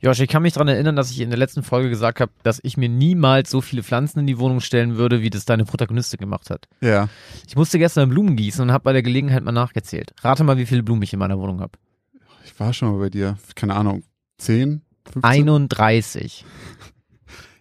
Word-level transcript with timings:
Josh, 0.00 0.20
ich 0.20 0.28
kann 0.28 0.42
mich 0.42 0.54
daran 0.54 0.68
erinnern, 0.68 0.96
dass 0.96 1.10
ich 1.10 1.20
in 1.20 1.30
der 1.30 1.38
letzten 1.38 1.62
Folge 1.62 1.90
gesagt 1.90 2.20
habe, 2.20 2.32
dass 2.42 2.60
ich 2.62 2.76
mir 2.76 2.88
niemals 2.88 3.50
so 3.50 3.60
viele 3.60 3.82
Pflanzen 3.82 4.20
in 4.20 4.26
die 4.26 4.38
Wohnung 4.38 4.60
stellen 4.60 4.96
würde, 4.96 5.20
wie 5.20 5.30
das 5.30 5.44
deine 5.44 5.64
Protagonistin 5.64 6.18
gemacht 6.18 6.48
hat. 6.50 6.68
Ja. 6.80 7.08
Ich 7.46 7.56
musste 7.56 7.78
gestern 7.78 8.08
Blumen 8.08 8.36
gießen 8.36 8.62
und 8.62 8.72
habe 8.72 8.84
bei 8.84 8.92
der 8.92 9.02
Gelegenheit 9.02 9.44
mal 9.44 9.52
nachgezählt. 9.52 10.12
Rate 10.22 10.44
mal, 10.44 10.56
wie 10.56 10.66
viele 10.66 10.82
Blumen 10.82 11.02
ich 11.02 11.12
in 11.12 11.18
meiner 11.18 11.38
Wohnung 11.38 11.60
habe. 11.60 11.72
Ich 12.44 12.58
war 12.58 12.72
schon 12.72 12.92
mal 12.92 12.98
bei 12.98 13.10
dir. 13.10 13.38
Keine 13.54 13.74
Ahnung. 13.74 14.02
10? 14.38 14.82
15? 15.12 15.24
31. 15.24 16.44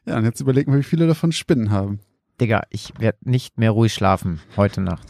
Ja, 0.06 0.18
und 0.18 0.24
jetzt 0.24 0.40
überlegen 0.40 0.72
wir, 0.72 0.80
wie 0.80 0.84
viele 0.84 1.08
davon 1.08 1.32
Spinnen 1.32 1.72
haben. 1.72 2.00
Digga, 2.40 2.64
ich 2.70 2.94
werde 3.00 3.18
nicht 3.22 3.58
mehr 3.58 3.72
ruhig 3.72 3.94
schlafen 3.94 4.40
heute 4.56 4.82
Nacht. 4.82 5.08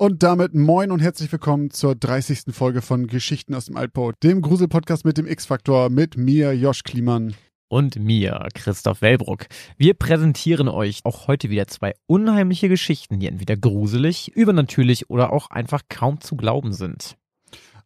Und 0.00 0.22
damit 0.22 0.54
moin 0.54 0.92
und 0.92 1.00
herzlich 1.00 1.30
willkommen 1.30 1.70
zur 1.70 1.94
30. 1.94 2.54
Folge 2.54 2.80
von 2.80 3.06
Geschichten 3.06 3.54
aus 3.54 3.66
dem 3.66 3.76
Altbau, 3.76 4.12
dem 4.12 4.40
Grusel-Podcast 4.40 5.04
mit 5.04 5.18
dem 5.18 5.26
X-Faktor, 5.26 5.90
mit 5.90 6.16
mir, 6.16 6.54
Josh 6.54 6.84
Kliemann. 6.84 7.34
Und 7.68 7.96
mir, 7.96 8.48
Christoph 8.54 9.02
Wellbruck. 9.02 9.44
Wir 9.76 9.92
präsentieren 9.92 10.68
euch 10.68 11.00
auch 11.04 11.28
heute 11.28 11.50
wieder 11.50 11.66
zwei 11.66 11.92
unheimliche 12.06 12.70
Geschichten, 12.70 13.20
die 13.20 13.26
entweder 13.26 13.58
gruselig, 13.58 14.34
übernatürlich 14.34 15.10
oder 15.10 15.34
auch 15.34 15.50
einfach 15.50 15.82
kaum 15.90 16.22
zu 16.22 16.34
glauben 16.34 16.72
sind. 16.72 17.18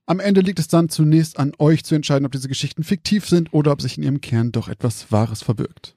Am 0.06 0.20
Ende 0.20 0.40
liegt 0.40 0.60
es 0.60 0.68
dann 0.68 0.88
zunächst 0.88 1.40
an 1.40 1.50
euch 1.58 1.82
zu 1.82 1.96
entscheiden, 1.96 2.26
ob 2.26 2.30
diese 2.30 2.46
Geschichten 2.46 2.84
fiktiv 2.84 3.26
sind 3.26 3.52
oder 3.52 3.72
ob 3.72 3.82
sich 3.82 3.98
in 3.98 4.04
ihrem 4.04 4.20
Kern 4.20 4.52
doch 4.52 4.68
etwas 4.68 5.10
Wahres 5.10 5.42
verbirgt. 5.42 5.96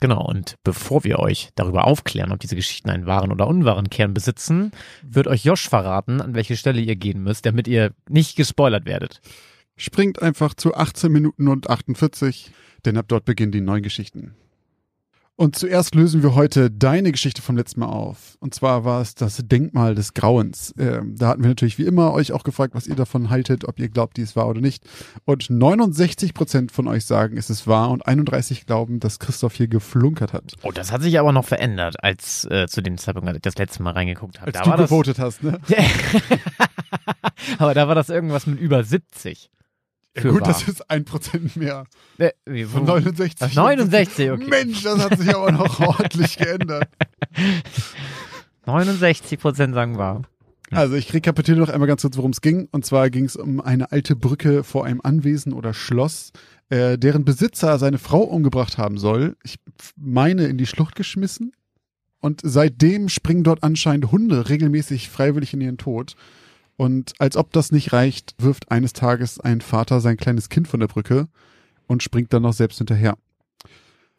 Genau, 0.00 0.24
und 0.24 0.56
bevor 0.62 1.04
wir 1.04 1.18
euch 1.18 1.50
darüber 1.54 1.84
aufklären, 1.84 2.32
ob 2.32 2.38
diese 2.38 2.56
Geschichten 2.56 2.90
einen 2.90 3.06
wahren 3.06 3.32
oder 3.32 3.46
unwahren 3.48 3.90
Kern 3.90 4.14
besitzen, 4.14 4.70
wird 5.02 5.26
euch 5.26 5.44
Josh 5.44 5.68
verraten, 5.68 6.20
an 6.20 6.34
welche 6.34 6.56
Stelle 6.56 6.80
ihr 6.80 6.96
gehen 6.96 7.22
müsst, 7.22 7.46
damit 7.46 7.66
ihr 7.66 7.92
nicht 8.08 8.36
gespoilert 8.36 8.86
werdet. 8.86 9.20
Springt 9.76 10.22
einfach 10.22 10.54
zu 10.54 10.74
18 10.74 11.10
Minuten 11.10 11.48
und 11.48 11.70
48, 11.70 12.52
denn 12.84 12.96
ab 12.96 13.06
dort 13.08 13.24
beginnen 13.24 13.52
die 13.52 13.60
neuen 13.60 13.82
Geschichten. 13.82 14.34
Und 15.40 15.54
zuerst 15.54 15.94
lösen 15.94 16.24
wir 16.24 16.34
heute 16.34 16.68
deine 16.68 17.12
Geschichte 17.12 17.42
vom 17.42 17.56
letzten 17.56 17.78
Mal 17.78 17.86
auf. 17.86 18.36
Und 18.40 18.56
zwar 18.56 18.84
war 18.84 19.00
es 19.00 19.14
das 19.14 19.36
Denkmal 19.44 19.94
des 19.94 20.12
Grauens. 20.12 20.74
Ähm, 20.76 21.14
da 21.16 21.28
hatten 21.28 21.42
wir 21.42 21.48
natürlich 21.48 21.78
wie 21.78 21.84
immer 21.84 22.12
euch 22.12 22.32
auch 22.32 22.42
gefragt, 22.42 22.74
was 22.74 22.88
ihr 22.88 22.96
davon 22.96 23.30
haltet, 23.30 23.64
ob 23.64 23.78
ihr 23.78 23.88
glaubt, 23.88 24.16
dies 24.16 24.34
war 24.34 24.48
oder 24.48 24.60
nicht. 24.60 24.82
Und 25.26 25.48
69 25.48 26.34
Prozent 26.34 26.72
von 26.72 26.88
euch 26.88 27.04
sagen, 27.04 27.36
es 27.36 27.50
ist 27.50 27.68
wahr 27.68 27.90
und 27.90 28.04
31 28.04 28.66
glauben, 28.66 28.98
dass 28.98 29.20
Christoph 29.20 29.54
hier 29.54 29.68
geflunkert 29.68 30.32
hat. 30.32 30.54
Oh, 30.64 30.72
das 30.72 30.90
hat 30.90 31.02
sich 31.02 31.20
aber 31.20 31.30
noch 31.30 31.44
verändert, 31.44 32.02
als 32.02 32.44
äh, 32.50 32.66
zu 32.66 32.82
dem 32.82 32.98
Zeitpunkt, 32.98 33.28
als 33.28 33.36
ich 33.36 33.42
das 33.42 33.58
letzte 33.58 33.84
Mal 33.84 33.92
reingeguckt 33.92 34.40
habe. 34.40 34.48
Als 34.48 34.58
Da 34.58 34.64
du 34.64 34.70
war 34.70 34.76
das, 34.76 34.90
gewotet 34.90 35.20
hast, 35.20 35.44
ne? 35.44 35.60
aber 37.58 37.74
da 37.74 37.86
war 37.86 37.94
das 37.94 38.08
irgendwas 38.08 38.48
mit 38.48 38.58
über 38.58 38.82
70. 38.82 39.50
Für 40.20 40.32
Gut, 40.32 40.40
wahr. 40.42 40.48
das 40.48 40.66
ist 40.68 40.90
ein 40.90 41.04
Prozent 41.04 41.56
mehr. 41.56 41.84
Äh, 42.18 42.30
wie, 42.46 42.64
Von 42.64 42.82
wo- 42.82 42.92
69. 42.92 43.36
Ach, 43.40 43.54
69, 43.54 44.30
okay. 44.30 44.46
Mensch, 44.48 44.82
das 44.82 44.98
hat 45.02 45.18
sich 45.18 45.34
aber 45.34 45.52
noch 45.52 45.80
ordentlich 45.86 46.36
geändert. 46.36 46.88
69 48.66 49.38
Prozent 49.40 49.74
sagen 49.74 49.96
wahr. 49.98 50.22
Also 50.70 50.96
ich 50.96 51.14
rekapituliere 51.14 51.64
noch 51.66 51.72
einmal 51.72 51.88
ganz 51.88 52.02
kurz, 52.02 52.16
worum 52.18 52.32
es 52.32 52.42
ging. 52.42 52.68
Und 52.72 52.84
zwar 52.84 53.08
ging 53.08 53.24
es 53.24 53.36
um 53.36 53.60
eine 53.60 53.90
alte 53.90 54.14
Brücke 54.16 54.64
vor 54.64 54.84
einem 54.84 55.00
Anwesen 55.02 55.54
oder 55.54 55.72
Schloss, 55.72 56.32
äh, 56.68 56.98
deren 56.98 57.24
Besitzer 57.24 57.78
seine 57.78 57.96
Frau 57.98 58.20
umgebracht 58.20 58.76
haben 58.76 58.98
soll. 58.98 59.36
Ich 59.44 59.56
meine 59.96 60.44
in 60.46 60.58
die 60.58 60.66
Schlucht 60.66 60.94
geschmissen. 60.94 61.52
Und 62.20 62.40
seitdem 62.42 63.08
springen 63.08 63.44
dort 63.44 63.62
anscheinend 63.62 64.10
Hunde 64.10 64.48
regelmäßig 64.48 65.08
freiwillig 65.08 65.54
in 65.54 65.60
ihren 65.60 65.78
Tod. 65.78 66.16
Und 66.78 67.14
als 67.18 67.36
ob 67.36 67.52
das 67.52 67.72
nicht 67.72 67.92
reicht, 67.92 68.36
wirft 68.38 68.70
eines 68.70 68.92
Tages 68.92 69.40
ein 69.40 69.60
Vater 69.60 70.00
sein 70.00 70.16
kleines 70.16 70.48
Kind 70.48 70.68
von 70.68 70.78
der 70.78 70.86
Brücke 70.86 71.26
und 71.88 72.04
springt 72.04 72.32
dann 72.32 72.42
noch 72.42 72.52
selbst 72.52 72.78
hinterher. 72.78 73.18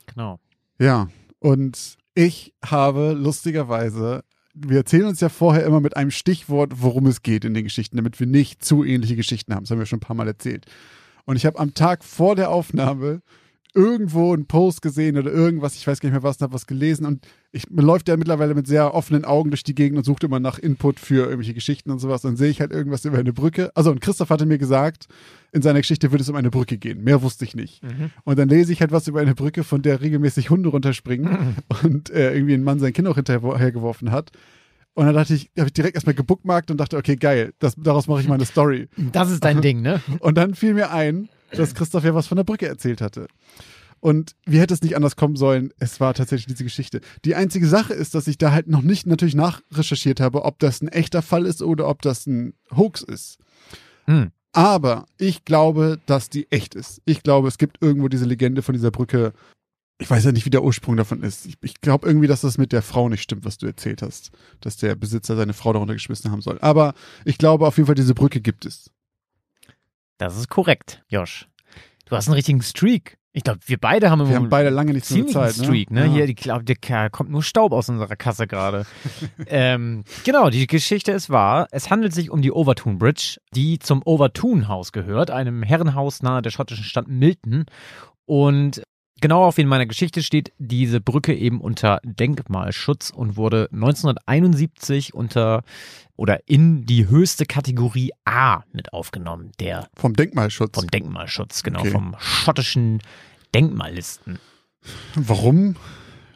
Genau. 0.07 0.41
Ja, 0.77 1.07
und 1.39 1.97
ich 2.15 2.53
habe 2.63 3.13
lustigerweise, 3.13 4.25
wir 4.53 4.79
erzählen 4.79 5.05
uns 5.05 5.21
ja 5.21 5.29
vorher 5.29 5.65
immer 5.65 5.79
mit 5.79 5.95
einem 5.95 6.11
Stichwort, 6.11 6.81
worum 6.81 7.05
es 7.07 7.23
geht 7.23 7.45
in 7.45 7.53
den 7.53 7.63
Geschichten, 7.63 7.95
damit 7.95 8.19
wir 8.19 8.27
nicht 8.27 8.61
zu 8.61 8.83
ähnliche 8.83 9.15
Geschichten 9.15 9.55
haben. 9.55 9.63
Das 9.63 9.71
haben 9.71 9.79
wir 9.79 9.85
schon 9.85 9.97
ein 9.97 10.01
paar 10.01 10.17
Mal 10.17 10.27
erzählt. 10.27 10.65
Und 11.23 11.37
ich 11.37 11.45
habe 11.45 11.59
am 11.59 11.73
Tag 11.73 12.03
vor 12.03 12.35
der 12.35 12.49
Aufnahme 12.49 13.21
irgendwo 13.73 14.33
einen 14.33 14.47
Post 14.47 14.81
gesehen 14.81 15.17
oder 15.17 15.31
irgendwas, 15.31 15.75
ich 15.75 15.85
weiß 15.85 15.99
gar 15.99 16.09
nicht 16.09 16.13
mehr 16.13 16.23
was, 16.23 16.41
habe 16.41 16.53
was 16.53 16.65
gelesen 16.65 17.05
und 17.05 17.27
ich, 17.51 17.69
man 17.69 17.85
läuft 17.85 18.07
ja 18.07 18.17
mittlerweile 18.17 18.55
mit 18.55 18.67
sehr 18.67 18.93
offenen 18.93 19.25
Augen 19.25 19.51
durch 19.51 19.63
die 19.63 19.75
Gegend 19.75 19.97
und 19.97 20.03
sucht 20.03 20.23
immer 20.23 20.39
nach 20.39 20.59
Input 20.59 20.99
für 20.99 21.25
irgendwelche 21.25 21.53
Geschichten 21.53 21.91
und 21.91 21.99
sowas. 21.99 22.21
Dann 22.21 22.35
sehe 22.35 22.49
ich 22.49 22.61
halt 22.61 22.71
irgendwas 22.71 23.05
über 23.05 23.17
eine 23.17 23.33
Brücke. 23.33 23.71
Also 23.75 23.91
und 23.91 24.01
Christoph 24.01 24.29
hatte 24.29 24.45
mir 24.45 24.57
gesagt, 24.57 25.07
in 25.51 25.61
seiner 25.61 25.79
Geschichte 25.79 26.11
würde 26.11 26.21
es 26.21 26.29
um 26.29 26.35
eine 26.35 26.51
Brücke 26.51 26.77
gehen. 26.77 27.03
Mehr 27.03 27.21
wusste 27.21 27.45
ich 27.45 27.55
nicht. 27.55 27.81
Und 28.23 28.37
dann 28.37 28.49
lese 28.49 28.71
ich 28.71 28.81
halt 28.81 28.91
was 28.91 29.07
über 29.07 29.19
eine 29.19 29.35
Brücke, 29.35 29.63
von 29.63 29.81
der 29.81 30.01
regelmäßig 30.01 30.49
Hunde 30.49 30.69
runterspringen 30.69 31.55
und 31.83 32.09
äh, 32.11 32.33
irgendwie 32.33 32.53
ein 32.53 32.63
Mann 32.63 32.79
sein 32.79 32.93
Kind 32.93 33.07
auch 33.07 33.15
hinterhergeworfen 33.15 34.11
hat. 34.11 34.31
Und 34.93 35.05
dann 35.05 35.15
dachte 35.15 35.33
ich, 35.33 35.49
habe 35.57 35.67
ich 35.67 35.73
direkt 35.73 35.95
erstmal 35.95 36.15
gebookmarkt 36.15 36.71
und 36.71 36.77
dachte, 36.77 36.97
okay, 36.97 37.15
geil, 37.15 37.53
das, 37.59 37.75
daraus 37.77 38.07
mache 38.07 38.21
ich 38.21 38.27
meine 38.27 38.45
Story. 38.45 38.89
Das 39.11 39.31
ist 39.31 39.43
dein 39.43 39.61
Ding, 39.61 39.81
ne? 39.81 40.01
Und 40.19 40.37
dann 40.37 40.55
fiel 40.55 40.73
mir 40.73 40.91
ein, 40.91 41.29
dass 41.51 41.75
Christoph 41.75 42.03
ja 42.03 42.15
was 42.15 42.27
von 42.27 42.37
der 42.37 42.43
Brücke 42.43 42.67
erzählt 42.67 43.01
hatte. 43.01 43.27
Und 44.01 44.35
wie 44.45 44.59
hätte 44.59 44.73
es 44.73 44.81
nicht 44.81 44.95
anders 44.95 45.15
kommen 45.15 45.35
sollen? 45.35 45.73
Es 45.77 45.99
war 45.99 46.13
tatsächlich 46.13 46.47
diese 46.47 46.63
Geschichte. 46.63 47.01
Die 47.25 47.35
einzige 47.35 47.67
Sache 47.67 47.93
ist, 47.93 48.15
dass 48.15 48.27
ich 48.27 48.37
da 48.37 48.51
halt 48.51 48.67
noch 48.67 48.81
nicht 48.81 49.05
natürlich 49.05 49.35
nachrecherchiert 49.35 50.19
habe, 50.21 50.45
ob 50.45 50.59
das 50.59 50.81
ein 50.81 50.87
echter 50.87 51.21
Fall 51.21 51.45
ist 51.45 51.61
oder 51.61 51.87
ob 51.87 52.01
das 52.01 52.25
ein 52.25 52.53
Hoax 52.75 53.01
ist. 53.01 53.39
Hm. 54.05 54.31
Aber 54.53 55.05
ich 55.17 55.45
glaube, 55.45 55.99
dass 56.05 56.29
die 56.29 56.51
echt 56.51 56.75
ist. 56.75 57.01
Ich 57.05 57.23
glaube, 57.23 57.47
es 57.47 57.57
gibt 57.57 57.81
irgendwo 57.81 58.07
diese 58.07 58.25
Legende 58.25 58.61
von 58.61 58.73
dieser 58.73 58.89
Brücke. 58.89 59.33
Ich 59.99 60.09
weiß 60.09 60.23
ja 60.23 60.31
nicht, 60.31 60.45
wie 60.45 60.49
der 60.49 60.63
Ursprung 60.63 60.95
davon 60.95 61.21
ist. 61.21 61.45
Ich, 61.45 61.57
ich 61.61 61.81
glaube 61.81 62.07
irgendwie, 62.07 62.27
dass 62.27 62.41
das 62.41 62.57
mit 62.57 62.71
der 62.71 62.81
Frau 62.81 63.09
nicht 63.09 63.21
stimmt, 63.21 63.43
was 63.43 63.57
du 63.57 63.67
erzählt 63.67 64.01
hast. 64.01 64.31
Dass 64.61 64.77
der 64.77 64.95
Besitzer 64.95 65.35
seine 65.35 65.53
Frau 65.53 65.73
darunter 65.73 65.93
geschmissen 65.93 66.31
haben 66.31 66.41
soll. 66.41 66.57
Aber 66.61 66.93
ich 67.25 67.37
glaube 67.37 67.67
auf 67.67 67.77
jeden 67.77 67.87
Fall, 67.87 67.95
diese 67.95 68.15
Brücke 68.15 68.39
gibt 68.39 68.65
es. 68.65 68.89
Das 70.19 70.35
ist 70.35 70.49
korrekt, 70.49 71.01
Josh. 71.07 71.47
Du 72.05 72.15
hast 72.15 72.27
einen 72.27 72.35
richtigen 72.35 72.61
Streak. 72.61 73.17
Ich 73.31 73.43
glaube, 73.43 73.59
wir 73.65 73.77
beide 73.77 74.09
haben 74.11 74.19
im 74.21 74.29
Wir 74.29 74.35
haben 74.35 74.49
beide 74.49 74.69
lange 74.69 74.91
nichts 74.91 75.09
mehr 75.11 75.19
ziemlichen 75.19 75.41
bezahlt. 75.41 75.65
Streak, 75.65 75.91
ne? 75.91 76.07
Ja. 76.07 76.11
Hier, 76.11 76.25
ich 76.25 76.35
glaube, 76.35 76.65
der 76.65 76.75
Kerl 76.75 77.09
kommt 77.09 77.29
nur 77.29 77.41
Staub 77.41 77.71
aus 77.71 77.87
unserer 77.87 78.17
Kasse 78.17 78.45
gerade. 78.45 78.85
ähm, 79.47 80.03
genau, 80.25 80.49
die 80.49 80.67
Geschichte 80.67 81.13
ist 81.13 81.29
wahr. 81.29 81.67
Es 81.71 81.89
handelt 81.89 82.13
sich 82.13 82.31
um 82.31 82.41
die 82.41 82.51
Overtoun 82.51 82.97
Bridge, 82.97 83.37
die 83.55 83.79
zum 83.79 84.01
Overtoun 84.03 84.67
Haus 84.67 84.91
gehört, 84.91 85.31
einem 85.31 85.63
Herrenhaus 85.63 86.21
nahe 86.21 86.41
der 86.41 86.49
schottischen 86.49 86.83
Stadt 86.83 87.07
Milton. 87.07 87.65
Und 88.25 88.83
genau 89.21 89.45
auf 89.45 89.57
in 89.57 89.67
meiner 89.67 89.85
Geschichte 89.85 90.23
steht 90.23 90.51
diese 90.57 90.99
Brücke 91.01 91.33
eben 91.35 91.61
unter 91.61 91.99
Denkmalschutz 92.03 93.09
und 93.09 93.37
wurde 93.37 93.69
1971 93.71 95.13
unter 95.13 95.63
oder 96.15 96.39
in 96.49 96.85
die 96.85 97.07
höchste 97.07 97.45
Kategorie 97.45 98.11
A 98.25 98.63
mit 98.73 98.91
aufgenommen, 98.93 99.51
der 99.59 99.87
Vom 99.95 100.13
Denkmalschutz. 100.15 100.75
vom 100.75 100.87
Denkmalschutz, 100.87 101.63
genau, 101.63 101.79
Okay. 101.79 101.91
vom 101.91 102.15
schottischen 102.19 102.99
Denkmallisten. 103.55 104.37
Warum? 105.15 105.75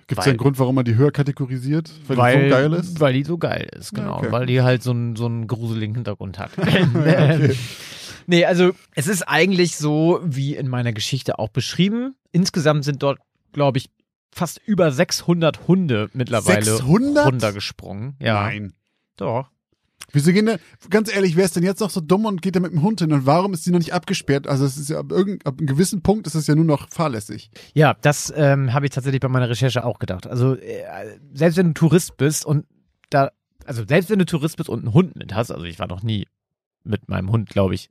Gibt 0.07 0.19
es 0.19 0.25
Weil- 0.25 0.31
einen 0.31 0.37
Grund, 0.37 0.59
warum 0.59 0.75
man 0.75 0.85
die 0.85 0.95
höher 0.95 1.11
kategorisiert? 1.11 1.89
Weil, 2.07 2.43
die 2.43 2.49
so 2.49 2.55
geil 2.55 2.73
ist? 2.73 2.99
Weil 2.99 3.13
die 3.13 3.23
so 3.23 3.37
geil 3.37 3.69
ist, 3.77 3.93
genau. 3.93 4.17
okay. 4.17 4.31
Weil 4.31 4.45
die 4.45 4.61
halt 4.61 4.83
so 4.83 4.91
einen, 4.91 5.15
so 5.15 5.25
einen 5.25 5.47
gruseligen 5.47 5.95
Hintergrund 5.95 6.39
hat. 6.39 6.51
okay. 6.57 7.55
Nee, 8.27 8.45
also 8.45 8.71
es 8.95 9.07
ist 9.07 9.23
eigentlich 9.23 9.75
so, 9.75 10.19
wie 10.23 10.55
in 10.55 10.67
meiner 10.67 10.93
Geschichte 10.93 11.39
auch 11.39 11.49
beschrieben. 11.49 12.15
Insgesamt 12.31 12.83
sind 12.85 13.03
dort, 13.03 13.19
glaube 13.51 13.77
ich, 13.77 13.89
fast 14.31 14.59
über 14.65 14.91
600 14.91 15.67
Hunde 15.67 16.09
mittlerweile 16.13 16.63
600? 16.63 17.25
runtergesprungen. 17.27 18.15
Ja, 18.19 18.43
Nein. 18.43 18.73
doch. 19.17 19.49
Wieso 20.11 20.31
gehen 20.31 20.45
denn, 20.45 20.59
ganz 20.91 21.13
ehrlich, 21.13 21.35
wer 21.35 21.45
ist 21.45 21.55
denn 21.55 21.63
jetzt 21.63 21.79
noch 21.79 21.89
so 21.89 21.99
dumm 21.99 22.25
und 22.25 22.43
geht 22.43 22.55
da 22.55 22.59
mit 22.59 22.71
dem 22.71 22.83
Hund 22.83 22.99
hin? 22.99 23.11
Und 23.11 23.25
warum 23.25 23.53
ist 23.53 23.65
die 23.65 23.71
noch 23.71 23.79
nicht 23.79 23.93
abgesperrt? 23.93 24.47
Also 24.47 24.63
es 24.63 24.77
ist 24.77 24.89
ja 24.91 24.99
ab, 24.99 25.11
irgend, 25.11 25.45
ab 25.47 25.55
einem 25.57 25.65
gewissen 25.65 26.03
Punkt 26.03 26.27
ist 26.27 26.35
es 26.35 26.45
ja 26.45 26.53
nur 26.53 26.65
noch 26.65 26.87
fahrlässig. 26.89 27.49
Ja, 27.73 27.95
das 27.99 28.31
ähm, 28.35 28.73
habe 28.73 28.85
ich 28.85 28.91
tatsächlich 28.91 29.21
bei 29.21 29.27
meiner 29.27 29.49
Recherche 29.49 29.83
auch 29.83 29.97
gedacht. 29.97 30.27
Also 30.27 30.55
äh, 30.55 31.17
selbst 31.33 31.57
wenn 31.57 31.67
du 31.67 31.73
Tourist 31.73 32.15
bist 32.17 32.45
und 32.45 32.67
da, 33.09 33.31
also 33.65 33.83
selbst 33.87 34.11
wenn 34.11 34.19
du 34.19 34.25
Tourist 34.25 34.57
bist 34.57 34.69
und 34.69 34.81
einen 34.81 34.93
Hund 34.93 35.15
mit 35.15 35.33
hast, 35.33 35.49
also 35.49 35.65
ich 35.65 35.79
war 35.79 35.87
noch 35.87 36.03
nie 36.03 36.27
mit 36.83 37.09
meinem 37.09 37.31
Hund, 37.31 37.49
glaube 37.49 37.73
ich, 37.73 37.89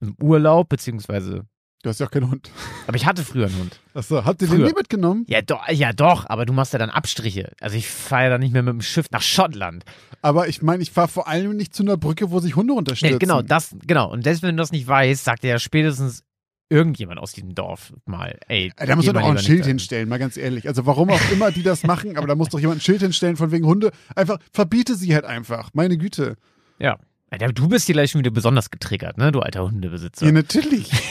im 0.00 0.14
Urlaub, 0.22 0.68
beziehungsweise, 0.68 1.44
Du 1.82 1.90
hast 1.90 2.00
ja 2.00 2.06
auch 2.06 2.10
keinen 2.10 2.28
Hund. 2.28 2.50
aber 2.88 2.96
ich 2.96 3.06
hatte 3.06 3.22
früher 3.22 3.46
einen 3.46 3.56
Hund. 3.56 3.78
Achso, 3.94 4.24
habt 4.24 4.42
ihr 4.42 4.48
den 4.48 4.56
Früher. 4.56 4.66
nie 4.66 4.72
mitgenommen? 4.74 5.24
Ja, 5.28 5.42
doch, 5.42 5.68
ja 5.68 5.92
doch, 5.92 6.26
aber 6.28 6.44
du 6.44 6.52
machst 6.52 6.72
ja 6.72 6.78
dann 6.80 6.90
Abstriche. 6.90 7.52
Also 7.60 7.76
ich 7.76 7.88
fahre 7.88 8.24
ja 8.24 8.30
dann 8.30 8.40
nicht 8.40 8.52
mehr 8.52 8.64
mit 8.64 8.72
dem 8.72 8.80
Schiff 8.80 9.06
nach 9.12 9.22
Schottland. 9.22 9.84
Aber 10.20 10.48
ich 10.48 10.60
meine, 10.60 10.82
ich 10.82 10.90
fahre 10.90 11.06
vor 11.06 11.28
allem 11.28 11.56
nicht 11.56 11.72
zu 11.76 11.84
einer 11.84 11.96
Brücke, 11.96 12.32
wo 12.32 12.40
sich 12.40 12.56
Hunde 12.56 12.72
Nee, 12.72 12.78
unterstützen. 12.78 13.20
genau, 13.20 13.42
das, 13.42 13.76
genau. 13.86 14.10
Und 14.10 14.24
selbst 14.24 14.42
wenn 14.42 14.56
du 14.56 14.60
das 14.60 14.72
nicht 14.72 14.88
weißt, 14.88 15.22
sagt 15.22 15.44
er 15.44 15.50
ja 15.50 15.58
spätestens 15.60 16.24
irgendjemand 16.68 17.20
aus 17.20 17.30
diesem 17.32 17.54
Dorf 17.54 17.92
mal, 18.06 18.38
ey. 18.48 18.72
Da 18.76 18.96
muss 18.96 19.06
man 19.06 19.14
doch 19.14 19.22
auch 19.22 19.30
ein 19.30 19.38
Schild 19.38 19.64
hinstellen, 19.64 20.08
mal 20.08 20.18
ganz 20.18 20.36
ehrlich. 20.36 20.66
Also 20.66 20.84
warum 20.84 21.10
auch 21.10 21.30
immer 21.30 21.52
die 21.52 21.62
das 21.62 21.84
machen, 21.84 22.16
aber 22.16 22.26
da 22.26 22.34
muss 22.34 22.48
doch 22.48 22.58
jemand 22.58 22.78
ein 22.78 22.82
Schild 22.82 23.02
hinstellen 23.02 23.36
von 23.36 23.52
wegen 23.52 23.64
Hunde. 23.66 23.92
Einfach, 24.16 24.38
verbiete 24.52 24.96
sie 24.96 25.14
halt 25.14 25.24
einfach. 25.24 25.70
Meine 25.74 25.96
Güte. 25.96 26.34
Ja. 26.80 26.98
Ja, 27.32 27.48
Du 27.48 27.68
bist 27.68 27.86
hier 27.86 27.94
gleich 27.94 28.10
schon 28.12 28.20
wieder 28.20 28.30
besonders 28.30 28.70
getriggert, 28.70 29.18
ne, 29.18 29.32
du 29.32 29.40
alter 29.40 29.62
Hundebesitzer. 29.64 30.26
Ja, 30.26 30.32
natürlich. 30.32 30.90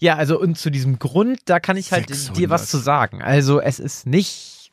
Ja, 0.00 0.16
also 0.16 0.40
und 0.40 0.58
zu 0.58 0.68
diesem 0.70 0.98
Grund, 0.98 1.38
da 1.44 1.60
kann 1.60 1.76
ich 1.76 1.92
halt 1.92 2.08
600. 2.08 2.36
dir 2.36 2.50
was 2.50 2.68
zu 2.68 2.78
sagen. 2.78 3.22
Also 3.22 3.60
es 3.60 3.78
ist 3.78 4.04
nicht, 4.04 4.72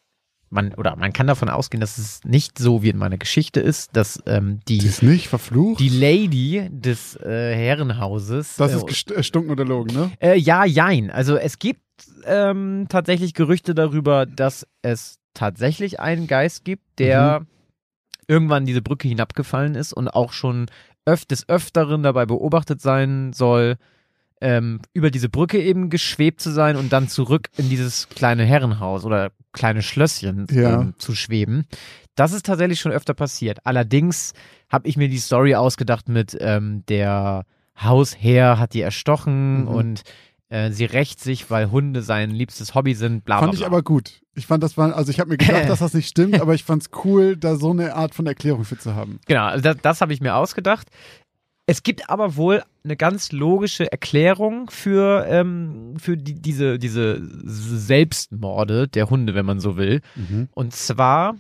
man 0.50 0.74
oder 0.74 0.96
man 0.96 1.14
kann 1.14 1.28
davon 1.28 1.50
ausgehen, 1.50 1.80
dass 1.82 2.00
es 2.00 2.24
nicht 2.24 2.58
so 2.58 2.82
wie 2.82 2.90
in 2.90 2.98
meiner 2.98 3.20
Geschichte 3.20 3.60
ist, 3.60 3.96
dass 3.96 4.20
ähm, 4.26 4.62
Die 4.68 4.80
die 4.80 4.88
ist 4.88 5.04
nicht 5.04 5.28
verflucht. 5.28 5.80
die 5.80 5.90
Lady 5.90 6.68
des 6.72 7.16
äh, 7.18 7.54
Herrenhauses. 7.56 8.56
das 8.56 8.72
äh, 8.74 8.78
ist 8.78 8.86
gest- 8.88 9.14
erstunken 9.14 9.52
oder 9.52 9.66
logen, 9.66 9.94
ne? 9.94 10.12
äh, 10.20 10.36
ja, 10.36 10.66
jein. 10.66 11.12
Also 11.12 11.36
es 11.38 11.60
gibt 11.60 11.82
ähm, 12.26 12.88
tatsächlich 12.90 13.36
Gerüchte 13.36 13.76
darüber, 13.76 14.26
dass 14.26 14.66
es 14.82 15.20
tatsächlich 15.36 16.00
einen 16.00 16.26
Geist 16.26 16.66
gibt, 16.66 16.98
der 16.98 17.46
irgendwann 18.30 18.66
diese 18.66 18.82
Brücke 18.82 19.08
hinabgefallen 19.10 19.76
ist 19.76 19.92
und 19.92 20.08
auch 20.08 20.32
schon 20.32 20.68
öf 21.08 21.26
des 21.26 21.50
Öfteren 21.50 22.04
dabei 22.04 22.26
beobachtet 22.26 22.80
sein 22.82 23.34
soll, 23.34 23.76
ähm, 24.42 24.80
über 24.94 25.12
diese 25.12 25.28
Brücke 25.28 25.62
eben 25.62 25.90
geschwebt 25.90 26.40
zu 26.40 26.52
sein 26.52 26.78
und 26.78 26.94
dann 26.94 27.10
zurück 27.10 27.50
in 27.58 27.68
dieses 27.70 28.08
kleine 28.08 28.46
Herrenhaus 28.46 29.04
oder 29.04 29.32
kleine 29.52 29.82
Schlösschen 29.82 30.48
Ja. 30.52 30.80
ähm, 30.82 30.94
zu 30.98 31.14
schweben. 31.16 31.66
Das 32.16 32.32
ist 32.32 32.46
tatsächlich 32.46 32.80
schon 32.80 32.92
öfter 32.94 33.14
passiert. 33.14 33.60
Allerdings 33.66 34.34
habe 34.70 34.88
ich 34.88 34.96
mir 34.96 35.10
die 35.10 35.18
Story 35.18 35.56
ausgedacht 35.56 36.08
mit 36.08 36.38
ähm, 36.40 36.84
der 36.88 37.44
Hausherr 37.82 38.60
hat 38.60 38.74
die 38.74 38.82
erstochen 38.82 39.62
Mhm. 39.64 39.68
und 39.68 40.02
äh, 40.50 40.72
sie 40.72 40.86
rächt 40.86 41.20
sich, 41.22 41.50
weil 41.50 41.72
Hunde 41.72 42.02
sein 42.02 42.32
liebstes 42.32 42.76
Hobby 42.76 42.96
sind. 42.96 43.24
Bla, 43.24 43.38
bla, 43.38 43.46
Fand 43.46 43.54
ich 43.54 43.60
bla. 43.62 43.68
aber 43.68 43.84
gut. 43.84 44.22
Ich 44.36 44.48
fand 44.48 44.64
das 44.64 44.78
war, 44.78 44.96
also 44.96 45.12
ich 45.12 45.20
habe 45.20 45.30
mir 45.30 45.38
gedacht, 45.38 45.70
dass 45.70 45.80
das 45.80 45.94
nicht 45.94 46.10
stimmt, 46.10 46.40
aber 46.42 46.56
ich 46.56 46.64
fand's 46.64 46.90
cool, 47.04 47.38
da 47.38 47.56
so 47.56 47.72
eine 47.72 47.96
Art 47.96 48.16
von 48.16 48.26
Erklärung 48.26 48.66
für 48.66 48.78
zu 48.78 48.96
haben. 48.96 49.20
Genau, 49.28 49.46
also 49.46 49.62
das, 49.64 49.78
das 49.82 50.02
habe 50.02 50.14
ich 50.14 50.22
mir 50.22 50.36
ausgedacht. 50.36 50.88
Es 51.68 51.84
gibt 51.84 52.10
aber 52.10 52.36
wohl 52.36 52.64
eine 52.84 52.98
ganz 52.98 53.32
logische 53.32 53.92
Erklärung 53.92 54.72
für, 54.72 55.26
ähm, 55.28 55.94
für 56.00 56.18
die, 56.18 56.34
diese, 56.34 56.80
diese 56.80 57.22
Selbstmorde 57.44 58.88
der 58.88 59.12
Hunde, 59.12 59.36
wenn 59.36 59.46
man 59.46 59.60
so 59.60 59.78
will. 59.78 60.02
Und 60.56 60.74
zwar, 60.74 61.36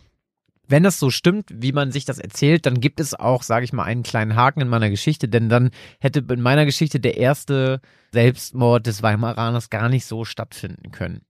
wenn 0.70 0.84
das 0.84 1.00
so 1.00 1.10
stimmt, 1.10 1.50
wie 1.52 1.72
man 1.72 1.92
sich 1.92 2.06
das 2.06 2.20
erzählt, 2.20 2.66
dann 2.66 2.80
gibt 2.80 3.00
es 3.00 3.14
auch, 3.14 3.44
sage 3.44 3.66
ich 3.66 3.74
mal, 3.74 3.84
einen 3.84 4.04
kleinen 4.04 4.36
Haken 4.36 4.62
in 4.62 4.70
meiner 4.70 4.90
Geschichte, 4.90 5.28
denn 5.28 5.50
dann 5.50 5.72
hätte 6.00 6.24
in 6.30 6.42
meiner 6.42 6.66
Geschichte 6.66 7.00
der 7.00 7.18
erste 7.18 7.82
Selbstmord 8.12 8.86
des 8.86 9.02
Weimaraners 9.02 9.70
gar 9.70 9.90
nicht 9.90 10.06
so 10.06 10.26
stattfinden 10.26 10.92
können. 10.92 11.22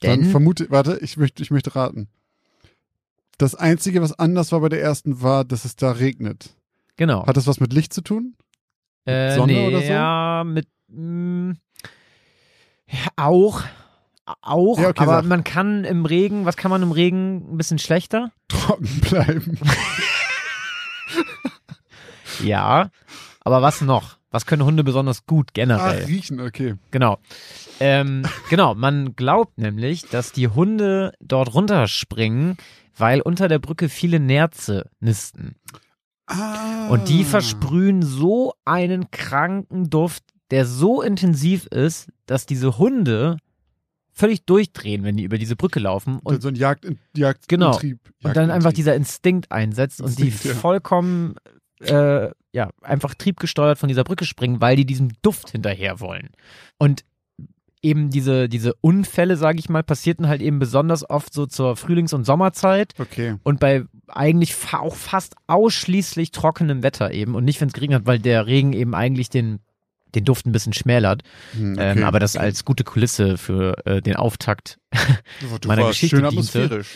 Dann 0.00 0.22
Denn, 0.22 0.30
vermute, 0.30 0.70
warte, 0.70 0.98
ich 1.00 1.16
möchte, 1.16 1.42
ich 1.42 1.50
möchte 1.50 1.74
raten. 1.74 2.08
Das 3.38 3.54
Einzige, 3.54 4.00
was 4.02 4.18
anders 4.18 4.52
war 4.52 4.60
bei 4.60 4.68
der 4.68 4.80
ersten, 4.80 5.20
war, 5.20 5.44
dass 5.44 5.64
es 5.64 5.76
da 5.76 5.92
regnet. 5.92 6.54
genau. 6.96 7.26
Hat 7.26 7.36
das 7.36 7.46
was 7.46 7.60
mit 7.60 7.72
Licht 7.72 7.92
zu 7.92 8.02
tun? 8.02 8.36
Äh, 9.04 9.34
Sonne 9.34 9.52
nee, 9.52 9.66
oder 9.66 9.80
so? 9.80 9.92
Ja, 9.92 10.44
mit 10.46 10.68
mh, 10.88 11.54
ja, 12.88 13.08
auch. 13.16 13.62
Auch, 14.42 14.78
Ja, 14.78 14.88
okay, 14.88 15.02
aber 15.02 15.16
sag. 15.16 15.24
man 15.26 15.44
kann 15.44 15.84
im 15.84 16.04
Regen, 16.04 16.44
was 16.46 16.56
kann 16.56 16.70
man 16.70 16.82
im 16.82 16.90
Regen 16.92 17.52
ein 17.54 17.56
bisschen 17.56 17.78
schlechter? 17.78 18.32
Trocken 18.48 19.00
bleiben. 19.00 19.58
Ja, 22.42 22.90
aber 23.40 23.62
was 23.62 23.80
noch? 23.80 24.18
Was 24.30 24.44
können 24.44 24.64
Hunde 24.64 24.84
besonders 24.84 25.24
gut 25.24 25.46
Ach, 25.50 25.54
generell? 25.54 26.04
riechen, 26.04 26.40
okay. 26.40 26.74
Genau. 26.90 27.18
Ähm, 27.80 28.24
genau, 28.50 28.74
man 28.74 29.16
glaubt 29.16 29.56
nämlich, 29.56 30.02
dass 30.08 30.32
die 30.32 30.48
Hunde 30.48 31.12
dort 31.20 31.54
runterspringen, 31.54 32.56
weil 32.96 33.20
unter 33.22 33.48
der 33.48 33.58
Brücke 33.58 33.88
viele 33.88 34.20
Nerze 34.20 34.90
nisten. 35.00 35.56
Ah. 36.26 36.88
Und 36.88 37.08
die 37.08 37.24
versprühen 37.24 38.02
so 38.02 38.52
einen 38.64 39.10
kranken 39.10 39.88
Duft, 39.88 40.24
der 40.50 40.66
so 40.66 41.00
intensiv 41.00 41.66
ist, 41.66 42.08
dass 42.26 42.44
diese 42.46 42.76
Hunde 42.78 43.38
völlig 44.16 44.46
durchdrehen, 44.46 45.04
wenn 45.04 45.16
die 45.16 45.24
über 45.24 45.38
diese 45.38 45.56
Brücke 45.56 45.78
laufen 45.78 46.18
Und 46.22 46.36
und, 46.36 46.42
so 46.42 46.48
ein 46.48 46.54
Jagd, 46.54 46.86
Jagd 47.14 47.48
Genau. 47.48 47.74
Intrieb, 47.74 47.98
und 48.22 48.34
dann 48.36 48.50
einfach 48.50 48.72
dieser 48.72 48.94
Instinkt 48.96 49.52
einsetzt 49.52 50.00
und 50.00 50.18
die 50.18 50.28
Instinkt, 50.28 50.56
ja. 50.56 50.60
vollkommen 50.60 51.36
äh, 51.80 52.30
ja, 52.52 52.70
einfach 52.82 53.14
triebgesteuert 53.14 53.78
von 53.78 53.88
dieser 53.88 54.04
Brücke 54.04 54.24
springen, 54.24 54.62
weil 54.62 54.76
die 54.76 54.86
diesem 54.86 55.10
Duft 55.20 55.50
hinterher 55.50 56.00
wollen. 56.00 56.30
Und 56.78 57.04
eben 57.82 58.08
diese, 58.08 58.48
diese 58.48 58.72
Unfälle, 58.80 59.36
sage 59.36 59.58
ich 59.58 59.68
mal, 59.68 59.82
passierten 59.82 60.26
halt 60.26 60.40
eben 60.40 60.58
besonders 60.58 61.08
oft 61.08 61.34
so 61.34 61.44
zur 61.44 61.76
Frühlings- 61.76 62.14
und 62.14 62.24
Sommerzeit 62.24 62.94
Okay. 62.98 63.36
und 63.42 63.60
bei 63.60 63.84
eigentlich 64.08 64.54
fa 64.54 64.78
auch 64.78 64.94
fast 64.96 65.34
ausschließlich 65.46 66.30
trockenem 66.30 66.82
Wetter 66.82 67.12
eben 67.12 67.34
und 67.34 67.44
nicht, 67.44 67.60
wenn 67.60 67.68
es 67.68 67.74
geregnet 67.74 68.00
hat, 68.00 68.06
weil 68.06 68.18
der 68.18 68.46
Regen 68.46 68.72
eben 68.72 68.94
eigentlich 68.94 69.28
den, 69.28 69.58
den 70.16 70.24
Duft 70.24 70.46
ein 70.46 70.52
bisschen 70.52 70.72
schmälert. 70.72 71.22
Hm, 71.52 71.74
okay. 71.74 71.98
Ähm, 71.98 72.04
aber 72.04 72.18
das 72.18 72.36
als 72.36 72.64
gute 72.64 72.82
Kulisse 72.84 73.38
für 73.38 73.86
äh, 73.86 74.02
den 74.02 74.16
Auftakt. 74.16 74.78
du 75.60 75.68
meiner 75.68 75.86
Geschichte 75.88 76.16
schön 76.16 76.24
diente. 76.24 76.38
atmosphärisch. 76.38 76.88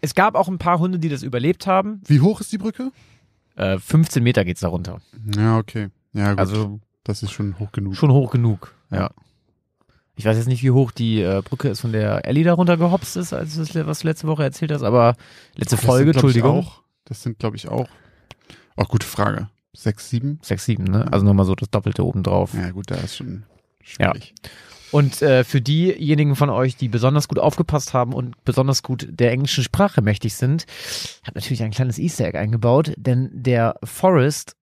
Es 0.00 0.14
gab 0.14 0.34
auch 0.34 0.48
ein 0.48 0.58
paar 0.58 0.78
Hunde, 0.78 0.98
die 0.98 1.08
das 1.10 1.22
überlebt 1.22 1.66
haben. 1.66 2.00
Wie 2.06 2.20
hoch 2.20 2.40
ist 2.40 2.50
die 2.52 2.58
Brücke? 2.58 2.90
Äh, 3.56 3.78
15 3.78 4.22
Meter 4.22 4.44
geht's 4.44 4.60
da 4.60 4.68
runter. 4.68 5.00
Ja, 5.36 5.58
okay. 5.58 5.88
Ja, 6.14 6.30
gut. 6.30 6.38
Also 6.38 6.80
das 7.04 7.22
ist 7.22 7.32
schon 7.32 7.58
hoch 7.58 7.72
genug. 7.72 7.96
schon 7.96 8.10
hoch 8.10 8.30
genug. 8.30 8.74
Ja. 8.90 9.10
Ich 10.14 10.24
weiß 10.24 10.36
jetzt 10.36 10.46
nicht, 10.46 10.62
wie 10.62 10.70
hoch 10.70 10.92
die 10.92 11.20
äh, 11.20 11.42
Brücke 11.44 11.68
ist, 11.68 11.80
von 11.80 11.92
der 11.92 12.26
Ellie 12.26 12.44
da 12.44 12.52
runtergehopst 12.54 13.16
ist, 13.16 13.32
als 13.32 13.54
du 13.54 13.60
das, 13.64 13.74
was 13.86 14.00
du 14.00 14.08
letzte 14.08 14.26
Woche 14.28 14.42
erzählt 14.44 14.70
hast, 14.72 14.82
aber 14.82 15.16
letzte 15.54 15.76
Das 15.76 15.84
Folge, 15.84 16.04
sind, 16.12 16.16
Entschuldigung. 16.16 16.58
Auch, 16.60 16.82
das 17.04 17.22
sind, 17.22 17.38
glaube 17.38 17.56
ich, 17.56 17.68
auch. 17.68 17.88
Auch 18.76 18.88
gute 18.88 19.06
Frage. 19.06 19.48
Sechs, 19.74 20.10
sieben? 20.10 20.38
6, 20.42 20.64
7, 20.64 20.84
ne? 20.84 21.10
Also 21.12 21.24
nochmal 21.24 21.46
so 21.46 21.54
das 21.54 21.70
Doppelte 21.70 22.04
obendrauf. 22.04 22.52
Ja, 22.54 22.70
gut, 22.70 22.90
da 22.90 22.96
ist 22.96 23.16
schon 23.16 23.44
schwierig. 23.82 24.34
Und 24.90 25.22
äh, 25.22 25.42
für 25.44 25.62
diejenigen 25.62 26.36
von 26.36 26.50
euch, 26.50 26.76
die 26.76 26.88
besonders 26.88 27.26
gut 27.26 27.38
aufgepasst 27.38 27.94
haben 27.94 28.12
und 28.12 28.44
besonders 28.44 28.82
gut 28.82 29.08
der 29.08 29.32
englischen 29.32 29.64
Sprache 29.64 30.02
mächtig 30.02 30.34
sind, 30.34 30.66
habe 31.24 31.38
natürlich 31.38 31.62
ein 31.62 31.70
kleines 31.70 31.98
Easter 31.98 32.26
Egg 32.26 32.38
eingebaut, 32.38 32.92
denn 32.98 33.30
der 33.32 33.76
Forest, 33.82 34.54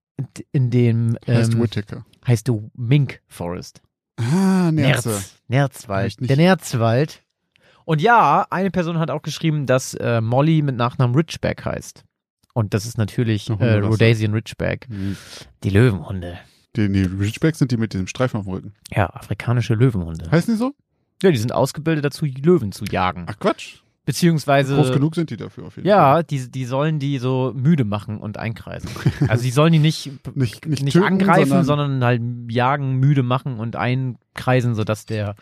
in 0.52 0.70
dem 0.70 1.18
Heißt 1.26 1.54
ähm, 1.54 1.60
Whittaker. 1.62 2.04
heißt 2.26 2.46
du 2.46 2.70
Mink 2.76 3.20
Forest. 3.26 3.82
Ah, 4.16 4.70
Nerze. 4.70 5.08
Nerz. 5.08 5.34
Nerzwald. 5.48 6.16
Der 6.20 6.36
Nerzwald. 6.36 7.22
Und 7.84 8.00
ja, 8.00 8.46
eine 8.50 8.70
Person 8.70 8.98
hat 9.00 9.10
auch 9.10 9.22
geschrieben, 9.22 9.66
dass 9.66 9.94
äh, 9.94 10.20
Molly 10.20 10.62
mit 10.62 10.76
Nachnamen 10.76 11.16
Ridgeback 11.16 11.64
heißt. 11.64 12.04
Und 12.60 12.74
das 12.74 12.84
ist 12.84 12.98
natürlich 12.98 13.48
äh. 13.48 13.78
Rhodesian 13.78 14.34
Ridgeback. 14.34 14.86
Hm. 14.88 15.16
Die 15.64 15.70
Löwenhunde. 15.70 16.38
Die, 16.76 16.92
die 16.92 17.02
Ridgebacks 17.02 17.58
sind 17.58 17.72
die 17.72 17.78
mit 17.78 17.94
diesem 17.94 18.06
Streifen 18.06 18.38
auf 18.38 18.44
dem 18.44 18.52
Rücken. 18.52 18.74
Ja, 18.94 19.08
afrikanische 19.10 19.74
Löwenhunde. 19.74 20.30
Heißen 20.30 20.52
die 20.54 20.58
so? 20.58 20.74
Ja, 21.22 21.30
die 21.30 21.38
sind 21.38 21.52
ausgebildet 21.52 22.04
dazu, 22.04 22.26
Löwen 22.26 22.70
zu 22.72 22.84
jagen. 22.84 23.24
Ach 23.28 23.38
Quatsch. 23.38 23.78
Beziehungsweise. 24.04 24.76
Groß 24.76 24.92
genug 24.92 25.14
sind 25.14 25.30
die 25.30 25.36
dafür 25.38 25.66
auf 25.66 25.76
jeden 25.76 25.88
Ja, 25.88 26.14
Fall. 26.14 26.24
die, 26.24 26.50
die 26.50 26.64
sollen 26.66 26.98
die 26.98 27.18
so 27.18 27.52
müde 27.54 27.84
machen 27.84 28.18
und 28.18 28.36
einkreisen. 28.38 28.90
Also 29.28 29.42
die 29.42 29.50
sollen 29.50 29.72
die 29.72 29.78
nicht, 29.78 30.10
Nicht, 30.34 30.66
nicht, 30.66 30.82
nicht 30.82 30.92
töten, 30.92 31.06
angreifen, 31.06 31.64
sondern, 31.64 32.00
sondern, 32.00 32.04
halt 32.04 32.22
jagen, 32.50 32.96
müde 32.96 33.22
machen 33.22 33.58
und 33.58 33.76
einkreisen, 33.76 34.74
sodass 34.74 35.06
der 35.06 35.34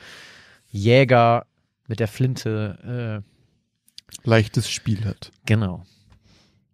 Jäger 0.70 1.46
mit 1.88 1.98
der 2.00 2.08
Flinte, 2.08 3.24
äh, 3.24 4.28
leichtes 4.28 4.70
Spiel 4.70 5.04
hat. 5.04 5.32
genau. 5.44 5.84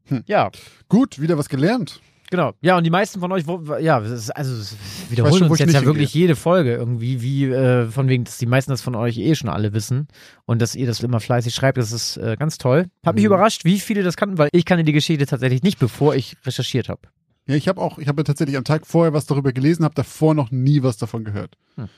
Hm. 0.08 0.22
Ja, 0.26 0.50
Gut, 0.88 1.20
wieder 1.20 1.38
was 1.38 1.48
gelernt. 1.48 2.00
genau. 2.30 2.52
Ja, 2.60 2.76
und 2.76 2.84
die 2.84 2.90
meisten 2.90 3.20
von 3.20 3.30
euch, 3.32 3.44
ja, 3.80 3.98
also 3.98 4.76
wiederholen 5.10 5.34
schon, 5.38 5.50
uns 5.50 5.58
jetzt 5.60 5.72
ja 5.72 5.84
wirklich 5.84 6.12
jede 6.14 6.36
Folge 6.36 6.74
irgendwie, 6.74 7.22
wie 7.22 7.44
äh, 7.46 7.86
von 7.86 8.08
wegen, 8.08 8.24
dass 8.24 8.38
die 8.38 8.46
meisten 8.46 8.70
das 8.70 8.82
von 8.82 8.94
euch 8.94 9.16
eh 9.18 9.34
schon 9.34 9.48
alle 9.48 9.72
wissen 9.72 10.08
und 10.44 10.60
dass 10.60 10.74
ihr 10.74 10.86
das 10.86 11.00
immer 11.00 11.20
fleißig 11.20 11.54
schreibt, 11.54 11.78
das 11.78 11.92
ist 11.92 12.16
äh, 12.16 12.36
ganz 12.38 12.58
toll. 12.58 12.86
Hat 13.04 13.14
mich 13.14 13.22
Mhm. 13.24 13.26
überrascht, 13.26 13.64
wie 13.64 13.78
viele 13.80 14.02
das 14.02 14.16
kannten, 14.16 14.36
weil 14.38 14.48
ich 14.52 14.64
kannte 14.64 14.84
die 14.84 14.92
Geschichte 14.92 15.26
tatsächlich 15.26 15.62
nicht, 15.62 15.78
bevor 15.78 16.14
ich 16.14 16.36
recherchiert 16.44 16.88
habe. 16.88 17.02
Ja, 17.46 17.54
ich 17.56 17.68
habe 17.68 17.80
auch, 17.80 17.98
ich 17.98 18.08
habe 18.08 18.20
ja 18.20 18.24
tatsächlich 18.24 18.56
am 18.56 18.64
Tag 18.64 18.86
vorher 18.86 19.12
was 19.12 19.26
darüber 19.26 19.52
gelesen, 19.52 19.84
habe 19.84 19.94
davor 19.94 20.34
noch 20.34 20.50
nie 20.50 20.82
was 20.82 20.96
davon 20.96 21.24
gehört. 21.24 21.56
Hm. 21.76 21.88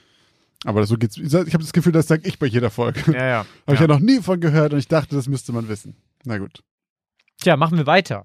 Aber 0.64 0.84
so 0.86 0.96
geht's. 0.96 1.16
Ich 1.18 1.32
habe 1.34 1.58
das 1.58 1.72
Gefühl, 1.72 1.92
das 1.92 2.08
sage 2.08 2.26
ich 2.28 2.38
bei 2.38 2.46
jeder 2.46 2.70
Folge. 2.70 3.00
Ja, 3.12 3.26
ja. 3.26 3.46
Habe 3.66 3.74
ich 3.74 3.80
ja 3.80 3.86
noch 3.86 4.00
nie 4.00 4.20
von 4.20 4.40
gehört 4.40 4.72
und 4.72 4.78
ich 4.80 4.88
dachte, 4.88 5.14
das 5.14 5.28
müsste 5.28 5.52
man 5.52 5.68
wissen. 5.68 5.94
Na 6.24 6.38
gut. 6.38 6.62
Tja, 7.40 7.56
machen 7.56 7.78
wir 7.78 7.86
weiter. 7.86 8.24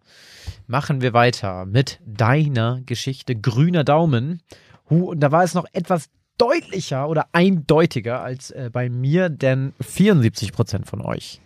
Machen 0.68 1.02
wir 1.02 1.14
weiter 1.14 1.66
mit 1.66 2.00
deiner 2.06 2.82
Geschichte 2.86 3.36
Grüner 3.36 3.84
Daumen. 3.84 4.42
Hu, 4.90 5.10
und 5.12 5.20
da 5.20 5.32
war 5.32 5.44
es 5.44 5.54
noch 5.54 5.66
etwas 5.74 6.10
deutlicher 6.38 7.08
oder 7.08 7.28
eindeutiger 7.34 8.22
als 8.22 8.52
äh, 8.52 8.70
bei 8.72 8.90
mir, 8.90 9.30
denn 9.30 9.74
74% 9.82 10.86
von 10.86 11.02
euch 11.02 11.40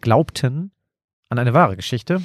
glaubten 0.00 0.70
an 1.28 1.38
eine 1.38 1.52
wahre 1.52 1.76
Geschichte, 1.76 2.22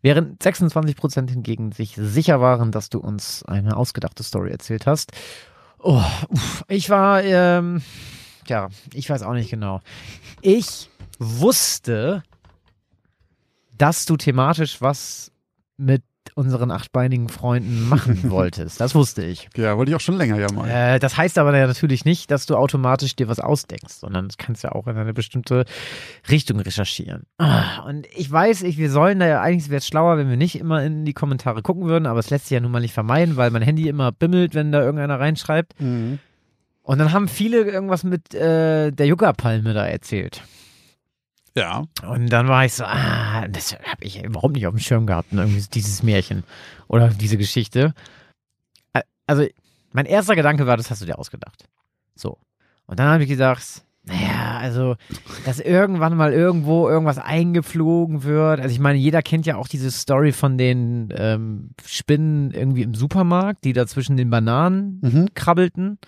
während 0.00 0.42
26% 0.42 1.28
hingegen 1.30 1.72
sich 1.72 1.94
sicher 1.96 2.40
waren, 2.40 2.70
dass 2.70 2.90
du 2.90 2.98
uns 2.98 3.44
eine 3.44 3.76
ausgedachte 3.76 4.22
Story 4.22 4.50
erzählt 4.50 4.86
hast. 4.86 5.12
Oh, 5.78 6.04
ich 6.68 6.88
war, 6.88 7.22
ähm, 7.24 7.82
ja, 8.46 8.68
ich 8.94 9.10
weiß 9.10 9.22
auch 9.22 9.34
nicht 9.34 9.50
genau. 9.50 9.80
Ich 10.40 10.88
wusste, 11.18 12.22
dass 13.82 14.06
du 14.06 14.16
thematisch 14.16 14.80
was 14.80 15.32
mit 15.76 16.04
unseren 16.36 16.70
achtbeinigen 16.70 17.28
Freunden 17.28 17.88
machen 17.88 18.18
wolltest. 18.30 18.80
Das 18.80 18.94
wusste 18.94 19.24
ich. 19.24 19.48
Ja, 19.56 19.76
wollte 19.76 19.90
ich 19.90 19.96
auch 19.96 20.00
schon 20.00 20.16
länger 20.16 20.38
ja 20.38 20.46
mal. 20.52 20.70
Äh, 20.70 21.00
das 21.00 21.16
heißt 21.16 21.36
aber 21.36 21.56
ja 21.58 21.66
natürlich 21.66 22.04
nicht, 22.04 22.30
dass 22.30 22.46
du 22.46 22.54
automatisch 22.54 23.16
dir 23.16 23.26
was 23.26 23.40
ausdenkst, 23.40 23.98
sondern 23.98 24.28
du 24.28 24.34
kannst 24.38 24.62
ja 24.62 24.70
auch 24.70 24.86
in 24.86 24.96
eine 24.96 25.12
bestimmte 25.12 25.64
Richtung 26.30 26.60
recherchieren. 26.60 27.24
Ah, 27.38 27.82
Und 27.88 28.06
ich 28.14 28.30
weiß, 28.30 28.62
ich, 28.62 28.78
wir 28.78 28.88
sollen 28.88 29.18
da 29.18 29.26
ja 29.26 29.42
eigentlich 29.42 29.68
wäre 29.68 29.78
es 29.78 29.86
schlauer, 29.88 30.16
wenn 30.16 30.30
wir 30.30 30.36
nicht 30.36 30.60
immer 30.60 30.84
in 30.84 31.04
die 31.04 31.12
Kommentare 31.12 31.60
gucken 31.62 31.88
würden, 31.88 32.06
aber 32.06 32.20
es 32.20 32.30
lässt 32.30 32.46
sich 32.46 32.54
ja 32.54 32.60
nun 32.60 32.70
mal 32.70 32.80
nicht 32.80 32.94
vermeiden, 32.94 33.36
weil 33.36 33.50
mein 33.50 33.62
Handy 33.62 33.88
immer 33.88 34.12
bimmelt, 34.12 34.54
wenn 34.54 34.70
da 34.70 34.80
irgendeiner 34.80 35.18
reinschreibt. 35.18 35.78
Mhm. 35.80 36.20
Und 36.84 36.98
dann 36.98 37.12
haben 37.12 37.26
viele 37.26 37.62
irgendwas 37.62 38.04
mit 38.04 38.32
äh, 38.32 38.92
der 38.92 39.06
Yucca-Palme 39.06 39.74
da 39.74 39.86
erzählt. 39.86 40.40
Ja. 41.56 41.84
Und 42.06 42.28
dann 42.32 42.48
war 42.48 42.64
ich 42.64 42.74
so, 42.74 42.84
ah, 42.84 43.46
das 43.48 43.74
habe 43.74 44.02
ich 44.04 44.22
überhaupt 44.24 44.54
nicht 44.54 44.66
auf 44.66 44.74
dem 44.74 44.80
Schirm 44.80 45.06
gehabt, 45.06 45.32
ne, 45.32 45.42
irgendwie 45.42 45.62
dieses 45.74 46.02
Märchen 46.02 46.44
oder 46.88 47.08
diese 47.08 47.36
Geschichte. 47.36 47.92
Ä- 48.96 49.02
Also, 49.26 49.46
mein 49.92 50.06
erster 50.06 50.34
Gedanke 50.34 50.66
war, 50.66 50.76
das 50.76 50.90
hast 50.90 51.02
du 51.02 51.06
dir 51.06 51.18
ausgedacht. 51.18 51.64
So. 52.14 52.38
Und 52.86 52.98
dann 52.98 53.08
habe 53.08 53.22
ich 53.24 53.28
gedacht, 53.28 53.82
naja, 54.04 54.58
also, 54.58 54.96
dass 55.44 55.60
irgendwann 55.60 56.16
mal 56.16 56.32
irgendwo 56.32 56.88
irgendwas 56.88 57.18
eingeflogen 57.18 58.24
wird. 58.24 58.58
Also, 58.60 58.72
ich 58.72 58.80
meine, 58.80 58.98
jeder 58.98 59.20
kennt 59.22 59.44
ja 59.46 59.56
auch 59.56 59.68
diese 59.68 59.90
Story 59.90 60.32
von 60.32 60.56
den 60.58 61.12
ähm, 61.14 61.70
Spinnen 61.84 62.50
irgendwie 62.52 62.82
im 62.82 62.94
Supermarkt, 62.94 63.64
die 63.64 63.74
da 63.74 63.86
zwischen 63.86 64.16
den 64.16 64.30
Bananen 64.30 64.98
Mhm. 65.02 65.28
krabbelten. 65.34 65.98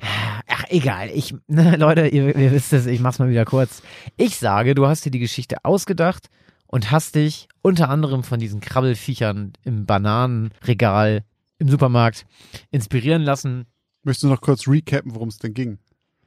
Ach, 0.00 0.64
egal. 0.68 1.10
Ich, 1.12 1.34
ne, 1.46 1.76
Leute, 1.76 2.08
ihr, 2.08 2.34
ihr 2.36 2.52
wisst 2.52 2.72
es, 2.72 2.86
ich 2.86 3.00
mach's 3.00 3.18
mal 3.18 3.30
wieder 3.30 3.44
kurz. 3.44 3.82
Ich 4.16 4.36
sage, 4.36 4.74
du 4.74 4.86
hast 4.86 5.04
dir 5.04 5.10
die 5.10 5.18
Geschichte 5.18 5.64
ausgedacht 5.64 6.28
und 6.66 6.90
hast 6.90 7.14
dich 7.14 7.48
unter 7.62 7.88
anderem 7.88 8.22
von 8.22 8.38
diesen 8.38 8.60
Krabbelfiechern 8.60 9.52
im 9.64 9.86
Bananenregal 9.86 11.24
im 11.58 11.68
Supermarkt 11.68 12.26
inspirieren 12.70 13.22
lassen. 13.22 13.66
Möchtest 14.04 14.24
du 14.24 14.28
noch 14.28 14.40
kurz 14.40 14.68
recappen, 14.68 15.14
worum 15.14 15.28
es 15.28 15.38
denn 15.38 15.54
ging? 15.54 15.78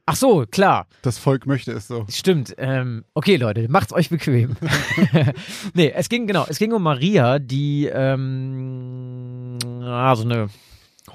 Ach 0.06 0.16
so, 0.16 0.46
klar. 0.50 0.88
Das 1.04 1.18
Volk 1.18 1.46
möchte 1.46 1.72
es 1.72 1.88
so. 1.88 2.06
Stimmt. 2.10 2.54
Ähm, 2.58 3.06
okay, 3.14 3.38
Leute, 3.38 3.70
macht's 3.70 3.94
euch 3.94 4.10
bequem. 4.10 4.58
nee, 5.74 5.92
es 5.92 6.10
ging, 6.10 6.28
genau, 6.28 6.46
es 6.50 6.58
ging 6.58 6.74
um 6.74 6.84
Maria, 6.84 7.40
die 7.40 7.86
ähm, 7.86 9.58
ah, 9.84 10.16
so 10.16 10.24
eine 10.24 10.50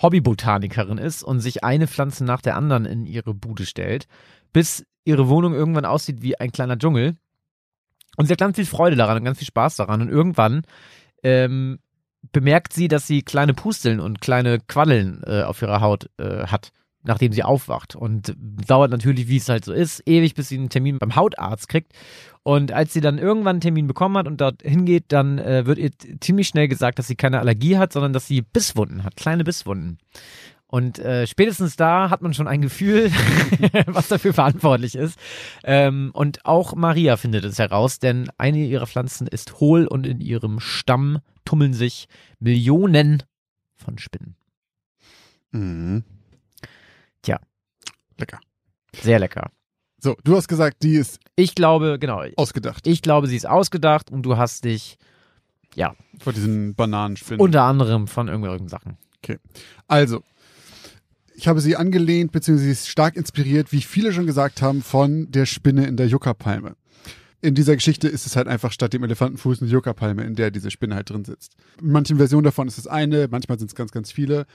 Hobbybotanikerin 0.02 0.98
ist 0.98 1.22
und 1.22 1.40
sich 1.40 1.64
eine 1.64 1.86
Pflanze 1.86 2.24
nach 2.24 2.40
der 2.40 2.56
anderen 2.56 2.84
in 2.84 3.06
ihre 3.06 3.34
Bude 3.34 3.66
stellt, 3.66 4.06
bis 4.52 4.84
ihre 5.04 5.28
Wohnung 5.28 5.54
irgendwann 5.54 5.84
aussieht 5.84 6.22
wie 6.22 6.38
ein 6.38 6.52
kleiner 6.52 6.78
Dschungel. 6.78 7.16
Und 8.16 8.26
sie 8.26 8.32
hat 8.32 8.40
ganz 8.40 8.56
viel 8.56 8.66
Freude 8.66 8.96
daran 8.96 9.18
und 9.18 9.24
ganz 9.24 9.38
viel 9.38 9.46
Spaß 9.46 9.76
daran. 9.76 10.00
Und 10.00 10.08
irgendwann 10.08 10.62
ähm, 11.22 11.78
bemerkt 12.32 12.72
sie, 12.72 12.88
dass 12.88 13.06
sie 13.06 13.22
kleine 13.22 13.54
Pusteln 13.54 14.00
und 14.00 14.20
kleine 14.20 14.60
Quaddeln 14.60 15.22
äh, 15.26 15.42
auf 15.42 15.62
ihrer 15.62 15.80
Haut 15.80 16.10
äh, 16.18 16.46
hat, 16.46 16.72
nachdem 17.06 17.32
sie 17.32 17.42
aufwacht. 17.42 17.96
Und 17.96 18.34
dauert 18.66 18.90
natürlich, 18.90 19.28
wie 19.28 19.36
es 19.36 19.48
halt 19.48 19.64
so 19.64 19.72
ist, 19.72 20.02
ewig, 20.06 20.34
bis 20.34 20.48
sie 20.48 20.58
einen 20.58 20.68
Termin 20.68 20.98
beim 20.98 21.16
Hautarzt 21.16 21.68
kriegt. 21.68 21.92
Und 22.42 22.72
als 22.72 22.92
sie 22.92 23.00
dann 23.00 23.18
irgendwann 23.18 23.56
einen 23.56 23.60
Termin 23.60 23.86
bekommen 23.86 24.16
hat 24.16 24.26
und 24.26 24.40
dort 24.40 24.62
hingeht, 24.62 25.06
dann 25.08 25.38
äh, 25.38 25.66
wird 25.66 25.78
ihr 25.78 25.90
ziemlich 26.20 26.48
schnell 26.48 26.68
gesagt, 26.68 26.98
dass 26.98 27.08
sie 27.08 27.16
keine 27.16 27.40
Allergie 27.40 27.76
hat, 27.76 27.92
sondern 27.92 28.12
dass 28.12 28.26
sie 28.26 28.42
Bisswunden 28.42 29.04
hat, 29.04 29.16
kleine 29.16 29.44
Bisswunden. 29.44 29.98
Und 30.68 30.98
äh, 30.98 31.26
spätestens 31.26 31.76
da 31.76 32.10
hat 32.10 32.22
man 32.22 32.34
schon 32.34 32.48
ein 32.48 32.60
Gefühl, 32.60 33.10
was 33.86 34.08
dafür 34.08 34.34
verantwortlich 34.34 34.96
ist. 34.96 35.18
Ähm, 35.64 36.10
und 36.12 36.44
auch 36.44 36.74
Maria 36.74 37.16
findet 37.16 37.44
es 37.44 37.58
heraus, 37.58 37.98
denn 37.98 38.30
eine 38.36 38.58
ihrer 38.58 38.86
Pflanzen 38.86 39.26
ist 39.28 39.60
hohl 39.60 39.86
und 39.86 40.06
in 40.06 40.20
ihrem 40.20 40.58
Stamm 40.58 41.20
tummeln 41.44 41.72
sich 41.72 42.08
Millionen 42.40 43.22
von 43.76 43.98
Spinnen. 43.98 44.34
Mhm. 45.52 46.04
Lecker. 48.18 48.40
Sehr 49.02 49.18
lecker. 49.18 49.50
So, 49.98 50.16
du 50.24 50.36
hast 50.36 50.48
gesagt, 50.48 50.82
die 50.82 50.94
ist 50.96 51.18
Ich 51.36 51.54
glaube, 51.54 51.98
genau, 51.98 52.22
ausgedacht. 52.36 52.86
ich 52.86 53.02
glaube, 53.02 53.26
sie 53.28 53.36
ist 53.36 53.46
ausgedacht 53.46 54.10
und 54.10 54.22
du 54.22 54.36
hast 54.36 54.64
dich 54.64 54.98
Vor 56.20 56.32
diesen 56.32 56.74
Bananenspinnen. 56.74 57.40
unter 57.40 57.62
anderem 57.62 58.06
von 58.06 58.28
irgendwelchen 58.28 58.68
Sachen. 58.68 58.96
Also, 59.88 60.22
ich 61.34 61.48
habe 61.48 61.60
sie 61.60 61.76
angelehnt, 61.76 62.30
beziehungsweise 62.32 62.66
sie 62.66 62.72
ist 62.72 62.88
stark 62.88 63.16
inspiriert, 63.16 63.72
wie 63.72 63.82
viele 63.82 64.12
schon 64.12 64.26
gesagt 64.26 64.62
haben, 64.62 64.82
von 64.82 65.30
der 65.32 65.46
Spinne 65.46 65.86
in 65.86 65.96
der 65.96 66.06
Yucca-Palme. 66.06 66.76
In 67.42 67.54
dieser 67.54 67.74
Geschichte 67.74 68.08
ist 68.08 68.24
es 68.26 68.36
halt 68.36 68.46
einfach 68.48 68.72
statt 68.72 68.92
dem 68.92 69.02
Elefantenfuß 69.04 69.60
eine 69.60 69.70
Yucca-Palme, 69.70 70.22
in 70.24 70.34
der 70.36 70.50
diese 70.50 70.70
Spinne 70.70 70.94
halt 70.94 71.10
drin 71.10 71.24
sitzt. 71.24 71.56
In 71.80 71.90
manchen 71.92 72.16
Versionen 72.16 72.44
davon 72.44 72.68
ist 72.68 72.78
es 72.78 72.86
eine, 72.86 73.28
manchmal 73.30 73.58
sind 73.58 73.68
es 73.68 73.74
ganz, 73.74 73.90
ganz 73.92 74.12
viele. 74.12 74.46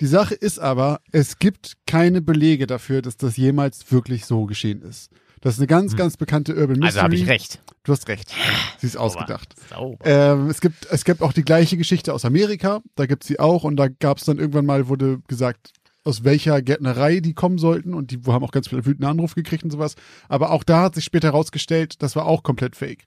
Die 0.00 0.06
Sache 0.06 0.34
ist 0.34 0.60
aber, 0.60 1.00
es 1.10 1.38
gibt 1.38 1.76
keine 1.86 2.22
Belege 2.22 2.66
dafür, 2.66 3.02
dass 3.02 3.16
das 3.16 3.36
jemals 3.36 3.90
wirklich 3.90 4.26
so 4.26 4.46
geschehen 4.46 4.82
ist. 4.82 5.10
Das 5.40 5.54
ist 5.54 5.60
eine 5.60 5.66
ganz, 5.68 5.96
ganz 5.96 6.16
bekannte 6.16 6.52
Urban 6.54 6.78
Mystery. 6.78 6.86
Also 6.86 7.00
habe 7.00 7.14
ich 7.14 7.28
recht. 7.28 7.60
Du 7.84 7.92
hast 7.92 8.08
recht. 8.08 8.32
Sie 8.78 8.86
ist 8.86 8.96
ausgedacht. 8.96 9.54
Sauber. 9.70 10.04
Ähm, 10.04 10.50
es, 10.50 10.60
gibt, 10.60 10.86
es 10.90 11.04
gibt 11.04 11.22
auch 11.22 11.32
die 11.32 11.44
gleiche 11.44 11.76
Geschichte 11.76 12.12
aus 12.12 12.24
Amerika, 12.24 12.80
da 12.96 13.06
gibt 13.06 13.22
es 13.24 13.28
sie 13.28 13.38
auch 13.38 13.64
und 13.64 13.76
da 13.76 13.88
gab 13.88 14.18
es 14.18 14.24
dann 14.24 14.38
irgendwann 14.38 14.66
mal, 14.66 14.88
wurde 14.88 15.20
gesagt, 15.28 15.72
aus 16.04 16.24
welcher 16.24 16.62
Gärtnerei 16.62 17.20
die 17.20 17.34
kommen 17.34 17.58
sollten 17.58 17.94
und 17.94 18.10
die 18.10 18.20
haben 18.26 18.44
auch 18.44 18.50
ganz 18.50 18.68
viele 18.68 18.86
wütende 18.86 19.08
Anrufe 19.08 19.34
gekriegt 19.34 19.64
und 19.64 19.70
sowas. 19.70 19.94
Aber 20.28 20.50
auch 20.50 20.64
da 20.64 20.82
hat 20.82 20.94
sich 20.94 21.04
später 21.04 21.28
herausgestellt, 21.28 22.02
das 22.02 22.16
war 22.16 22.26
auch 22.26 22.42
komplett 22.42 22.76
fake. 22.76 23.04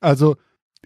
Also 0.00 0.36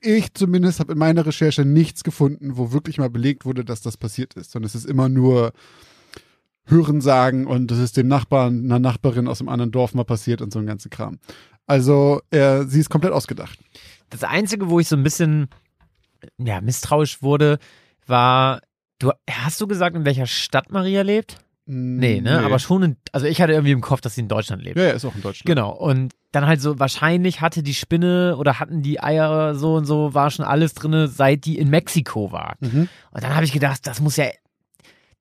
ich 0.03 0.35
zumindest 0.35 0.81
habe 0.81 0.93
in 0.93 0.99
meiner 0.99 1.25
Recherche 1.27 1.65
nichts 1.65 2.05
gefunden, 2.05 2.57
wo 2.57 2.73
wirklich 2.73 2.99
mal 2.99 3.11
belegt 3.11 3.45
wurde, 3.45 3.65
dass 3.65 3.81
das 3.81 3.97
passiert 3.97 4.35
ist, 4.35 4.53
sondern 4.53 4.67
es 4.67 4.75
ist 4.75 4.87
immer 4.87 5.09
nur 5.09 5.53
Hörensagen 6.67 7.47
und 7.47 7.71
das 7.71 7.79
ist 7.79 7.97
dem 7.97 8.09
Nachbarn, 8.09 8.65
einer 8.65 8.79
Nachbarin 8.79 9.29
aus 9.29 9.41
einem 9.41 9.49
anderen 9.49 9.73
Dorf 9.73 9.95
mal 9.95 10.05
passiert 10.05 10.43
und 10.43 10.53
so 10.53 10.59
ein 10.59 10.67
ganzer 10.67 10.91
Kram. 10.91 11.19
Also 11.67 12.21
äh, 12.31 12.65
sie 12.65 12.81
ist 12.81 12.91
komplett 12.91 13.13
ausgedacht. 13.13 13.59
Das 14.11 14.25
Einzige, 14.25 14.69
wo 14.71 14.81
ich 14.81 14.89
so 14.89 14.97
ein 14.97 15.03
bisschen 15.03 15.49
ja, 16.39 16.61
misstrauisch 16.61 17.23
wurde, 17.23 17.59
war, 18.07 18.61
du 18.99 19.13
hast 19.31 19.61
du 19.61 19.67
gesagt, 19.67 19.97
in 19.97 20.05
welcher 20.05 20.27
Stadt 20.27 20.71
Maria 20.73 21.03
lebt? 21.03 21.39
Nee, 21.71 22.23
ne? 22.23 22.41
Aber 22.41 22.59
schon 22.59 22.83
in, 22.83 22.97
also 23.13 23.27
ich 23.27 23.43
hatte 23.43 23.53
irgendwie 23.53 23.73
im 23.73 23.83
Kopf, 23.83 24.01
dass 24.01 24.15
sie 24.15 24.23
in 24.23 24.29
Deutschland 24.29 24.63
lebt. 24.63 24.79
Ja, 24.79 24.85
ja, 24.85 24.91
ist 24.93 25.05
auch 25.05 25.15
in 25.15 25.21
Deutschland. 25.21 25.45
Genau. 25.45 25.71
Und 25.71 26.15
dann 26.33 26.47
halt 26.47 26.63
so, 26.63 26.79
wahrscheinlich 26.79 27.43
hatte 27.43 27.63
die 27.63 27.75
Spinne 27.75 28.37
oder 28.39 28.59
hatten 28.59 28.81
die 28.81 29.03
Eier 29.03 29.55
so 29.55 29.75
und 29.75 29.85
so, 29.85 30.15
war 30.15 30.31
schon 30.31 30.47
alles 30.47 30.73
drinne, 30.73 31.09
seit 31.09 31.45
die 31.45 31.59
in 31.59 31.69
Mexiko 31.69 32.33
war. 32.33 32.57
Mhm. 32.61 32.89
Und 33.11 33.23
dann 33.23 33.35
habe 33.35 33.45
ich 33.45 33.53
gedacht, 33.53 33.87
das 33.87 34.01
muss 34.01 34.17
ja, 34.17 34.29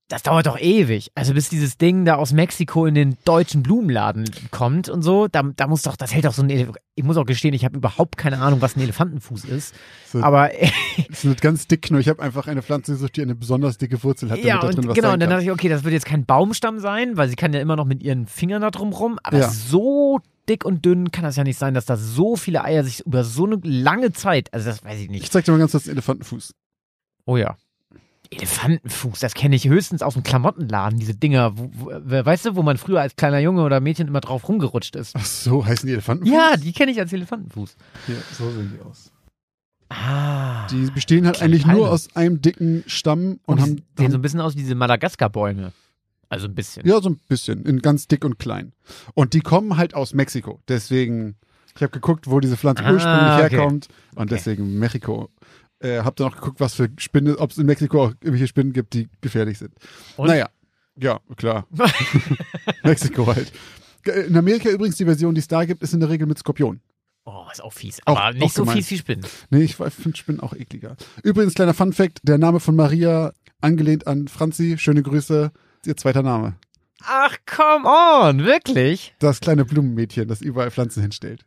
das 0.10 0.24
dauert 0.24 0.46
doch 0.46 0.58
ewig. 0.58 1.12
Also 1.16 1.34
bis 1.34 1.50
dieses 1.50 1.78
Ding 1.78 2.06
da 2.06 2.16
aus 2.16 2.32
Mexiko 2.32 2.86
in 2.86 2.96
den 2.96 3.18
deutschen 3.26 3.62
Blumenladen 3.62 4.24
kommt 4.52 4.88
und 4.88 5.02
so, 5.02 5.28
da, 5.28 5.44
da 5.44 5.68
muss 5.68 5.82
doch, 5.82 5.98
das 5.98 6.14
hält 6.14 6.24
doch 6.26 6.34
so 6.34 6.42
ein, 6.42 6.50
Elef 6.50 6.70
ich 6.96 7.04
muss 7.04 7.18
auch 7.18 7.26
gestehen, 7.26 7.54
ich 7.54 7.66
habe 7.66 7.78
überhaupt 7.78 8.18
keine 8.18 8.40
Ahnung, 8.40 8.62
was 8.62 8.76
ein 8.76 8.82
Elefantenfuß 8.82 9.46
ist. 9.46 9.76
So, 10.12 10.24
Aber 10.24 10.50
es 11.12 11.26
wird 11.26 11.42
ganz 11.42 11.68
dick 11.68 11.92
nur. 11.92 12.00
Ich 12.00 12.08
habe 12.10 12.22
einfach 12.24 12.48
eine 12.48 12.62
Pflanze 12.64 12.94
gesucht, 12.94 13.18
die 13.18 13.22
eine 13.22 13.36
besonders 13.36 13.78
dicke 13.78 14.02
Wurzel 14.04 14.30
hat, 14.30 14.38
damit 14.38 14.46
ja, 14.48 14.60
da 14.60 14.68
drin 14.68 14.80
und 14.80 14.88
was 14.88 14.96
genau, 14.96 15.14
und 15.14 15.20
dann 15.20 15.30
dachte 15.30 15.44
ich, 15.44 15.52
okay, 15.52 15.68
das 15.70 15.84
wird 15.84 15.94
jetzt 15.94 16.06
kein 16.06 16.26
Baumstamm 16.26 16.80
sein, 16.80 17.18
weil 17.18 17.28
sie 17.30 17.36
kann 17.36 17.54
ja 17.54 17.60
immer 17.60 17.76
noch 17.76 17.86
mit 17.86 18.02
ihren 18.02 18.26
Fingern 18.28 18.62
da 18.62 18.72
drum 18.72 18.94
rum, 18.94 19.20
aber 19.24 19.40
Ja. 19.40 19.50
so 19.50 20.20
dick 20.48 20.64
und 20.64 20.86
dünn 20.86 21.12
kann 21.12 21.26
das 21.26 21.36
ja 21.36 21.44
nicht 21.44 21.60
sein, 21.60 21.74
dass 21.74 21.86
da 21.86 21.98
so 21.98 22.38
viele 22.38 22.64
Eier 22.64 22.84
sich 22.86 23.06
über 23.06 23.26
so 23.26 23.46
eine 23.46 23.60
lange 23.64 24.14
Zeit, 24.14 24.54
also 24.54 24.70
das 24.70 24.84
weiß 24.86 24.98
ich 25.00 25.04
Ich 25.06 25.10
nicht. 25.10 25.32
zeig 25.34 25.44
dir 25.44 25.52
mal 25.52 25.58
ganz 25.60 25.72
kurz 25.74 25.84
den 25.84 25.92
Elefantenfuß. 25.92 26.54
Oh 27.26 27.36
ja. 27.36 27.58
Elefantenfuß, 28.32 29.20
das 29.20 29.34
kenne 29.34 29.56
ich 29.56 29.68
höchstens 29.68 30.02
aus 30.02 30.14
dem 30.14 30.24
Klamottenladen, 30.24 31.00
diese 31.00 31.14
Dinger, 31.16 31.58
wo, 31.58 31.70
wo, 31.74 31.92
weißt 32.26 32.46
du, 32.46 32.56
wo 32.56 32.64
man 32.64 32.78
früher 32.78 33.02
als 33.02 33.16
kleiner 33.16 33.40
Junge 33.40 33.64
oder 33.64 33.80
Mädchen 33.80 34.08
immer 34.08 34.22
drauf 34.22 34.48
rumgerutscht 34.48 34.96
ist. 34.96 35.16
Ach 35.16 35.26
so, 35.26 35.66
heißen 35.66 35.88
die 35.88 35.94
Elefantenfuß? 35.94 36.34
Ja, 36.34 36.58
die 36.58 36.74
kenne 36.74 36.92
ich 36.92 37.00
als 37.00 37.14
Elefantenfuß. 37.14 37.76
Hier, 38.06 38.18
so 38.38 38.50
sehen 38.52 38.74
die 38.76 38.82
aus. 38.86 39.12
Ah. 39.90 40.68
Die 40.68 40.92
bestehen 40.92 41.26
halt 41.26 41.42
eigentlich 41.42 41.66
nur 41.66 41.76
Palme. 41.76 41.90
aus 41.90 42.14
einem 42.16 42.42
dicken 42.42 42.84
Stamm 42.88 43.40
und, 43.46 43.60
und 43.60 43.60
die 43.60 43.62
haben, 43.62 43.84
sehen 43.98 44.12
so 44.12 44.18
ein 44.18 44.22
bisschen 44.22 44.42
aus 44.42 44.56
wie 44.56 44.60
diese 44.60 44.76
Madagaskar-Bäume. 44.76 45.72
Also 46.30 46.48
ein 46.48 46.56
bisschen. 46.56 46.86
ja 46.86 47.00
so 47.02 47.10
ein 47.10 47.20
bisschen, 47.30 47.66
in 47.66 47.82
ganz 47.82 48.08
dick 48.10 48.26
und 48.26 48.38
klein. 48.38 48.74
Und 49.14 49.34
die 49.34 49.40
kommen 49.40 49.78
halt 49.78 49.94
aus 49.96 50.14
Mexiko. 50.14 50.60
Deswegen, 50.68 51.38
ich 51.74 51.82
habe 51.82 51.92
geguckt, 51.92 52.30
wo 52.30 52.42
diese 52.42 52.58
Pflanze 52.58 52.84
Ah, 52.84 52.92
ursprünglich 52.92 53.22
okay. 53.46 53.50
herkommt 53.56 53.88
und 54.16 54.24
Okay. 54.24 54.28
deswegen 54.36 54.78
Mexiko. 54.78 55.30
Äh, 55.80 56.00
hab 56.00 56.16
dann 56.16 56.28
auch 56.28 56.36
geguckt, 56.36 56.60
was 56.60 56.74
für 56.74 56.90
Spinnen, 56.98 57.36
ob 57.36 57.52
es 57.52 57.58
in 57.58 57.66
Mexiko 57.66 58.04
auch 58.04 58.10
irgendwelche 58.22 58.48
Spinnen 58.48 58.74
gibt, 58.74 58.94
die 58.94 59.10
gefährlich 59.22 59.60
sind. 59.60 59.74
Und? 60.16 60.28
Naja, 60.28 60.50
ja, 60.96 61.20
klar. 61.36 61.68
Mexiko 62.84 63.28
halt. 63.28 63.52
In 64.28 64.36
Amerika 64.36 64.70
übrigens 64.70 64.98
die 64.98 65.06
Version, 65.06 65.36
die 65.36 65.40
es 65.40 65.48
da 65.48 65.66
gibt, 65.66 65.84
ist 65.84 65.94
in 65.94 66.00
der 66.00 66.10
Regel 66.10 66.28
mit 66.28 66.40
Skorpion. 66.40 66.82
Oh, 67.26 67.46
ist 67.52 67.62
auch 67.62 67.74
fies. 67.74 68.00
Aber 68.06 68.28
auch 68.28 68.34
nicht 68.34 68.54
so 68.54 68.64
gemein. 68.64 68.78
fies 68.78 68.90
wie 68.90 68.98
Spinnen. 68.98 69.26
Nee, 69.50 69.64
ich 69.64 69.76
finde 69.76 70.18
Spinnen 70.18 70.40
auch 70.40 70.54
ekliger. 70.54 70.96
Übrigens, 71.24 71.54
kleiner 71.54 71.74
Fun 71.74 71.94
Fact, 71.94 72.20
der 72.24 72.38
Name 72.38 72.60
von 72.60 72.76
Maria, 72.76 73.34
angelehnt 73.62 74.08
an 74.08 74.28
Franzi, 74.28 74.78
schöne 74.78 75.04
Grüße, 75.04 75.52
ihr 75.86 75.98
zweiter 75.98 76.24
Name. 76.24 76.56
Ach, 77.04 77.36
come 77.46 77.88
on, 77.88 78.46
wirklich? 78.46 79.14
Das 79.20 79.40
kleine 79.40 79.66
Blumenmädchen, 79.66 80.28
das 80.28 80.42
überall 80.42 80.72
Pflanzen 80.72 81.02
hinstellt. 81.02 81.46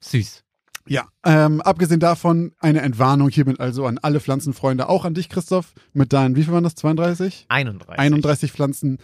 Süß. 0.00 0.44
Ja, 0.90 1.06
ähm, 1.24 1.60
abgesehen 1.60 2.00
davon 2.00 2.50
eine 2.58 2.80
Entwarnung 2.80 3.28
hiermit 3.28 3.60
also 3.60 3.86
an 3.86 3.98
alle 3.98 4.18
Pflanzenfreunde, 4.18 4.88
auch 4.88 5.04
an 5.04 5.14
dich, 5.14 5.28
Christoph, 5.28 5.72
mit 5.92 6.12
deinen, 6.12 6.34
wie 6.34 6.42
viel 6.42 6.52
waren 6.52 6.64
das, 6.64 6.74
32? 6.74 7.46
31. 7.48 7.96
31 7.96 8.50
Pflanzen. 8.50 8.98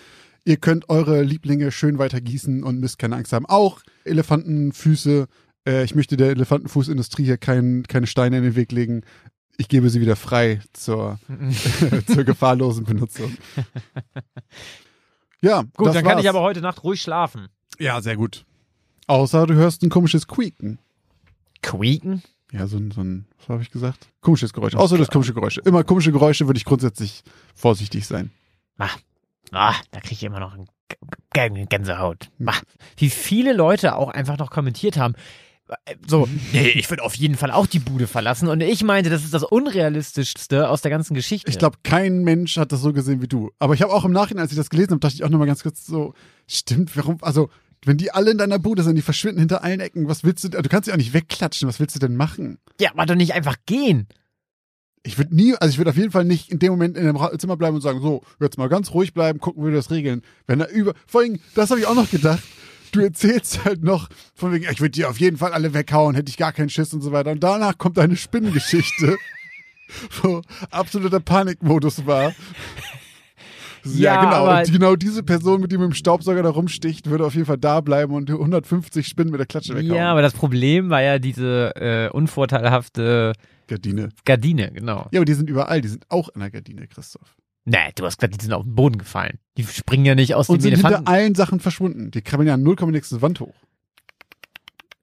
Ihr 0.45 0.57
könnt 0.57 0.88
eure 0.88 1.23
Lieblinge 1.23 1.71
schön 1.71 1.99
weiter 1.99 2.21
gießen 2.21 2.64
und 2.64 2.81
müsst 2.81 2.99
keine 2.99 3.14
Angst 3.14 3.33
haben. 3.33 3.47
Auch 3.47 3.83
Elefantenfüße. 4.05 5.28
Äh, 5.64 5.85
ich 5.85 5.95
möchte 5.95 6.16
der 6.16 6.31
Elefantenfußindustrie 6.31 7.23
hier 7.23 7.38
kein, 7.38 7.85
keine 7.85 8.09
Steine 8.09 8.38
in 8.38 8.43
den 8.43 8.57
Weg 8.57 8.73
legen. 8.73 9.02
Ich 9.57 9.69
gebe 9.69 9.88
sie 9.88 10.00
wieder 10.00 10.16
frei 10.16 10.62
zur, 10.73 11.21
zur 12.12 12.25
gefahrlosen 12.25 12.83
Benutzung. 12.85 13.33
Ja, 15.40 15.62
Gut, 15.76 15.95
dann 15.95 16.02
kann 16.02 16.14
war's. 16.14 16.23
ich 16.25 16.28
aber 16.28 16.40
heute 16.40 16.62
Nacht 16.62 16.83
ruhig 16.83 17.00
schlafen. 17.00 17.47
Ja, 17.78 18.00
sehr 18.00 18.16
gut. 18.16 18.45
Außer 19.07 19.47
du 19.47 19.55
hörst 19.55 19.85
ein 19.85 19.88
komisches 19.88 20.26
Quieken. 20.26 20.81
Quieken? 21.62 22.22
Ja, 22.52 22.66
so 22.66 22.76
ein, 22.76 22.90
so 22.92 23.00
ein, 23.00 23.26
was 23.38 23.48
habe 23.48 23.62
ich 23.62 23.70
gesagt? 23.70 24.08
Komisches 24.20 24.52
Geräusch. 24.52 24.75
Außer 24.75 24.96
das 24.98 25.08
komische 25.10 25.34
Geräusche. 25.34 25.60
Immer 25.62 25.82
komische 25.84 26.12
Geräusche 26.12 26.46
würde 26.46 26.58
ich 26.58 26.64
grundsätzlich 26.64 27.22
vorsichtig 27.54 28.06
sein. 28.06 28.30
Ah, 28.78 28.90
ah 29.52 29.75
da 29.90 30.00
kriege 30.00 30.14
ich 30.14 30.22
immer 30.25 30.40
noch 30.40 30.54
ein 30.54 30.66
G- 30.88 31.48
G- 31.50 31.66
Gänsehaut. 31.66 32.30
Ah, 32.46 32.54
wie 32.96 33.10
viele 33.10 33.52
Leute 33.52 33.96
auch 33.96 34.10
einfach 34.10 34.38
noch 34.38 34.50
kommentiert 34.50 34.96
haben. 34.96 35.14
äh, 35.86 35.96
So, 36.06 36.28
nee, 36.52 36.68
ich 36.68 36.88
würde 36.88 37.02
auf 37.02 37.16
jeden 37.16 37.34
Fall 37.36 37.50
auch 37.50 37.66
die 37.66 37.80
Bude 37.80 38.06
verlassen. 38.06 38.46
Und 38.48 38.60
ich 38.60 38.84
meinte, 38.84 39.10
das 39.10 39.25
ist 39.25 39.34
das 39.34 39.42
Unrealistischste 39.42 40.68
aus 40.70 40.82
der 40.82 40.90
ganzen 40.92 41.14
Geschichte. 41.14 41.50
Ich 41.50 41.58
glaube, 41.58 41.78
kein 41.82 42.22
Mensch 42.22 42.56
hat 42.58 42.70
das 42.70 42.80
so 42.80 42.92
gesehen 42.92 43.20
wie 43.22 43.28
du. 43.28 43.50
Aber 43.58 43.75
ich 43.75 43.82
habe 43.82 43.92
auch 43.92 44.04
im 44.04 44.12
Nachhinein, 44.12 44.42
als 44.42 44.52
ich 44.52 44.56
das 44.58 44.70
gelesen 44.70 44.90
habe, 44.92 45.00
dachte 45.00 45.16
ich 45.16 45.25
auch 45.25 45.30
nochmal 45.30 45.48
ganz 45.48 45.62
kurz 45.64 45.84
so, 45.84 46.14
stimmt, 46.46 46.96
warum, 46.96 47.18
also, 47.22 47.50
wenn 47.87 47.97
die 47.97 48.11
alle 48.11 48.33
in 48.33 48.38
deiner 48.38 48.59
Bude 48.59 48.83
sind, 48.83 48.97
die 48.97 49.02
verschwinden 49.02 49.38
hinter 49.38 49.62
allen 49.62 49.81
Ecken, 49.81 50.09
was 50.09 50.25
willst 50.25 50.45
du, 50.45 50.49
du 50.49 50.69
kannst 50.69 50.87
sie 50.87 50.93
auch 50.93 50.97
nicht 50.97 51.14
wegklatschen, 51.14 51.69
was 51.69 51.78
willst 51.78 51.95
du 51.95 52.00
denn 52.00 52.16
machen? 52.16 52.59
Ja, 52.81 52.90
aber 52.93 53.07
doch 53.07 53.14
nicht 53.14 53.33
einfach 53.33 53.57
gehen. 53.64 54.09
Ich 55.05 55.19
würde 55.19 55.37
nie, 55.37 55.55
also 55.55 55.71
ich 55.71 55.78
würde 55.78 55.90
auf 55.90 55.97
jeden 55.97 56.11
Fall 56.11 56.25
nicht 56.25 56.50
in 56.50 56.59
dem 56.59 56.73
Moment 56.73 56.97
in 56.97 57.05
dem 57.05 57.16
Zimmer 57.38 57.57
bleiben 57.57 57.76
und 57.76 57.83
sagen, 57.83 58.00
so, 58.00 58.23
jetzt 58.40 58.59
mal 58.59 58.69
ganz 58.69 58.90
ruhig 58.90 59.14
bleiben, 59.14 59.38
gucken, 59.38 59.62
wie 59.62 59.69
wir 59.69 59.76
das 59.76 59.93
regeln. 59.93 60.23
Wenn 60.49 60.61
er 60.61 60.69
über, 60.69 60.95
vor 61.07 61.21
allem, 61.21 61.38
das 61.55 61.71
habe 61.71 61.78
ich 61.78 61.87
auch 61.87 61.95
noch 61.95 62.11
gedacht. 62.11 62.43
Du 62.90 63.00
erzählst 63.00 63.64
halt 63.64 63.85
noch 63.85 64.09
von 64.35 64.52
wegen, 64.52 64.66
ich 64.71 64.81
würde 64.81 64.90
die 64.90 65.05
auf 65.05 65.21
jeden 65.21 65.37
Fall 65.37 65.52
alle 65.52 65.75
weghauen, 65.75 66.16
hätte 66.16 66.31
ich 66.31 66.37
gar 66.37 66.52
keinen 66.52 66.71
Schiss 66.71 66.93
und 66.93 67.02
so 67.02 67.12
weiter. 67.12 67.31
Und 67.31 67.40
danach 67.40 67.78
kommt 67.78 67.99
eine 68.00 68.16
Spinnengeschichte, 68.16 69.16
wo 70.23 70.43
absoluter 70.71 71.21
Panikmodus 71.21 72.05
war. 72.05 72.33
Ja, 73.95 74.25
genau. 74.25 74.59
Und 74.59 74.73
genau 74.73 74.97
diese 74.97 75.23
Person, 75.23 75.61
mit 75.61 75.73
die 75.73 75.78
mit 75.78 75.87
dem 75.87 75.95
Staubsauger 75.95 76.43
da 76.43 76.50
rumsticht, 76.50 77.09
würde 77.11 77.25
auf 77.25 77.35
jeden 77.35 77.47
Fall 77.47 77.59
da 77.59 77.81
bleiben 77.81 78.14
und 78.14 78.31
150 78.31 79.07
Spinnen 79.07 79.31
mit 79.31 79.38
der 79.40 79.47
Klatsche 79.47 79.75
weghauen. 79.75 79.97
Ja, 79.97 80.11
aber 80.12 80.23
das 80.23 80.33
Problem 80.35 80.90
war 80.90 81.02
ja 81.02 81.19
diese 81.19 81.73
äh, 81.76 82.11
unvorteilhafte 82.11 83.33
Gardine. 83.66 84.11
Gardine, 84.25 84.71
genau. 84.73 85.09
Ja, 85.12 85.21
aber 85.21 85.25
die 85.25 85.35
sind 85.35 85.50
überall, 85.50 85.81
die 85.81 85.88
sind 85.88 86.05
auch 86.09 86.28
an 86.35 86.40
der 86.40 86.50
Gardine, 86.50 86.87
Christoph. 86.87 87.37
Nee, 87.64 87.90
du 87.97 88.05
hast 88.05 88.19
gesagt, 88.19 88.40
die 88.40 88.45
sind 88.45 88.52
auf 88.52 88.62
den 88.62 88.76
Boden 88.76 88.97
gefallen. 88.99 89.38
Die 89.57 89.64
springen 89.64 90.05
ja 90.05 90.14
nicht 90.14 90.37
aus 90.37 90.49
Und 90.49 90.59
dem 90.59 90.62
sind 90.62 90.73
Elefanten. 90.75 90.99
hinter 90.99 91.11
allen 91.11 91.35
Sachen 91.35 91.59
verschwunden. 91.59 92.12
Die 92.12 92.23
krabbeln 92.23 92.49
ja 92.49 92.57
0, 92.57 92.76
nächste 92.93 93.21
Wand 93.23 93.40
hoch. 93.40 93.55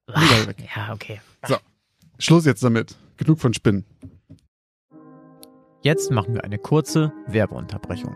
Überall 0.08 0.48
weg. 0.48 0.58
Ja, 0.76 0.94
okay. 0.94 1.20
Schluss 2.20 2.46
jetzt 2.46 2.64
damit. 2.64 2.96
Genug 3.18 3.40
von 3.40 3.54
Spinnen. 3.54 3.86
Jetzt 5.82 6.12
machen 6.12 6.34
wir 6.36 6.46
eine 6.46 6.58
kurze 6.58 7.12
Werbeunterbrechung. 7.28 8.16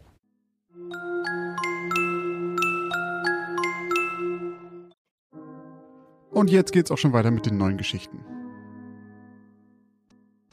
Und 6.31 6.49
jetzt 6.49 6.71
geht's 6.71 6.91
auch 6.91 6.97
schon 6.97 7.13
weiter 7.13 7.31
mit 7.31 7.45
den 7.45 7.57
neuen 7.57 7.77
Geschichten. 7.77 8.23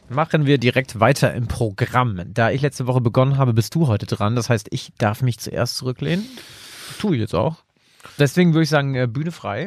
Machen 0.08 0.46
wir 0.46 0.58
direkt 0.58 1.00
weiter 1.00 1.34
im 1.34 1.48
Programm. 1.48 2.22
Da 2.32 2.50
ich 2.50 2.62
letzte 2.62 2.86
Woche 2.86 3.00
begonnen 3.00 3.36
habe, 3.36 3.52
bist 3.52 3.74
du 3.74 3.86
heute 3.86 4.06
dran. 4.06 4.36
Das 4.36 4.48
heißt, 4.48 4.68
ich 4.70 4.92
darf 4.98 5.22
mich 5.22 5.38
zuerst 5.38 5.76
zurücklehnen. 5.76 6.24
Tue 6.98 7.16
ich 7.16 7.20
jetzt 7.20 7.34
auch. 7.34 7.64
Deswegen 8.18 8.54
würde 8.54 8.64
ich 8.64 8.70
sagen, 8.70 8.94
äh, 8.94 9.06
Bühne 9.06 9.32
frei. 9.32 9.66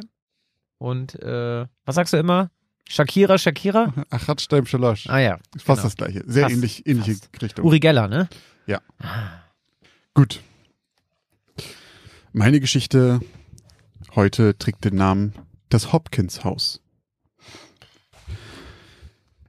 Und 0.79 1.15
äh, 1.21 1.65
was 1.85 1.95
sagst 1.95 2.13
du 2.13 2.17
immer? 2.17 2.49
Shakira, 2.89 3.37
Shakira? 3.37 3.93
Achat 4.09 4.41
Steim 4.41 4.65
Shalosh. 4.65 5.07
Ah 5.07 5.19
ja. 5.19 5.39
Ist 5.55 5.63
fast 5.63 5.81
genau. 5.81 5.83
das 5.83 5.95
gleiche. 5.95 6.23
Sehr 6.25 6.43
Fast, 6.43 6.55
ähnlich, 6.55 6.87
ähnliche 6.87 7.13
fast. 7.13 7.41
Richtung. 7.43 7.65
Uri 7.65 7.79
Geller, 7.79 8.07
ne? 8.07 8.27
Gut. 10.13 10.41
Meine 12.33 12.59
Geschichte 12.59 13.21
heute 14.15 14.57
trägt 14.57 14.83
den 14.83 14.95
Namen 14.95 15.33
Das 15.71 15.93
Hopkins 15.93 16.43
Haus. 16.43 16.81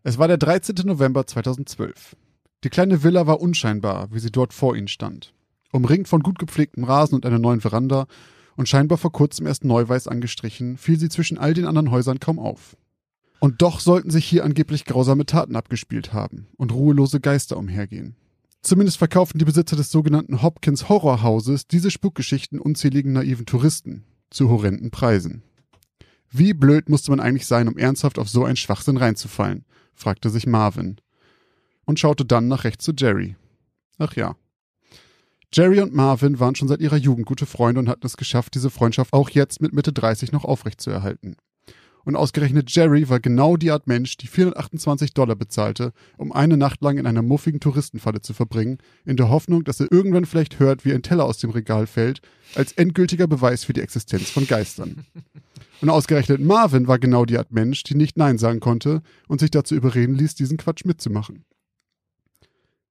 Es 0.05 0.19
war 0.19 0.29
der 0.29 0.37
13. 0.37 0.77
November 0.85 1.27
2012. 1.27 2.15
Die 2.63 2.69
kleine 2.69 3.03
Villa 3.03 3.27
war 3.27 3.41
unscheinbar, 3.41 4.07
wie 4.13 4.21
sie 4.21 4.31
dort 4.31 4.55
vor 4.55 4.77
ihnen 4.77 4.87
stand. 4.87 5.35
Umringt 5.73 6.07
von 6.07 6.23
gut 6.23 6.39
gepflegtem 6.39 6.85
Rasen 6.85 7.17
und 7.17 7.27
einer 7.27 7.41
neuen 7.41 7.61
Veranda 7.61 8.07
und 8.55 8.69
scheinbar 8.69 8.99
vor 8.99 9.11
kurzem 9.11 9.49
erst 9.49 9.65
neuweiß 9.65 10.07
angestrichen, 10.07 10.77
fiel 10.77 10.97
sie 10.97 11.09
zwischen 11.09 11.39
all 11.39 11.55
den 11.55 11.67
anderen 11.67 11.91
Häusern 11.91 12.21
kaum 12.21 12.39
auf. 12.39 12.77
Und 13.41 13.61
doch 13.61 13.81
sollten 13.81 14.11
sich 14.11 14.25
hier 14.25 14.45
angeblich 14.45 14.85
grausame 14.85 15.27
Taten 15.27 15.57
abgespielt 15.57 16.13
haben 16.13 16.47
und 16.57 16.73
ruhelose 16.73 17.19
Geister 17.19 17.57
umhergehen. 17.57 18.15
Zumindest 18.61 18.99
verkauften 18.99 19.41
die 19.41 19.45
Besitzer 19.45 19.75
des 19.75 19.91
sogenannten 19.91 20.41
Hopkins 20.41 20.89
Horrorhauses 20.89 21.67
diese 21.67 21.91
Spukgeschichten 21.91 22.61
unzähligen 22.61 23.11
naiven 23.11 23.45
Touristen 23.45 24.05
zu 24.31 24.51
horrenden 24.51 24.93
Preisen. 24.93 25.43
Wie 26.33 26.55
blöd 26.55 26.89
musste 26.89 27.11
man 27.11 27.21
eigentlich 27.21 27.47
sein, 27.47 27.69
um 27.69 27.77
ernsthaft 27.77 28.19
auf 28.19 28.29
so 28.29 28.45
einen 28.45 28.57
Schwachsinn 28.57 28.97
reinzufallen? 28.97 29.65
fragte 29.95 30.31
sich 30.31 30.47
Marvin 30.47 30.97
und 31.85 32.01
schaute 32.01 32.25
dann 32.25 32.49
nach 32.49 32.65
rechts 32.65 32.85
zu 32.85 32.93
Jerry. 32.97 33.37
Ach 33.99 34.17
ja. 34.17 34.35
Jerry 35.53 35.81
und 35.81 35.93
Marvin 35.93 36.41
waren 36.41 36.55
schon 36.55 36.69
seit 36.69 36.81
ihrer 36.81 36.97
Jugend 36.97 37.27
gute 37.27 37.45
Freunde 37.45 37.81
und 37.81 37.89
hatten 37.89 38.07
es 38.07 38.17
geschafft, 38.17 38.55
diese 38.55 38.71
Freundschaft 38.71 39.13
auch 39.13 39.29
jetzt 39.29 39.61
mit 39.61 39.75
Mitte 39.75 39.93
30 39.93 40.33
noch 40.33 40.45
aufrechtzuerhalten. 40.45 41.37
Und 42.05 42.17
ausgerechnet 42.17 42.71
Jerry 42.75 43.09
war 43.09 43.21
genau 43.21 43.57
die 43.57 43.71
Art 43.71 43.87
Mensch, 43.87 44.17
die 44.17 44.27
428 44.27 45.15
Dollar 45.15 45.37
bezahlte, 45.37 45.93
um 46.17 46.33
eine 46.33 46.57
Nacht 46.57 46.83
lang 46.83 46.99
in 46.99 47.07
einer 47.07 47.23
muffigen 47.23 47.61
Touristenfalle 47.61 48.21
zu 48.21 48.35
verbringen, 48.35 48.79
in 49.05 49.17
der 49.17 49.29
Hoffnung, 49.29 49.65
dass 49.65 49.81
er 49.81 49.91
irgendwann 49.91 50.27
vielleicht 50.27 50.59
hört, 50.59 50.85
wie 50.85 50.93
ein 50.93 51.03
Teller 51.03 51.25
aus 51.25 51.39
dem 51.39 51.51
Regal 51.51 51.87
fällt, 51.87 52.21
als 52.55 52.73
endgültiger 52.73 53.27
Beweis 53.27 53.65
für 53.65 53.73
die 53.73 53.81
Existenz 53.81 54.31
von 54.31 54.47
Geistern. 54.47 55.05
Und 55.81 55.91
ausgerechnet 55.91 56.41
Marvin 56.41 56.87
war 56.87 56.99
genau 56.99 57.25
die 57.25 57.39
Art 57.39 57.51
Mensch, 57.51 57.83
die 57.83 57.97
nicht 57.97 58.17
Nein 58.17 58.39
sagen 58.39 58.61
konnte 58.61 59.03
und 59.27 59.41
sich 59.41 59.51
dazu 59.51 59.75
überreden 59.75 60.15
ließ, 60.15 60.37
diesen 60.37 60.57
Quatsch 60.57 60.85
mitzumachen. 60.85 61.45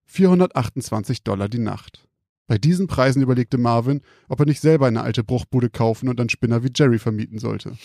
428 0.06 1.24
Dollar 1.24 1.48
die 1.48 1.60
Nacht. 1.60 2.06
Bei 2.48 2.58
diesen 2.58 2.88
Preisen 2.88 3.22
überlegte 3.22 3.58
Marvin, 3.58 4.02
ob 4.28 4.42
er 4.42 4.46
nicht 4.46 4.60
selber 4.60 4.88
eine 4.88 5.04
alte 5.04 5.24
Bruchbude 5.24 5.70
kaufen 5.70 6.10
und 6.10 6.20
einen 6.20 6.28
Spinner 6.28 6.66
wie 6.66 6.72
Jerry 6.76 7.00
vermieten 7.00 7.40
sollte. 7.40 7.78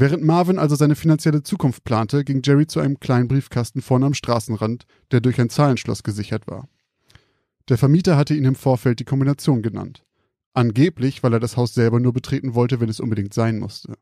Während 0.00 0.24
Marvin 0.24 0.58
also 0.58 0.76
seine 0.76 0.96
finanzielle 0.96 1.42
Zukunft 1.42 1.84
plante, 1.84 2.24
ging 2.24 2.40
Jerry 2.42 2.66
zu 2.66 2.80
einem 2.80 3.00
kleinen 3.00 3.28
Briefkasten 3.28 3.82
vorne 3.82 4.06
am 4.06 4.14
Straßenrand, 4.14 4.86
der 5.10 5.20
durch 5.20 5.38
ein 5.38 5.50
Zahlenschloss 5.50 6.02
gesichert 6.02 6.46
war. 6.46 6.70
Der 7.68 7.76
Vermieter 7.76 8.16
hatte 8.16 8.34
ihn 8.34 8.46
im 8.46 8.54
Vorfeld 8.54 8.98
die 9.00 9.04
Kombination 9.04 9.60
genannt. 9.60 10.02
Angeblich, 10.54 11.22
weil 11.22 11.34
er 11.34 11.38
das 11.38 11.58
Haus 11.58 11.74
selber 11.74 12.00
nur 12.00 12.14
betreten 12.14 12.54
wollte, 12.54 12.80
wenn 12.80 12.88
es 12.88 12.98
unbedingt 12.98 13.34
sein 13.34 13.58
musste. 13.58 13.92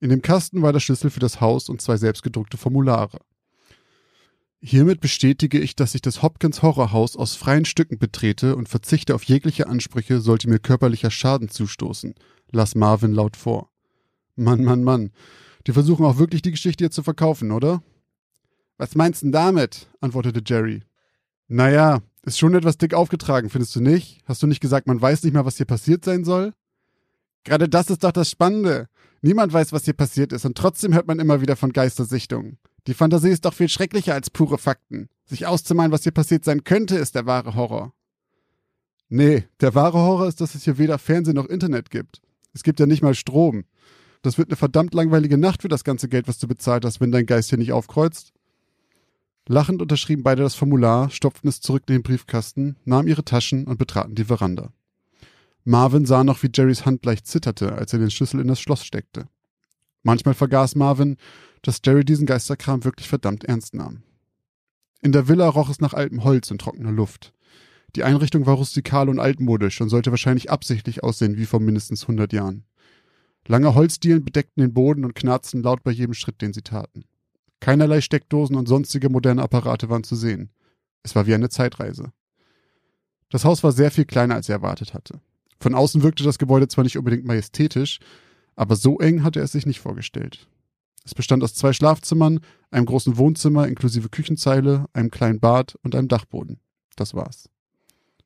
In 0.00 0.08
dem 0.08 0.22
Kasten 0.22 0.62
war 0.62 0.72
der 0.72 0.80
Schlüssel 0.80 1.10
für 1.10 1.20
das 1.20 1.42
Haus 1.42 1.68
und 1.68 1.82
zwei 1.82 1.98
selbstgedruckte 1.98 2.56
Formulare. 2.56 3.18
Hiermit 4.62 5.02
bestätige 5.02 5.58
ich, 5.58 5.76
dass 5.76 5.94
ich 5.94 6.00
das 6.00 6.22
Hopkins 6.22 6.62
Horrorhaus 6.62 7.18
aus 7.18 7.36
freien 7.36 7.66
Stücken 7.66 7.98
betrete 7.98 8.56
und 8.56 8.70
verzichte 8.70 9.14
auf 9.14 9.24
jegliche 9.24 9.66
Ansprüche, 9.66 10.22
sollte 10.22 10.48
mir 10.48 10.60
körperlicher 10.60 11.10
Schaden 11.10 11.50
zustoßen, 11.50 12.14
las 12.52 12.74
Marvin 12.74 13.12
laut 13.12 13.36
vor. 13.36 13.69
Mann, 14.36 14.64
Mann, 14.64 14.84
Mann. 14.84 15.10
Die 15.66 15.72
versuchen 15.72 16.04
auch 16.04 16.18
wirklich 16.18 16.42
die 16.42 16.50
Geschichte 16.50 16.84
jetzt 16.84 16.94
zu 16.94 17.02
verkaufen, 17.02 17.50
oder? 17.52 17.82
Was 18.78 18.94
meinst 18.94 19.22
du 19.22 19.26
denn 19.26 19.32
damit? 19.32 19.88
antwortete 20.00 20.42
Jerry. 20.44 20.82
Naja, 21.48 22.00
ist 22.22 22.38
schon 22.38 22.54
etwas 22.54 22.78
dick 22.78 22.94
aufgetragen, 22.94 23.50
findest 23.50 23.76
du 23.76 23.80
nicht? 23.80 24.22
Hast 24.24 24.42
du 24.42 24.46
nicht 24.46 24.60
gesagt, 24.60 24.86
man 24.86 25.00
weiß 25.00 25.22
nicht 25.22 25.32
mal, 25.32 25.44
was 25.44 25.56
hier 25.56 25.66
passiert 25.66 26.04
sein 26.04 26.24
soll? 26.24 26.54
Gerade 27.44 27.68
das 27.68 27.90
ist 27.90 28.04
doch 28.04 28.12
das 28.12 28.30
Spannende. 28.30 28.88
Niemand 29.22 29.52
weiß, 29.52 29.72
was 29.72 29.84
hier 29.84 29.94
passiert 29.94 30.32
ist, 30.32 30.44
und 30.44 30.56
trotzdem 30.56 30.94
hört 30.94 31.06
man 31.06 31.18
immer 31.18 31.40
wieder 31.40 31.56
von 31.56 31.72
Geistersichtungen. 31.72 32.58
Die 32.86 32.94
Fantasie 32.94 33.30
ist 33.30 33.44
doch 33.44 33.54
viel 33.54 33.68
schrecklicher 33.68 34.14
als 34.14 34.30
pure 34.30 34.58
Fakten. 34.58 35.08
Sich 35.26 35.46
auszumalen, 35.46 35.92
was 35.92 36.02
hier 36.02 36.12
passiert 36.12 36.44
sein 36.44 36.64
könnte, 36.64 36.96
ist 36.96 37.14
der 37.14 37.26
wahre 37.26 37.54
Horror. 37.54 37.92
Nee, 39.08 39.44
der 39.60 39.74
wahre 39.74 39.98
Horror 39.98 40.28
ist, 40.28 40.40
dass 40.40 40.54
es 40.54 40.64
hier 40.64 40.78
weder 40.78 40.98
Fernsehen 40.98 41.34
noch 41.34 41.46
Internet 41.46 41.90
gibt. 41.90 42.22
Es 42.54 42.62
gibt 42.62 42.80
ja 42.80 42.86
nicht 42.86 43.02
mal 43.02 43.14
Strom. 43.14 43.64
Das 44.22 44.36
wird 44.36 44.48
eine 44.48 44.56
verdammt 44.56 44.94
langweilige 44.94 45.38
Nacht 45.38 45.62
für 45.62 45.68
das 45.68 45.84
ganze 45.84 46.08
Geld, 46.08 46.28
was 46.28 46.38
du 46.38 46.46
bezahlt 46.46 46.84
hast, 46.84 47.00
wenn 47.00 47.12
dein 47.12 47.26
Geist 47.26 47.48
hier 47.48 47.58
nicht 47.58 47.72
aufkreuzt. 47.72 48.32
Lachend 49.48 49.82
unterschrieben 49.82 50.22
beide 50.22 50.42
das 50.42 50.54
Formular, 50.54 51.10
stopften 51.10 51.48
es 51.48 51.60
zurück 51.60 51.84
in 51.88 51.94
den 51.94 52.02
Briefkasten, 52.02 52.76
nahmen 52.84 53.08
ihre 53.08 53.24
Taschen 53.24 53.66
und 53.66 53.78
betraten 53.78 54.14
die 54.14 54.24
Veranda. 54.24 54.72
Marvin 55.64 56.06
sah 56.06 56.24
noch, 56.24 56.42
wie 56.42 56.50
Jerrys 56.54 56.86
Hand 56.86 57.04
leicht 57.04 57.26
zitterte, 57.26 57.72
als 57.72 57.92
er 57.92 57.98
den 57.98 58.10
Schlüssel 58.10 58.40
in 58.40 58.48
das 58.48 58.60
Schloss 58.60 58.84
steckte. 58.84 59.26
Manchmal 60.02 60.34
vergaß 60.34 60.76
Marvin, 60.76 61.16
dass 61.62 61.80
Jerry 61.84 62.04
diesen 62.04 62.26
Geisterkram 62.26 62.84
wirklich 62.84 63.08
verdammt 63.08 63.44
ernst 63.44 63.74
nahm. 63.74 64.02
In 65.02 65.12
der 65.12 65.28
Villa 65.28 65.48
roch 65.48 65.68
es 65.68 65.80
nach 65.80 65.94
altem 65.94 66.24
Holz 66.24 66.50
und 66.50 66.60
trockener 66.60 66.92
Luft. 66.92 67.32
Die 67.96 68.04
Einrichtung 68.04 68.46
war 68.46 68.54
rustikal 68.54 69.08
und 69.08 69.18
altmodisch 69.18 69.80
und 69.80 69.88
sollte 69.88 70.10
wahrscheinlich 70.10 70.50
absichtlich 70.50 71.02
aussehen 71.02 71.36
wie 71.36 71.46
vor 71.46 71.60
mindestens 71.60 72.02
100 72.02 72.32
Jahren. 72.32 72.64
Lange 73.50 73.74
Holzdielen 73.74 74.24
bedeckten 74.24 74.60
den 74.60 74.72
Boden 74.72 75.04
und 75.04 75.16
knarzten 75.16 75.60
laut 75.64 75.82
bei 75.82 75.90
jedem 75.90 76.14
Schritt, 76.14 76.40
den 76.40 76.52
sie 76.52 76.62
taten. 76.62 77.02
Keinerlei 77.58 78.00
Steckdosen 78.00 78.54
und 78.54 78.68
sonstige 78.68 79.08
moderne 79.08 79.42
Apparate 79.42 79.88
waren 79.88 80.04
zu 80.04 80.14
sehen. 80.14 80.50
Es 81.02 81.16
war 81.16 81.26
wie 81.26 81.34
eine 81.34 81.48
Zeitreise. 81.48 82.12
Das 83.28 83.44
Haus 83.44 83.64
war 83.64 83.72
sehr 83.72 83.90
viel 83.90 84.04
kleiner, 84.04 84.36
als 84.36 84.48
er 84.48 84.54
erwartet 84.54 84.94
hatte. 84.94 85.20
Von 85.58 85.74
außen 85.74 86.04
wirkte 86.04 86.22
das 86.22 86.38
Gebäude 86.38 86.68
zwar 86.68 86.84
nicht 86.84 86.96
unbedingt 86.96 87.24
majestätisch, 87.24 87.98
aber 88.54 88.76
so 88.76 89.00
eng 89.00 89.24
hatte 89.24 89.40
er 89.40 89.46
es 89.46 89.52
sich 89.52 89.66
nicht 89.66 89.80
vorgestellt. 89.80 90.46
Es 91.04 91.16
bestand 91.16 91.42
aus 91.42 91.54
zwei 91.54 91.72
Schlafzimmern, 91.72 92.38
einem 92.70 92.86
großen 92.86 93.16
Wohnzimmer 93.16 93.66
inklusive 93.66 94.10
Küchenzeile, 94.10 94.86
einem 94.92 95.10
kleinen 95.10 95.40
Bad 95.40 95.76
und 95.82 95.96
einem 95.96 96.06
Dachboden. 96.06 96.60
Das 96.94 97.14
war's. 97.14 97.50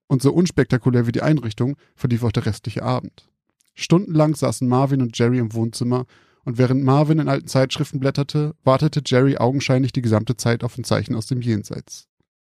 Und 0.06 0.20
so 0.20 0.34
unspektakulär 0.34 1.06
wie 1.06 1.12
die 1.12 1.22
Einrichtung 1.22 1.78
verlief 1.96 2.24
auch 2.24 2.32
der 2.32 2.44
restliche 2.44 2.82
Abend. 2.82 3.30
Stundenlang 3.74 4.34
saßen 4.34 4.68
Marvin 4.68 5.02
und 5.02 5.18
Jerry 5.18 5.38
im 5.38 5.52
Wohnzimmer 5.52 6.06
und 6.44 6.58
während 6.58 6.84
Marvin 6.84 7.18
in 7.18 7.28
alten 7.28 7.48
Zeitschriften 7.48 8.00
blätterte, 8.00 8.54
wartete 8.62 9.02
Jerry 9.04 9.36
augenscheinlich 9.36 9.92
die 9.92 10.02
gesamte 10.02 10.36
Zeit 10.36 10.62
auf 10.62 10.78
ein 10.78 10.84
Zeichen 10.84 11.14
aus 11.14 11.26
dem 11.26 11.40
Jenseits. 11.40 12.06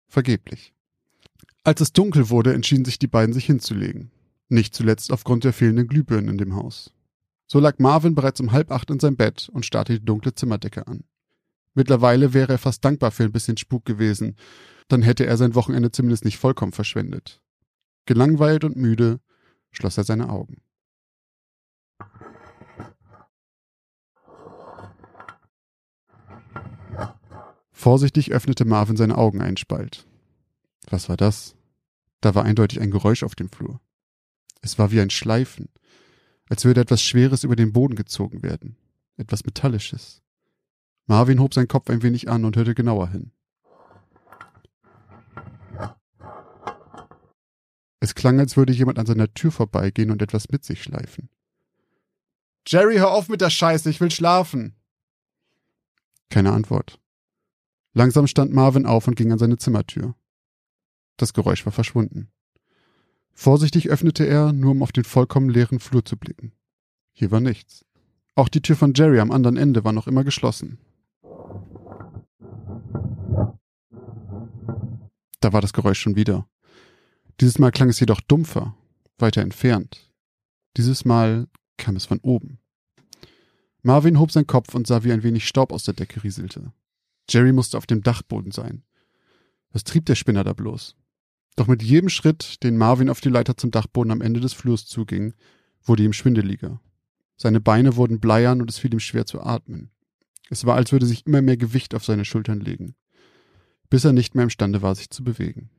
Vergeblich. 0.08 0.74
Als 1.64 1.80
es 1.80 1.92
dunkel 1.92 2.30
wurde, 2.30 2.52
entschieden 2.52 2.84
sich 2.84 2.98
die 2.98 3.08
beiden, 3.08 3.32
sich 3.32 3.46
hinzulegen. 3.46 4.10
Nicht 4.48 4.74
zuletzt 4.74 5.10
aufgrund 5.10 5.44
der 5.44 5.52
fehlenden 5.52 5.88
Glühbirnen 5.88 6.30
in 6.30 6.38
dem 6.38 6.54
Haus. 6.54 6.92
So 7.48 7.60
lag 7.60 7.78
Marvin 7.78 8.14
bereits 8.14 8.40
um 8.40 8.52
halb 8.52 8.70
acht 8.70 8.90
in 8.90 9.00
seinem 9.00 9.16
Bett 9.16 9.48
und 9.52 9.66
starrte 9.66 9.98
die 9.98 10.04
dunkle 10.04 10.34
Zimmerdecke 10.34 10.86
an. 10.86 11.04
Mittlerweile 11.74 12.34
wäre 12.34 12.52
er 12.52 12.58
fast 12.58 12.84
dankbar 12.84 13.10
für 13.10 13.24
ein 13.24 13.32
bisschen 13.32 13.56
Spuk 13.56 13.84
gewesen, 13.84 14.36
dann 14.88 15.02
hätte 15.02 15.26
er 15.26 15.36
sein 15.36 15.54
Wochenende 15.54 15.90
zumindest 15.90 16.24
nicht 16.24 16.38
vollkommen 16.38 16.72
verschwendet. 16.72 17.40
Gelangweilt 18.06 18.64
und 18.64 18.76
müde 18.76 19.20
schloss 19.72 19.98
er 19.98 20.04
seine 20.04 20.28
Augen. 20.28 20.58
Vorsichtig 27.78 28.32
öffnete 28.32 28.64
Marvin 28.64 28.96
seine 28.96 29.18
Augen 29.18 29.42
einen 29.42 29.58
Spalt. 29.58 30.06
Was 30.88 31.10
war 31.10 31.18
das? 31.18 31.56
Da 32.22 32.34
war 32.34 32.42
eindeutig 32.42 32.80
ein 32.80 32.90
Geräusch 32.90 33.22
auf 33.22 33.34
dem 33.34 33.50
Flur. 33.50 33.82
Es 34.62 34.78
war 34.78 34.92
wie 34.92 35.00
ein 35.00 35.10
Schleifen, 35.10 35.68
als 36.48 36.64
würde 36.64 36.80
etwas 36.80 37.02
Schweres 37.02 37.44
über 37.44 37.54
den 37.54 37.74
Boden 37.74 37.94
gezogen 37.94 38.42
werden, 38.42 38.78
etwas 39.18 39.44
Metallisches. 39.44 40.22
Marvin 41.04 41.38
hob 41.38 41.52
seinen 41.52 41.68
Kopf 41.68 41.90
ein 41.90 42.02
wenig 42.02 42.30
an 42.30 42.46
und 42.46 42.56
hörte 42.56 42.74
genauer 42.74 43.10
hin. 43.10 43.30
Es 48.00 48.14
klang, 48.14 48.40
als 48.40 48.56
würde 48.56 48.72
jemand 48.72 48.98
an 48.98 49.06
seiner 49.06 49.32
Tür 49.34 49.52
vorbeigehen 49.52 50.10
und 50.10 50.22
etwas 50.22 50.48
mit 50.48 50.64
sich 50.64 50.82
schleifen. 50.82 51.28
Jerry, 52.66 52.96
hör 52.96 53.10
auf 53.10 53.28
mit 53.28 53.42
der 53.42 53.50
Scheiße, 53.50 53.90
ich 53.90 54.00
will 54.00 54.10
schlafen. 54.10 54.74
Keine 56.30 56.52
Antwort. 56.52 56.98
Langsam 57.96 58.26
stand 58.26 58.52
Marvin 58.52 58.84
auf 58.84 59.08
und 59.08 59.14
ging 59.14 59.32
an 59.32 59.38
seine 59.38 59.56
Zimmertür. 59.56 60.14
Das 61.16 61.32
Geräusch 61.32 61.64
war 61.64 61.72
verschwunden. 61.72 62.28
Vorsichtig 63.32 63.88
öffnete 63.88 64.26
er, 64.26 64.52
nur 64.52 64.72
um 64.72 64.82
auf 64.82 64.92
den 64.92 65.04
vollkommen 65.04 65.48
leeren 65.48 65.80
Flur 65.80 66.04
zu 66.04 66.18
blicken. 66.18 66.52
Hier 67.14 67.30
war 67.30 67.40
nichts. 67.40 67.86
Auch 68.34 68.50
die 68.50 68.60
Tür 68.60 68.76
von 68.76 68.92
Jerry 68.92 69.18
am 69.18 69.30
anderen 69.30 69.56
Ende 69.56 69.82
war 69.82 69.94
noch 69.94 70.06
immer 70.06 70.24
geschlossen. 70.24 70.76
Da 75.40 75.54
war 75.54 75.62
das 75.62 75.72
Geräusch 75.72 75.98
schon 75.98 76.16
wieder. 76.16 76.46
Dieses 77.40 77.58
Mal 77.58 77.70
klang 77.70 77.88
es 77.88 77.98
jedoch 77.98 78.20
dumpfer, 78.20 78.76
weiter 79.16 79.40
entfernt. 79.40 80.12
Dieses 80.76 81.06
Mal 81.06 81.48
kam 81.78 81.96
es 81.96 82.04
von 82.04 82.18
oben. 82.18 82.58
Marvin 83.80 84.18
hob 84.18 84.32
seinen 84.32 84.46
Kopf 84.46 84.74
und 84.74 84.86
sah, 84.86 85.02
wie 85.02 85.12
ein 85.12 85.22
wenig 85.22 85.48
Staub 85.48 85.72
aus 85.72 85.84
der 85.84 85.94
Decke 85.94 86.22
rieselte. 86.22 86.74
Jerry 87.28 87.52
musste 87.52 87.78
auf 87.78 87.86
dem 87.86 88.02
Dachboden 88.02 88.52
sein. 88.52 88.82
Was 89.72 89.84
trieb 89.84 90.06
der 90.06 90.14
Spinner 90.14 90.44
da 90.44 90.52
bloß? 90.52 90.96
Doch 91.56 91.66
mit 91.66 91.82
jedem 91.82 92.08
Schritt, 92.08 92.62
den 92.62 92.76
Marvin 92.76 93.08
auf 93.08 93.20
die 93.20 93.30
Leiter 93.30 93.56
zum 93.56 93.70
Dachboden 93.70 94.12
am 94.12 94.20
Ende 94.20 94.40
des 94.40 94.52
Flurs 94.52 94.86
zuging, 94.86 95.34
wurde 95.82 96.02
ihm 96.02 96.12
schwindeliger. 96.12 96.80
Seine 97.36 97.60
Beine 97.60 97.96
wurden 97.96 98.20
bleiern 98.20 98.60
und 98.60 98.70
es 98.70 98.78
fiel 98.78 98.92
ihm 98.92 99.00
schwer 99.00 99.26
zu 99.26 99.40
atmen. 99.42 99.90
Es 100.48 100.64
war, 100.64 100.76
als 100.76 100.92
würde 100.92 101.06
sich 101.06 101.26
immer 101.26 101.42
mehr 101.42 101.56
Gewicht 101.56 101.94
auf 101.94 102.04
seine 102.04 102.24
Schultern 102.24 102.60
legen, 102.60 102.94
bis 103.90 104.04
er 104.04 104.12
nicht 104.12 104.34
mehr 104.34 104.44
imstande 104.44 104.82
war, 104.82 104.94
sich 104.94 105.10
zu 105.10 105.24
bewegen. 105.24 105.70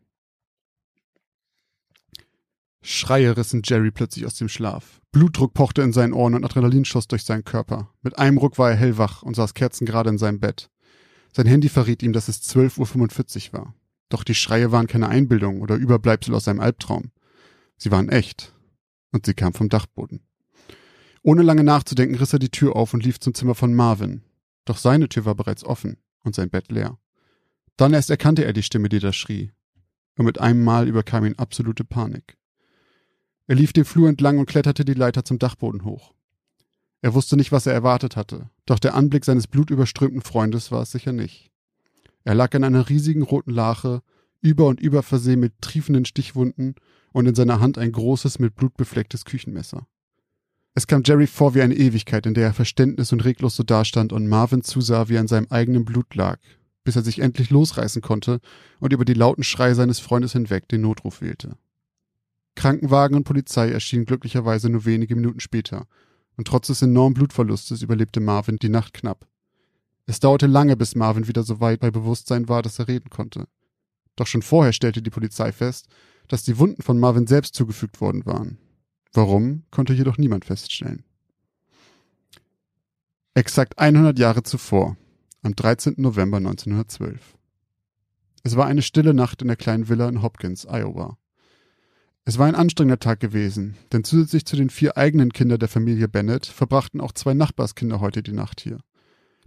Schreie 2.82 3.36
rissen 3.36 3.64
Jerry 3.66 3.92
plötzlich 3.92 4.26
aus 4.26 4.36
dem 4.36 4.48
Schlaf. 4.48 5.02
Blutdruck 5.12 5.54
pochte 5.54 5.82
in 5.82 5.92
seinen 5.92 6.14
Ohren 6.14 6.36
und 6.36 6.46
Adrenalin 6.46 6.86
schoss 6.86 7.08
durch 7.08 7.24
seinen 7.24 7.44
Körper. 7.44 7.94
Mit 8.02 8.18
einem 8.18 8.38
Ruck 8.38 8.58
war 8.58 8.70
er 8.70 8.78
hellwach 8.78 9.24
und 9.24 9.36
saß 9.36 9.54
kerzengerade 9.54 10.10
in 10.10 10.18
seinem 10.18 10.40
Bett. 10.40 10.70
Sein 11.34 11.48
Handy 11.48 11.70
verriet 11.70 12.04
ihm, 12.04 12.14
dass 12.14 12.28
es 12.28 12.42
12.45 12.44 13.48
Uhr 13.54 13.60
war. 13.60 13.76
Doch 14.10 14.24
die 14.24 14.36
Schreie 14.36 14.72
waren 14.72 14.88
keine 14.88 15.10
Einbildung 15.10 15.62
oder 15.62 15.76
Überbleibsel 15.76 16.34
aus 16.34 16.48
einem 16.48 16.60
Albtraum. 16.60 17.12
Sie 17.78 17.92
waren 17.92 18.10
echt. 18.10 18.54
Und 19.12 19.26
sie 19.26 19.34
kam 19.34 19.54
vom 19.54 19.70
Dachboden. 19.70 20.22
Ohne 21.24 21.42
lange 21.42 21.64
nachzudenken, 21.64 22.16
riss 22.16 22.34
er 22.34 22.40
die 22.40 22.52
Tür 22.52 22.76
auf 22.76 22.94
und 22.94 23.04
lief 23.04 23.20
zum 23.20 23.34
Zimmer 23.34 23.56
von 23.56 23.74
Marvin. 23.74 24.24
Doch 24.66 24.78
seine 24.78 25.10
Tür 25.10 25.26
war 25.26 25.36
bereits 25.36 25.64
offen 25.64 25.98
und 26.24 26.36
sein 26.36 26.50
Bett 26.50 26.72
leer. 26.72 26.98
Dann 27.76 27.94
erst 27.94 28.10
erkannte 28.10 28.44
er 28.44 28.54
die 28.54 28.64
Stimme, 28.64 28.90
die 28.90 29.00
da 29.00 29.14
schrie. 29.14 29.52
Und 30.18 30.26
mit 30.26 30.40
einem 30.40 30.64
Mal 30.64 30.88
überkam 30.88 31.26
ihn 31.26 31.38
absolute 31.38 31.84
Panik. 31.84 32.38
Er 33.46 33.56
lief 33.56 33.72
den 33.72 33.86
Flur 33.86 34.10
entlang 34.10 34.40
und 34.40 34.48
kletterte 34.48 34.84
die 34.84 34.94
Leiter 34.94 35.24
zum 35.24 35.40
Dachboden 35.40 35.86
hoch. 35.86 36.14
Er 37.02 37.14
wusste 37.14 37.38
nicht, 37.38 37.52
was 37.52 37.66
er 37.66 37.74
erwartet 37.74 38.16
hatte, 38.16 38.50
doch 38.66 38.80
der 38.80 38.96
Anblick 38.96 39.26
seines 39.26 39.48
blutüberströmten 39.48 40.22
Freundes 40.22 40.72
war 40.72 40.82
es 40.82 40.92
sicher 40.92 41.14
nicht. 41.14 41.52
Er 42.24 42.36
lag 42.36 42.54
in 42.54 42.64
einer 42.64 42.90
riesigen 42.90 43.22
roten 43.22 43.52
Lache, 43.52 44.02
über 44.42 44.68
und 44.68 44.80
über 44.80 45.04
versehen 45.04 45.40
mit 45.40 45.54
triefenden 45.62 46.06
Stichwunden 46.06 46.76
und 47.12 47.26
in 47.26 47.36
seiner 47.36 47.60
Hand 47.60 47.78
ein 47.78 47.92
großes, 47.92 48.40
mit 48.40 48.56
Blut 48.56 48.76
beflecktes 48.78 49.26
Küchenmesser. 49.26 49.88
Es 50.74 50.86
kam 50.86 51.02
Jerry 51.04 51.26
vor 51.26 51.56
wie 51.56 51.62
eine 51.62 51.76
Ewigkeit, 51.76 52.26
in 52.26 52.36
der 52.36 52.46
er 52.46 52.54
verständnis 52.54 53.12
und 53.12 53.26
reglos 53.26 53.56
so 53.56 53.64
dastand 53.64 54.14
und 54.14 54.28
Marvin 54.28 54.62
zusah, 54.62 55.10
wie 55.10 55.16
er 55.16 55.22
in 55.22 55.28
seinem 55.28 55.48
eigenen 55.50 55.86
Blut 55.86 56.14
lag, 56.14 56.38
bis 56.84 56.96
er 56.96 57.02
sich 57.02 57.20
endlich 57.20 57.50
losreißen 57.50 58.02
konnte 58.02 58.40
und 58.80 58.94
über 58.94 59.04
die 59.04 59.16
lauten 59.16 59.44
Schreie 59.44 59.74
seines 59.74 60.00
Freundes 60.00 60.34
hinweg 60.34 60.68
den 60.68 60.82
Notruf 60.82 61.22
wählte. 61.22 61.58
Krankenwagen 62.56 63.16
und 63.16 63.24
Polizei 63.24 63.72
erschienen 63.72 64.06
glücklicherweise 64.06 64.70
nur 64.70 64.86
wenige 64.86 65.16
Minuten 65.16 65.40
später, 65.40 65.88
und 66.38 66.48
trotz 66.48 66.68
des 66.68 66.82
enormen 66.82 67.16
Blutverlustes 67.16 67.82
überlebte 67.82 68.20
Marvin 68.20 68.58
die 68.58 68.70
Nacht 68.70 68.94
knapp. 68.94 69.28
Es 70.06 70.20
dauerte 70.22 70.48
lange, 70.48 70.78
bis 70.78 70.96
Marvin 70.96 71.28
wieder 71.28 71.44
so 71.44 71.60
weit 71.60 71.82
bei 71.82 71.92
Bewusstsein 71.92 72.48
war, 72.48 72.62
dass 72.62 72.80
er 72.80 72.88
reden 72.88 73.10
konnte. 73.10 73.48
Doch 74.16 74.28
schon 74.28 74.42
vorher 74.42 74.72
stellte 74.72 75.02
die 75.02 75.10
Polizei 75.10 75.52
fest, 75.52 75.88
dass 76.28 76.44
die 76.44 76.58
Wunden 76.58 76.82
von 76.82 77.00
Marvin 77.00 77.28
selbst 77.28 77.56
zugefügt 77.56 78.00
worden 78.00 78.26
waren. 78.26 78.58
Warum, 79.14 79.64
konnte 79.72 79.94
jedoch 79.94 80.18
niemand 80.18 80.46
feststellen. 80.46 81.04
Exakt 83.34 83.78
100 83.78 84.18
Jahre 84.18 84.44
zuvor, 84.44 84.98
am 85.42 85.56
13. 85.56 85.96
November 85.98 86.38
1912. 86.38 87.38
Es 88.44 88.56
war 88.56 88.66
eine 88.66 88.82
stille 88.82 89.14
Nacht 89.14 89.42
in 89.42 89.48
der 89.48 89.58
kleinen 89.58 89.90
Villa 89.90 90.08
in 90.08 90.22
Hopkins, 90.22 90.66
Iowa. 90.66 91.18
Es 92.28 92.38
war 92.38 92.46
ein 92.46 92.56
anstrengender 92.56 93.00
Tag 93.00 93.22
gewesen, 93.22 93.78
denn 93.94 94.04
zusätzlich 94.04 94.44
zu 94.44 94.58
den 94.58 94.70
vier 94.70 94.98
eigenen 94.98 95.32
Kindern 95.32 95.60
der 95.60 95.70
Familie 95.70 96.10
Bennett 96.10 96.46
verbrachten 96.46 97.00
auch 97.00 97.14
zwei 97.14 97.34
Nachbarskinder 97.34 98.02
heute 98.02 98.22
die 98.22 98.34
Nacht 98.34 98.60
hier. 98.60 98.80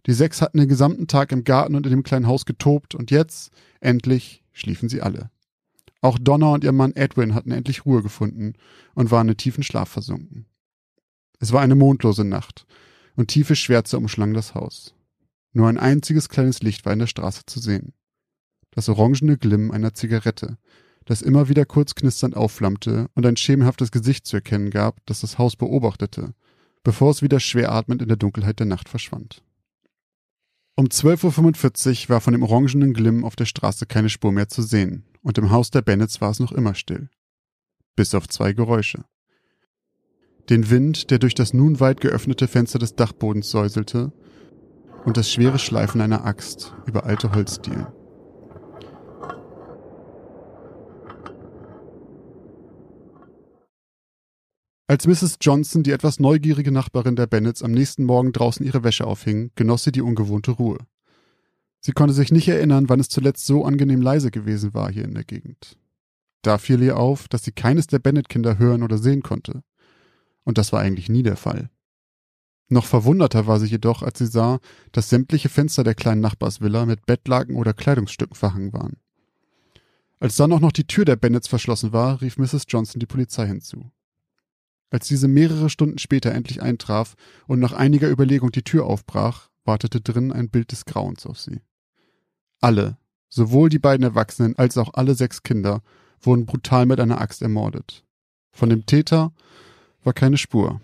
Die 0.06 0.14
sechs 0.14 0.40
hatten 0.40 0.56
den 0.56 0.68
gesamten 0.70 1.06
Tag 1.06 1.30
im 1.30 1.44
Garten 1.44 1.74
und 1.74 1.84
in 1.84 1.90
dem 1.90 2.04
kleinen 2.04 2.26
Haus 2.26 2.46
getobt 2.46 2.94
und 2.94 3.10
jetzt, 3.10 3.52
endlich, 3.80 4.42
schliefen 4.54 4.88
sie 4.88 5.02
alle. 5.02 5.30
Auch 6.00 6.18
Donna 6.18 6.54
und 6.54 6.64
ihr 6.64 6.72
Mann 6.72 6.96
Edwin 6.96 7.34
hatten 7.34 7.50
endlich 7.50 7.84
Ruhe 7.84 8.02
gefunden 8.02 8.54
und 8.94 9.10
waren 9.10 9.28
in 9.28 9.36
tiefen 9.36 9.62
Schlaf 9.62 9.90
versunken. 9.90 10.46
Es 11.38 11.52
war 11.52 11.60
eine 11.60 11.74
mondlose 11.74 12.24
Nacht 12.24 12.64
und 13.14 13.28
tiefe 13.28 13.56
Schwärze 13.56 13.98
umschlang 13.98 14.32
das 14.32 14.54
Haus. 14.54 14.94
Nur 15.52 15.68
ein 15.68 15.76
einziges 15.76 16.30
kleines 16.30 16.62
Licht 16.62 16.86
war 16.86 16.94
in 16.94 17.00
der 17.00 17.08
Straße 17.08 17.42
zu 17.44 17.60
sehen. 17.60 17.92
Das 18.70 18.88
orangene 18.88 19.36
Glimmen 19.36 19.70
einer 19.70 19.92
Zigarette, 19.92 20.56
das 21.10 21.22
immer 21.22 21.48
wieder 21.48 21.64
kurz 21.64 21.96
knisternd 21.96 22.36
aufflammte 22.36 23.08
und 23.14 23.26
ein 23.26 23.36
schemenhaftes 23.36 23.90
Gesicht 23.90 24.28
zu 24.28 24.36
erkennen 24.36 24.70
gab, 24.70 25.04
das 25.06 25.22
das 25.22 25.38
Haus 25.38 25.56
beobachtete, 25.56 26.34
bevor 26.84 27.10
es 27.10 27.20
wieder 27.20 27.40
schwer 27.40 27.72
atmend 27.72 28.00
in 28.00 28.06
der 28.06 28.16
Dunkelheit 28.16 28.60
der 28.60 28.66
Nacht 28.66 28.88
verschwand. 28.88 29.42
Um 30.76 30.86
12.45 30.86 32.04
Uhr 32.04 32.08
war 32.10 32.20
von 32.20 32.32
dem 32.32 32.44
orangenen 32.44 32.94
Glimm 32.94 33.24
auf 33.24 33.34
der 33.34 33.46
Straße 33.46 33.86
keine 33.86 34.08
Spur 34.08 34.30
mehr 34.30 34.48
zu 34.48 34.62
sehen, 34.62 35.04
und 35.20 35.36
im 35.36 35.50
Haus 35.50 35.72
der 35.72 35.82
Bennets 35.82 36.20
war 36.20 36.30
es 36.30 36.38
noch 36.38 36.52
immer 36.52 36.76
still. 36.76 37.10
Bis 37.96 38.14
auf 38.14 38.28
zwei 38.28 38.52
Geräusche. 38.52 39.04
Den 40.48 40.70
Wind, 40.70 41.10
der 41.10 41.18
durch 41.18 41.34
das 41.34 41.52
nun 41.52 41.80
weit 41.80 42.00
geöffnete 42.00 42.46
Fenster 42.46 42.78
des 42.78 42.94
Dachbodens 42.94 43.50
säuselte, 43.50 44.12
und 45.04 45.16
das 45.16 45.28
schwere 45.28 45.58
Schleifen 45.58 46.02
einer 46.02 46.24
Axt 46.24 46.72
über 46.86 47.04
alte 47.04 47.32
Holzdielen. 47.32 47.88
Als 54.90 55.06
Mrs. 55.06 55.38
Johnson, 55.40 55.84
die 55.84 55.92
etwas 55.92 56.18
neugierige 56.18 56.72
Nachbarin 56.72 57.14
der 57.14 57.28
Bennets, 57.28 57.62
am 57.62 57.70
nächsten 57.70 58.02
Morgen 58.02 58.32
draußen 58.32 58.66
ihre 58.66 58.82
Wäsche 58.82 59.06
aufhing, 59.06 59.52
genoss 59.54 59.84
sie 59.84 59.92
die 59.92 60.02
ungewohnte 60.02 60.50
Ruhe. 60.50 60.78
Sie 61.78 61.92
konnte 61.92 62.12
sich 62.12 62.32
nicht 62.32 62.48
erinnern, 62.48 62.88
wann 62.88 62.98
es 62.98 63.08
zuletzt 63.08 63.46
so 63.46 63.64
angenehm 63.64 64.02
leise 64.02 64.32
gewesen 64.32 64.74
war 64.74 64.90
hier 64.90 65.04
in 65.04 65.14
der 65.14 65.22
Gegend. 65.22 65.78
Da 66.42 66.58
fiel 66.58 66.82
ihr 66.82 66.96
auf, 66.96 67.28
dass 67.28 67.44
sie 67.44 67.52
keines 67.52 67.86
der 67.86 68.00
Bennett-Kinder 68.00 68.58
hören 68.58 68.82
oder 68.82 68.98
sehen 68.98 69.22
konnte. 69.22 69.62
Und 70.42 70.58
das 70.58 70.72
war 70.72 70.80
eigentlich 70.80 71.08
nie 71.08 71.22
der 71.22 71.36
Fall. 71.36 71.70
Noch 72.68 72.86
verwunderter 72.86 73.46
war 73.46 73.60
sie 73.60 73.68
jedoch, 73.68 74.02
als 74.02 74.18
sie 74.18 74.26
sah, 74.26 74.58
dass 74.90 75.08
sämtliche 75.08 75.50
Fenster 75.50 75.84
der 75.84 75.94
kleinen 75.94 76.20
Nachbarsvilla 76.20 76.84
mit 76.84 77.06
Bettlaken 77.06 77.54
oder 77.54 77.74
Kleidungsstücken 77.74 78.34
verhangen 78.34 78.72
waren. 78.72 78.96
Als 80.18 80.34
dann 80.34 80.52
auch 80.52 80.58
noch 80.58 80.72
die 80.72 80.88
Tür 80.88 81.04
der 81.04 81.14
Bennets 81.14 81.46
verschlossen 81.46 81.92
war, 81.92 82.20
rief 82.20 82.38
Mrs. 82.38 82.64
Johnson 82.66 82.98
die 82.98 83.06
Polizei 83.06 83.46
hinzu. 83.46 83.92
Als 84.90 85.06
diese 85.06 85.28
mehrere 85.28 85.70
Stunden 85.70 85.98
später 85.98 86.32
endlich 86.32 86.62
eintraf 86.62 87.14
und 87.46 87.60
nach 87.60 87.72
einiger 87.72 88.10
Überlegung 88.10 88.50
die 88.50 88.64
Tür 88.64 88.86
aufbrach, 88.86 89.48
wartete 89.64 90.00
drin 90.00 90.32
ein 90.32 90.50
Bild 90.50 90.72
des 90.72 90.84
Grauens 90.84 91.26
auf 91.26 91.38
sie. 91.38 91.60
Alle, 92.60 92.98
sowohl 93.28 93.68
die 93.68 93.78
beiden 93.78 94.04
Erwachsenen 94.04 94.58
als 94.58 94.76
auch 94.76 94.94
alle 94.94 95.14
sechs 95.14 95.42
Kinder, 95.42 95.82
wurden 96.20 96.44
brutal 96.44 96.86
mit 96.86 97.00
einer 97.00 97.20
Axt 97.20 97.40
ermordet. 97.40 98.04
Von 98.50 98.68
dem 98.68 98.84
Täter 98.84 99.32
war 100.02 100.12
keine 100.12 100.36
Spur, 100.36 100.80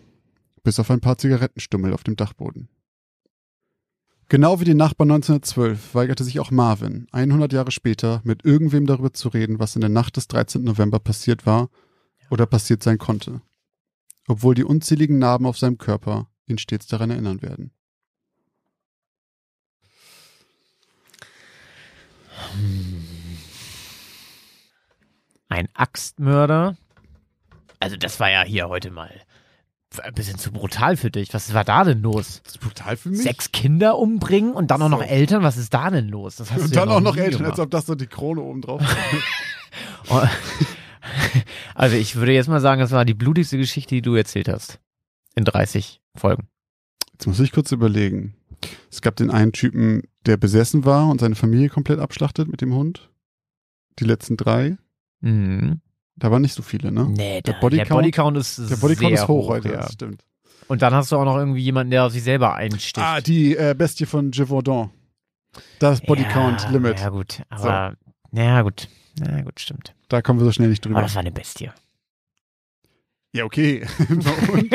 bis 0.62 0.78
auf 0.78 0.90
ein 0.90 1.00
paar 1.00 1.18
Zigarettenstummel 1.18 1.92
auf 1.92 2.04
dem 2.04 2.16
Dachboden. 2.16 2.68
Genau 4.28 4.60
wie 4.60 4.64
die 4.64 4.74
Nachbarn 4.74 5.10
1912 5.12 5.94
weigerte 5.94 6.24
sich 6.24 6.40
auch 6.40 6.50
Marvin, 6.50 7.06
100 7.12 7.52
Jahre 7.52 7.70
später, 7.70 8.20
mit 8.24 8.44
irgendwem 8.44 8.86
darüber 8.86 9.12
zu 9.12 9.28
reden, 9.28 9.58
was 9.60 9.76
in 9.76 9.80
der 9.80 9.90
Nacht 9.90 10.16
des 10.16 10.26
13. 10.26 10.64
November 10.64 10.98
passiert 10.98 11.46
war 11.46 11.68
oder 12.30 12.46
passiert 12.46 12.82
sein 12.82 12.98
konnte. 12.98 13.40
Obwohl 14.28 14.54
die 14.54 14.64
unzähligen 14.64 15.18
Narben 15.18 15.46
auf 15.46 15.58
seinem 15.58 15.78
Körper 15.78 16.28
ihn 16.46 16.58
stets 16.58 16.86
daran 16.86 17.10
erinnern 17.10 17.42
werden. 17.42 17.70
Ein 25.48 25.68
Axtmörder. 25.74 26.76
Also 27.80 27.96
das 27.96 28.18
war 28.20 28.30
ja 28.30 28.42
hier 28.42 28.68
heute 28.68 28.90
mal 28.90 29.12
ein 30.02 30.14
bisschen 30.14 30.36
zu 30.38 30.52
brutal 30.52 30.96
für 30.96 31.10
dich. 31.10 31.32
Was 31.32 31.54
war 31.54 31.64
da 31.64 31.84
denn 31.84 32.02
los? 32.02 32.42
Ist 32.44 32.60
brutal 32.60 32.96
für 32.96 33.08
mich. 33.08 33.22
Sechs 33.22 33.52
Kinder 33.52 33.96
umbringen 33.98 34.52
und 34.52 34.70
dann 34.70 34.82
auch 34.82 34.88
noch 34.88 35.00
So. 35.00 35.04
Eltern? 35.06 35.42
Was 35.42 35.56
ist 35.56 35.72
da 35.72 35.90
denn 35.90 36.08
los? 36.08 36.38
Und 36.40 36.50
du 36.50 36.54
ja 36.60 36.66
dann 36.68 36.88
auch 36.90 37.00
noch 37.00 37.16
Eltern, 37.16 37.46
als 37.46 37.54
gemacht. 37.54 37.60
ob 37.60 37.70
das 37.70 37.86
so 37.86 37.94
die 37.94 38.06
Krone 38.06 38.42
oben 38.42 38.60
drauf 38.60 38.82
Oh. 40.08 40.22
Also 41.76 41.96
ich 41.96 42.16
würde 42.16 42.32
jetzt 42.32 42.48
mal 42.48 42.60
sagen, 42.60 42.80
das 42.80 42.90
war 42.90 43.04
die 43.04 43.14
blutigste 43.14 43.58
Geschichte, 43.58 43.94
die 43.94 44.02
du 44.02 44.14
erzählt 44.14 44.48
hast. 44.48 44.80
In 45.34 45.44
30 45.44 46.00
Folgen. 46.16 46.48
Jetzt 47.12 47.26
muss 47.26 47.40
ich 47.40 47.52
kurz 47.52 47.70
überlegen. 47.72 48.34
Es 48.90 49.02
gab 49.02 49.16
den 49.16 49.30
einen 49.30 49.52
Typen, 49.52 50.04
der 50.24 50.38
besessen 50.38 50.84
war 50.84 51.08
und 51.08 51.20
seine 51.20 51.34
Familie 51.34 51.68
komplett 51.68 51.98
abschlachtet 51.98 52.48
mit 52.48 52.62
dem 52.62 52.74
Hund. 52.74 53.10
Die 53.98 54.04
letzten 54.04 54.36
drei. 54.36 54.76
Mhm. 55.20 55.80
Da 56.16 56.30
waren 56.30 56.40
nicht 56.42 56.54
so 56.54 56.62
viele, 56.62 56.90
ne? 56.90 57.06
Nee, 57.10 57.42
Der 57.42 57.60
Bodycount- 57.60 57.76
der 57.76 57.84
Bodycount 57.94 58.36
ist 58.38 58.58
Der 58.70 58.76
Bodycount 58.76 59.10
sehr 59.10 59.22
ist 59.22 59.28
hoch 59.28 59.48
heute, 59.48 59.68
ja. 59.68 59.76
das 59.78 59.92
stimmt. 59.92 60.24
Und 60.68 60.80
dann 60.82 60.94
hast 60.94 61.12
du 61.12 61.16
auch 61.16 61.24
noch 61.26 61.36
irgendwie 61.36 61.60
jemanden, 61.60 61.90
der 61.90 62.06
auf 62.06 62.12
sich 62.12 62.22
selber 62.22 62.54
einsticht. 62.54 62.98
Ah, 62.98 63.20
die 63.20 63.54
äh, 63.56 63.74
Bestie 63.76 64.06
von 64.06 64.30
Givaudan. 64.30 64.90
Das 65.78 66.00
Bodycount 66.00 66.62
ja, 66.62 66.70
Limit. 66.70 67.00
Ja 67.00 67.10
gut, 67.10 67.42
aber 67.50 67.96
ja 68.32 68.62
gut, 68.62 68.88
ja 69.20 69.42
gut, 69.42 69.60
stimmt. 69.60 69.94
Da 70.08 70.22
kommen 70.22 70.38
wir 70.40 70.44
so 70.44 70.52
schnell 70.52 70.68
nicht 70.68 70.84
Aber 70.84 70.94
drüber. 70.94 71.02
das 71.02 71.14
war 71.14 71.20
eine 71.20 71.32
Bestie. 71.32 71.70
Ja, 73.32 73.44
okay. 73.44 73.86
und? 74.52 74.74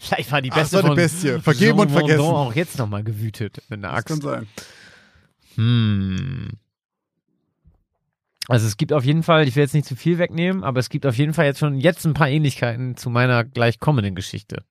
Vielleicht 0.00 0.30
war 0.32 0.42
die 0.42 0.50
Ach, 0.52 0.56
Beste 0.56 0.76
so 0.76 0.78
eine 0.78 0.88
von 0.88 0.96
Bestie. 0.96 1.38
Vergeben 1.40 1.78
und 1.78 1.88
Jean 1.88 1.96
Vendôme 1.98 2.06
vergessen. 2.08 2.20
auch 2.34 2.54
jetzt 2.54 2.78
nochmal 2.78 3.02
gewütet 3.04 3.62
mit 3.68 3.84
einer 3.84 3.94
Das 3.94 4.04
kann 4.04 4.16
Axt. 4.18 4.22
sein. 4.24 4.46
Hm. 5.56 6.48
Also 8.48 8.66
es 8.66 8.76
gibt 8.76 8.92
auf 8.92 9.04
jeden 9.04 9.22
Fall, 9.22 9.46
ich 9.46 9.54
will 9.56 9.62
jetzt 9.62 9.74
nicht 9.74 9.86
zu 9.86 9.94
viel 9.96 10.18
wegnehmen, 10.18 10.64
aber 10.64 10.80
es 10.80 10.88
gibt 10.88 11.06
auf 11.06 11.16
jeden 11.16 11.34
Fall 11.34 11.46
jetzt 11.46 11.60
schon 11.60 11.78
jetzt 11.78 12.04
ein 12.04 12.14
paar 12.14 12.28
Ähnlichkeiten 12.28 12.96
zu 12.96 13.08
meiner 13.08 13.44
gleich 13.44 13.78
kommenden 13.78 14.14
Geschichte. 14.14 14.64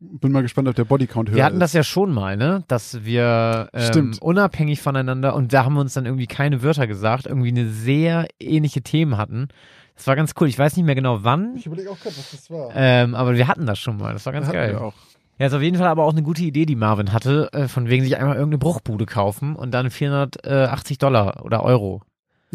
Bin 0.00 0.32
mal 0.32 0.42
gespannt, 0.42 0.68
ob 0.68 0.74
der 0.74 0.84
Bodycount 0.84 1.30
höher 1.30 1.36
Wir 1.36 1.44
hatten 1.44 1.56
ist. 1.56 1.60
das 1.60 1.72
ja 1.72 1.82
schon 1.82 2.12
mal, 2.12 2.36
ne? 2.36 2.62
Dass 2.68 3.04
wir 3.04 3.70
ähm, 3.72 4.12
unabhängig 4.20 4.82
voneinander 4.82 5.34
und 5.34 5.52
da 5.52 5.64
haben 5.64 5.74
wir 5.74 5.80
uns 5.80 5.94
dann 5.94 6.04
irgendwie 6.04 6.26
keine 6.26 6.62
Wörter 6.62 6.86
gesagt, 6.86 7.26
irgendwie 7.26 7.48
eine 7.48 7.68
sehr 7.68 8.26
ähnliche 8.38 8.82
Themen 8.82 9.16
hatten. 9.16 9.48
Das 9.96 10.06
war 10.06 10.16
ganz 10.16 10.32
cool. 10.40 10.48
Ich 10.48 10.58
weiß 10.58 10.76
nicht 10.76 10.84
mehr 10.84 10.94
genau 10.94 11.24
wann, 11.24 11.56
Ich 11.56 11.66
überlege 11.66 11.90
auch 11.90 11.98
gerade, 12.00 12.16
was 12.16 12.30
das 12.32 12.50
war. 12.50 12.70
ähm, 12.74 13.14
aber 13.14 13.34
wir 13.34 13.48
hatten 13.48 13.64
das 13.66 13.78
schon 13.78 13.96
mal. 13.96 14.12
Das 14.12 14.26
war 14.26 14.32
ganz 14.32 14.46
Hatten 14.46 14.56
geil. 14.56 14.72
wir 14.72 14.80
auch. 14.82 14.94
Ja, 15.38 15.46
ist 15.46 15.54
auf 15.54 15.62
jeden 15.62 15.78
Fall 15.78 15.88
aber 15.88 16.04
auch 16.04 16.12
eine 16.12 16.22
gute 16.22 16.42
Idee, 16.42 16.66
die 16.66 16.76
Marvin 16.76 17.12
hatte, 17.12 17.48
äh, 17.52 17.66
von 17.66 17.88
wegen 17.88 18.04
sich 18.04 18.16
einmal 18.16 18.36
irgendeine 18.36 18.58
Bruchbude 18.58 19.06
kaufen 19.06 19.56
und 19.56 19.72
dann 19.72 19.90
480 19.90 20.98
Dollar 20.98 21.44
oder 21.44 21.62
Euro 21.62 22.02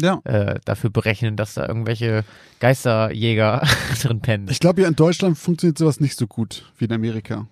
Ja. 0.00 0.20
äh, 0.24 0.60
dafür 0.64 0.90
berechnen, 0.90 1.36
dass 1.36 1.54
da 1.54 1.66
irgendwelche 1.66 2.24
Geisterjäger 2.60 3.62
drin 4.02 4.20
pennen. 4.20 4.48
Ich 4.50 4.60
glaube, 4.60 4.82
hier 4.82 4.88
in 4.88 4.96
Deutschland 4.96 5.38
funktioniert 5.38 5.78
sowas 5.78 6.00
nicht 6.00 6.16
so 6.16 6.26
gut 6.26 6.72
wie 6.78 6.84
in 6.84 6.92
Amerika. 6.92 7.46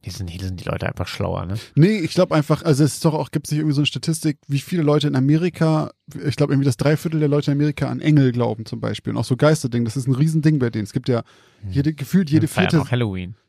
Hier 0.00 0.12
sind, 0.12 0.30
hier 0.30 0.44
sind 0.44 0.60
die 0.60 0.64
Leute 0.64 0.86
einfach 0.86 1.08
schlauer, 1.08 1.44
ne? 1.44 1.54
Nee, 1.74 1.98
ich 1.98 2.12
glaube 2.12 2.34
einfach, 2.34 2.62
also 2.62 2.84
es 2.84 2.94
ist 2.94 3.04
doch 3.04 3.14
auch, 3.14 3.32
gibt 3.32 3.46
es 3.46 3.50
nicht 3.50 3.58
irgendwie 3.58 3.74
so 3.74 3.80
eine 3.80 3.86
Statistik, 3.86 4.38
wie 4.46 4.60
viele 4.60 4.82
Leute 4.82 5.08
in 5.08 5.16
Amerika, 5.16 5.90
ich 6.24 6.36
glaube 6.36 6.52
irgendwie 6.52 6.66
das 6.66 6.76
Dreiviertel 6.76 7.18
der 7.18 7.28
Leute 7.28 7.50
in 7.50 7.58
Amerika 7.58 7.88
an 7.88 8.00
Engel 8.00 8.30
glauben 8.30 8.64
zum 8.64 8.80
Beispiel. 8.80 9.12
Und 9.12 9.18
auch 9.18 9.24
so 9.24 9.36
Geisterding, 9.36 9.84
das 9.84 9.96
ist 9.96 10.06
ein 10.06 10.14
Riesending 10.14 10.60
bei 10.60 10.70
denen. 10.70 10.84
Es 10.84 10.92
gibt 10.92 11.08
ja 11.08 11.24
jede, 11.68 11.94
gefühlt 11.94 12.30
jede 12.30 12.46
vierte, 12.46 12.80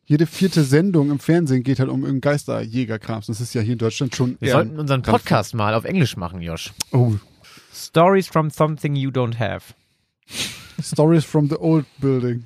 jede 0.05 0.25
vierte 0.25 0.63
Sendung 0.63 1.11
im 1.11 1.19
Fernsehen 1.19 1.61
geht 1.61 1.79
halt 1.79 1.89
um 1.89 2.01
irgendeinen 2.01 2.21
Geisterjägerkrams. 2.21 3.27
Das 3.27 3.41
ist 3.41 3.53
ja 3.53 3.61
hier 3.61 3.73
in 3.73 3.77
Deutschland 3.77 4.15
schon 4.15 4.35
Wir 4.39 4.53
sollten 4.53 4.79
unseren 4.79 5.03
Podcast 5.03 5.53
mal 5.53 5.75
auf 5.75 5.85
Englisch 5.85 6.17
machen, 6.17 6.41
Josh. 6.41 6.73
Oh, 6.91 7.13
Stories 7.73 8.27
from 8.27 8.49
something 8.49 8.95
you 8.95 9.09
don't 9.11 9.37
have. 9.39 9.73
Stories 10.81 11.25
from 11.25 11.49
the 11.49 11.57
old 11.57 11.85
building. 11.99 12.45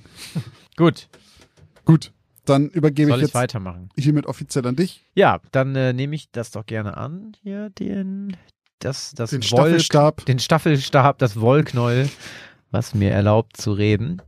Gut. 0.75 1.07
Gut, 1.85 2.11
dann 2.45 2.69
übergebe 2.69 3.09
Soll 3.11 3.19
ich 3.19 3.23
jetzt 3.27 3.33
weitermachen? 3.35 3.89
hiermit 3.97 4.25
offiziell 4.25 4.65
an 4.65 4.75
dich. 4.75 5.01
Ja, 5.15 5.39
dann 5.51 5.75
äh, 5.75 5.91
nehme 5.93 6.15
ich 6.15 6.31
das 6.31 6.51
doch 6.51 6.65
gerne 6.65 6.95
an. 6.97 7.35
Hier 7.43 7.69
den, 7.71 8.37
das, 8.79 9.11
das 9.13 9.31
Den 9.31 9.41
Wolk- 9.41 9.45
Staffelstab. 9.47 10.25
den 10.25 10.39
Staffelstab, 10.39 11.17
das 11.19 11.39
Wollknäuel, 11.39 12.09
was 12.71 12.95
mir 12.95 13.11
erlaubt 13.11 13.57
zu 13.57 13.73
reden. 13.73 14.21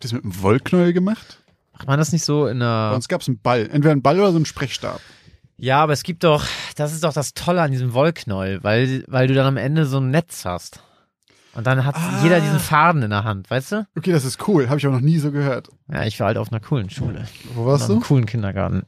Das 0.00 0.12
mit 0.12 0.22
einem 0.24 0.40
Wollknäuel 0.42 0.92
gemacht? 0.92 1.38
Macht 1.72 1.86
man 1.88 1.98
das 1.98 2.12
nicht 2.12 2.24
so 2.24 2.46
in 2.46 2.58
Bei 2.58 2.64
einer. 2.66 2.94
uns 2.94 3.08
gab 3.08 3.22
es 3.22 3.28
einen 3.28 3.38
Ball. 3.38 3.62
Entweder 3.62 3.92
einen 3.92 4.02
Ball 4.02 4.18
oder 4.20 4.30
so 4.30 4.36
einen 4.36 4.46
Sprechstab. 4.46 5.00
Ja, 5.58 5.82
aber 5.82 5.92
es 5.94 6.02
gibt 6.02 6.22
doch, 6.24 6.44
das 6.76 6.92
ist 6.92 7.02
doch 7.04 7.12
das 7.14 7.32
Tolle 7.32 7.62
an 7.62 7.70
diesem 7.72 7.94
Wollknäuel, 7.94 8.62
weil, 8.62 9.04
weil 9.08 9.26
du 9.26 9.34
dann 9.34 9.46
am 9.46 9.56
Ende 9.56 9.86
so 9.86 9.98
ein 9.98 10.10
Netz 10.10 10.44
hast. 10.44 10.80
Und 11.54 11.66
dann 11.66 11.86
hat 11.86 11.94
Ah. 11.96 12.20
jeder 12.22 12.40
diesen 12.40 12.58
Faden 12.60 13.02
in 13.02 13.08
der 13.10 13.24
Hand, 13.24 13.48
weißt 13.50 13.72
du? 13.72 13.86
Okay, 13.96 14.12
das 14.12 14.26
ist 14.26 14.46
cool. 14.46 14.68
Habe 14.68 14.78
ich 14.78 14.84
aber 14.86 14.96
noch 14.96 15.02
nie 15.02 15.18
so 15.18 15.32
gehört. 15.32 15.68
Ja, 15.90 16.04
ich 16.04 16.20
war 16.20 16.26
halt 16.26 16.36
auf 16.36 16.52
einer 16.52 16.60
coolen 16.60 16.90
Schule. 16.90 17.26
Wo 17.54 17.64
warst 17.64 17.84
Auf 17.84 17.90
einem 17.90 18.00
du? 18.00 18.06
coolen 18.06 18.26
Kindergarten. 18.26 18.82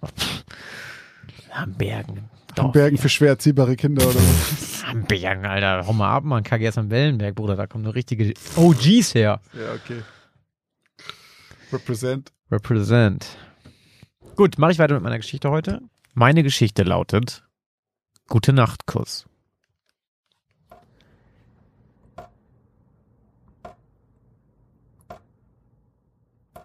Am 1.54 1.72
Bergen. 1.72 2.28
Am 2.59 2.72
Bergen 2.72 2.98
für 2.98 3.09
schwer 3.09 3.31
erziehbare 3.31 3.74
Kinder 3.76 4.04
oder 4.07 4.18
so. 4.18 4.87
Am 4.90 5.04
Bergen, 5.04 5.46
Alter. 5.46 5.87
Hau 5.87 5.92
mal 5.94 6.11
ab, 6.14 6.24
man. 6.24 6.42
KG 6.42 6.64
erst 6.64 6.76
am 6.78 6.90
Wellenberg, 6.90 7.35
Bruder. 7.35 7.57
Da 7.57 7.66
kommen 7.66 7.85
nur 7.85 7.94
richtige 7.94 8.35
OGs 8.57 9.14
her. 9.14 9.40
Ja, 9.54 9.72
okay. 9.74 10.02
Represent. 11.72 12.33
Represent. 12.50 13.26
Gut, 14.37 14.59
mache 14.59 14.72
ich 14.72 14.78
weiter 14.78 14.94
mit 14.94 15.02
meiner 15.02 15.18
Geschichte 15.18 15.50
heute. 15.50 15.81
Meine 16.14 16.42
Geschichte 16.42 16.83
lautet 16.83 17.44
Gute 18.29 18.53
Nacht, 18.53 18.87
Kuss. 18.87 19.27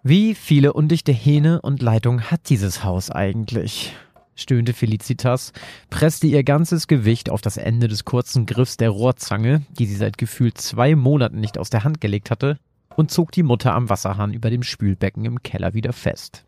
Wie 0.06 0.36
viele 0.36 0.74
undichte 0.74 1.14
Hähne 1.14 1.62
und 1.62 1.82
Leitungen 1.82 2.30
hat 2.30 2.50
dieses 2.50 2.84
Haus 2.84 3.10
eigentlich? 3.10 3.96
stöhnte 4.36 4.74
Felicitas, 4.74 5.54
presste 5.90 6.28
ihr 6.28 6.44
ganzes 6.44 6.88
Gewicht 6.88 7.30
auf 7.30 7.42
das 7.42 7.58
Ende 7.58 7.88
des 7.88 8.04
kurzen 8.04 8.46
Griffs 8.46 8.78
der 8.78 8.90
Rohrzange, 8.90 9.62
die 9.70 9.86
sie 9.86 9.96
seit 9.96 10.18
gefühlt 10.18 10.58
zwei 10.58 10.96
Monaten 10.96 11.40
nicht 11.40 11.58
aus 11.58 11.70
der 11.70 11.84
Hand 11.84 12.02
gelegt 12.02 12.32
hatte, 12.32 12.58
und 12.96 13.12
zog 13.12 13.32
die 13.32 13.44
Mutter 13.44 13.74
am 13.74 13.90
Wasserhahn 13.90 14.34
über 14.34 14.50
dem 14.50 14.64
Spülbecken 14.64 15.26
im 15.26 15.42
Keller 15.42 15.74
wieder 15.74 15.94
fest. 15.94 16.46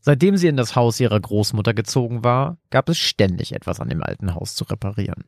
Seitdem 0.00 0.36
sie 0.36 0.46
in 0.46 0.56
das 0.56 0.76
Haus 0.76 1.00
ihrer 1.00 1.18
Großmutter 1.18 1.74
gezogen 1.74 2.24
war, 2.24 2.58
gab 2.70 2.88
es 2.88 2.98
ständig 2.98 3.52
etwas 3.52 3.80
an 3.80 3.88
dem 3.88 4.02
alten 4.02 4.34
Haus 4.34 4.54
zu 4.54 4.64
reparieren. 4.64 5.24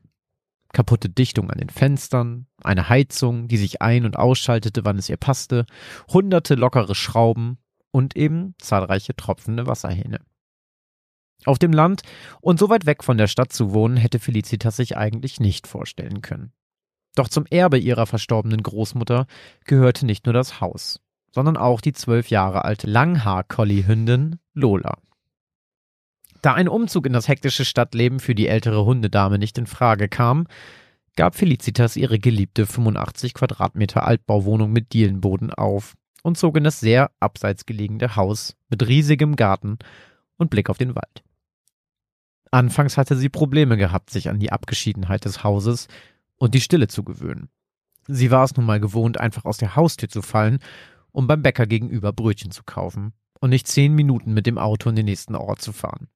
Kaputte 0.72 1.08
Dichtung 1.08 1.50
an 1.50 1.58
den 1.58 1.68
Fenstern, 1.68 2.46
eine 2.62 2.88
Heizung, 2.88 3.48
die 3.48 3.56
sich 3.56 3.82
ein- 3.82 4.04
und 4.04 4.16
ausschaltete, 4.16 4.84
wann 4.84 4.98
es 4.98 5.08
ihr 5.08 5.16
passte, 5.16 5.66
hunderte 6.12 6.54
lockere 6.54 6.94
Schrauben 6.94 7.58
und 7.90 8.16
eben 8.16 8.54
zahlreiche 8.58 9.16
tropfende 9.16 9.66
Wasserhähne. 9.66 10.20
Auf 11.44 11.58
dem 11.58 11.72
Land 11.72 12.02
und 12.40 12.58
so 12.58 12.68
weit 12.68 12.86
weg 12.86 13.02
von 13.02 13.18
der 13.18 13.26
Stadt 13.26 13.52
zu 13.52 13.72
wohnen, 13.72 13.96
hätte 13.96 14.20
Felicitas 14.20 14.76
sich 14.76 14.96
eigentlich 14.96 15.40
nicht 15.40 15.66
vorstellen 15.66 16.20
können. 16.20 16.52
Doch 17.16 17.28
zum 17.28 17.46
Erbe 17.46 17.78
ihrer 17.78 18.06
verstorbenen 18.06 18.62
Großmutter 18.62 19.26
gehörte 19.64 20.06
nicht 20.06 20.26
nur 20.26 20.32
das 20.32 20.60
Haus, 20.60 21.00
sondern 21.32 21.56
auch 21.56 21.80
die 21.80 21.92
zwölf 21.92 22.28
Jahre 22.30 22.64
alte 22.64 22.86
Langhaar-Collie-Hündin 22.86 24.38
Lola. 24.54 24.98
Da 26.42 26.54
ein 26.54 26.68
Umzug 26.68 27.06
in 27.06 27.12
das 27.12 27.28
hektische 27.28 27.64
Stadtleben 27.64 28.20
für 28.20 28.34
die 28.34 28.48
ältere 28.48 28.84
Hundedame 28.84 29.38
nicht 29.38 29.58
in 29.58 29.66
Frage 29.66 30.08
kam, 30.08 30.46
gab 31.16 31.34
Felicitas 31.34 31.96
ihre 31.96 32.18
geliebte 32.18 32.66
85 32.66 33.34
Quadratmeter 33.34 34.06
Altbauwohnung 34.06 34.72
mit 34.72 34.92
Dielenboden 34.92 35.52
auf 35.52 35.94
und 36.22 36.38
zog 36.38 36.56
in 36.56 36.64
das 36.64 36.80
sehr 36.80 37.10
abseits 37.20 37.66
gelegene 37.66 38.16
Haus 38.16 38.56
mit 38.68 38.86
riesigem 38.86 39.36
Garten 39.36 39.78
und 40.36 40.50
Blick 40.50 40.70
auf 40.70 40.78
den 40.78 40.94
Wald. 40.94 41.22
Anfangs 42.50 42.96
hatte 42.96 43.16
sie 43.16 43.28
Probleme 43.28 43.76
gehabt, 43.76 44.10
sich 44.10 44.28
an 44.28 44.40
die 44.40 44.50
Abgeschiedenheit 44.50 45.24
des 45.24 45.44
Hauses 45.44 45.88
und 46.36 46.54
die 46.54 46.60
Stille 46.60 46.88
zu 46.88 47.04
gewöhnen. 47.04 47.48
Sie 48.08 48.30
war 48.30 48.44
es 48.44 48.56
nun 48.56 48.66
mal 48.66 48.80
gewohnt, 48.80 49.20
einfach 49.20 49.44
aus 49.44 49.58
der 49.58 49.76
Haustür 49.76 50.08
zu 50.08 50.22
fallen, 50.22 50.58
um 51.12 51.26
beim 51.26 51.42
Bäcker 51.42 51.66
gegenüber 51.66 52.12
Brötchen 52.12 52.50
zu 52.50 52.62
kaufen 52.64 53.12
und 53.40 53.50
nicht 53.50 53.66
zehn 53.66 53.94
Minuten 53.94 54.32
mit 54.32 54.46
dem 54.46 54.58
Auto 54.58 54.88
in 54.90 54.96
den 54.96 55.06
nächsten 55.06 55.34
Ort 55.34 55.62
zu 55.62 55.72
fahren. 55.72 56.08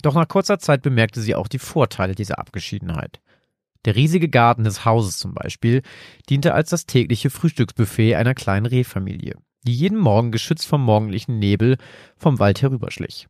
Doch 0.00 0.14
nach 0.14 0.28
kurzer 0.28 0.58
Zeit 0.58 0.82
bemerkte 0.82 1.20
sie 1.20 1.34
auch 1.34 1.48
die 1.48 1.58
Vorteile 1.58 2.14
dieser 2.14 2.38
Abgeschiedenheit. 2.38 3.20
Der 3.84 3.96
riesige 3.96 4.28
Garten 4.28 4.64
des 4.64 4.84
Hauses 4.84 5.18
zum 5.18 5.34
Beispiel 5.34 5.82
diente 6.28 6.54
als 6.54 6.70
das 6.70 6.86
tägliche 6.86 7.30
Frühstücksbuffet 7.30 8.14
einer 8.14 8.34
kleinen 8.34 8.66
Rehfamilie, 8.66 9.36
die 9.64 9.74
jeden 9.74 9.98
Morgen 9.98 10.30
geschützt 10.30 10.66
vom 10.66 10.82
morgendlichen 10.82 11.38
Nebel 11.38 11.76
vom 12.16 12.38
Wald 12.38 12.62
herüberschlich. 12.62 13.28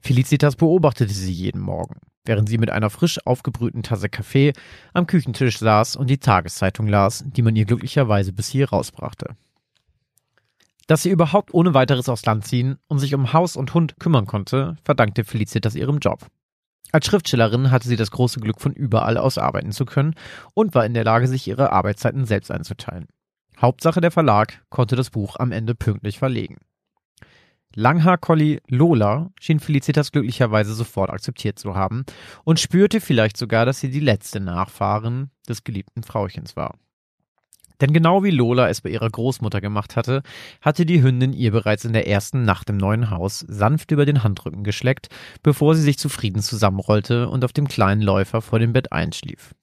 Felicitas 0.00 0.54
beobachtete 0.54 1.12
sie 1.12 1.32
jeden 1.32 1.60
Morgen, 1.60 1.98
während 2.24 2.48
sie 2.48 2.58
mit 2.58 2.70
einer 2.70 2.90
frisch 2.90 3.18
aufgebrühten 3.26 3.82
Tasse 3.82 4.08
Kaffee 4.08 4.52
am 4.92 5.06
Küchentisch 5.06 5.58
saß 5.58 5.96
und 5.96 6.08
die 6.08 6.18
Tageszeitung 6.18 6.86
las, 6.86 7.24
die 7.26 7.42
man 7.42 7.56
ihr 7.56 7.64
glücklicherweise 7.64 8.32
bis 8.32 8.48
hier 8.48 8.68
rausbrachte. 8.70 9.36
Dass 10.86 11.02
sie 11.02 11.10
überhaupt 11.10 11.52
ohne 11.52 11.74
weiteres 11.74 12.08
aufs 12.08 12.24
Land 12.24 12.46
ziehen 12.46 12.78
und 12.86 12.98
sich 12.98 13.14
um 13.14 13.32
Haus 13.32 13.56
und 13.56 13.74
Hund 13.74 13.98
kümmern 13.98 14.26
konnte, 14.26 14.76
verdankte 14.84 15.24
Felicitas 15.24 15.74
ihrem 15.74 15.98
Job. 15.98 16.26
Als 16.90 17.06
Schriftstellerin 17.06 17.70
hatte 17.70 17.88
sie 17.88 17.96
das 17.96 18.10
große 18.10 18.40
Glück, 18.40 18.60
von 18.60 18.72
überall 18.72 19.18
aus 19.18 19.36
arbeiten 19.36 19.72
zu 19.72 19.84
können 19.84 20.14
und 20.54 20.74
war 20.74 20.86
in 20.86 20.94
der 20.94 21.04
Lage, 21.04 21.28
sich 21.28 21.46
ihre 21.46 21.72
Arbeitszeiten 21.72 22.24
selbst 22.24 22.50
einzuteilen. 22.50 23.06
Hauptsache 23.60 24.00
der 24.00 24.10
Verlag 24.10 24.62
konnte 24.70 24.96
das 24.96 25.10
Buch 25.10 25.36
am 25.36 25.52
Ende 25.52 25.74
pünktlich 25.74 26.18
verlegen. 26.18 26.56
Langhaar-Collie 27.74 28.60
Lola 28.68 29.30
schien 29.40 29.60
Felicitas 29.60 30.10
glücklicherweise 30.12 30.74
sofort 30.74 31.10
akzeptiert 31.10 31.58
zu 31.58 31.74
haben 31.74 32.04
und 32.44 32.60
spürte 32.60 33.00
vielleicht 33.00 33.36
sogar, 33.36 33.66
dass 33.66 33.80
sie 33.80 33.90
die 33.90 34.00
letzte 34.00 34.40
Nachfahrin 34.40 35.30
des 35.48 35.64
geliebten 35.64 36.02
Frauchens 36.02 36.56
war. 36.56 36.76
Denn 37.80 37.92
genau 37.92 38.24
wie 38.24 38.30
Lola 38.30 38.68
es 38.68 38.80
bei 38.80 38.90
ihrer 38.90 39.08
Großmutter 39.08 39.60
gemacht 39.60 39.94
hatte, 39.94 40.22
hatte 40.60 40.84
die 40.84 41.02
Hündin 41.02 41.32
ihr 41.32 41.52
bereits 41.52 41.84
in 41.84 41.92
der 41.92 42.08
ersten 42.08 42.44
Nacht 42.44 42.68
im 42.70 42.76
neuen 42.76 43.10
Haus 43.10 43.40
sanft 43.46 43.92
über 43.92 44.04
den 44.04 44.24
Handrücken 44.24 44.64
geschleckt, 44.64 45.08
bevor 45.42 45.76
sie 45.76 45.82
sich 45.82 45.98
zufrieden 45.98 46.42
zusammenrollte 46.42 47.28
und 47.28 47.44
auf 47.44 47.52
dem 47.52 47.68
kleinen 47.68 48.02
Läufer 48.02 48.42
vor 48.42 48.58
dem 48.58 48.72
Bett 48.72 48.90
einschlief. 48.90 49.54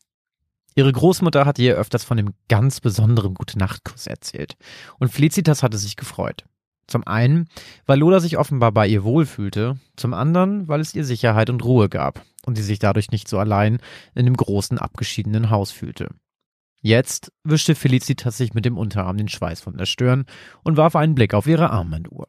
Ihre 0.76 0.92
Großmutter 0.92 1.46
hatte 1.46 1.62
ihr 1.62 1.76
öfters 1.76 2.04
von 2.04 2.18
dem 2.18 2.34
ganz 2.48 2.80
besonderen 2.80 3.34
Gute-Nacht-Kuss 3.34 4.08
erzählt 4.08 4.56
und 5.00 5.12
Felicitas 5.12 5.64
hatte 5.64 5.78
sich 5.78 5.96
gefreut. 5.96 6.46
Zum 6.88 7.06
einen, 7.08 7.48
weil 7.86 8.00
Lola 8.00 8.20
sich 8.20 8.38
offenbar 8.38 8.72
bei 8.72 8.88
ihr 8.88 9.04
wohlfühlte, 9.04 9.78
zum 9.96 10.14
anderen, 10.14 10.68
weil 10.68 10.82
es 10.82 10.94
ihr 10.94 11.04
Sicherheit 11.04 11.50
und 11.50 11.64
Ruhe 11.64 11.90
gab 11.90 12.24
und 12.46 12.56
sie 12.56 12.64
sich 12.64 12.80
dadurch 12.80 13.10
nicht 13.10 13.28
so 13.28 13.40
allein 13.40 13.80
in 14.14 14.26
dem 14.26 14.38
großen 14.38 14.78
abgeschiedenen 14.78 15.50
Haus 15.50 15.72
fühlte. 15.72 16.10
Jetzt 16.82 17.32
wischte 17.44 17.74
Felicitas 17.74 18.38
sich 18.38 18.54
mit 18.54 18.66
dem 18.66 18.78
Unterarm 18.78 19.18
den 19.18 19.28
Schweiß 19.28 19.62
von 19.62 19.76
der 19.76 19.88
Stirn 19.88 20.26
und 20.64 20.78
warf 20.78 20.96
einen 20.96 21.16
Blick 21.16 21.34
auf 21.34 21.48
ihre 21.48 21.72
Armbanduhr. 21.72 22.28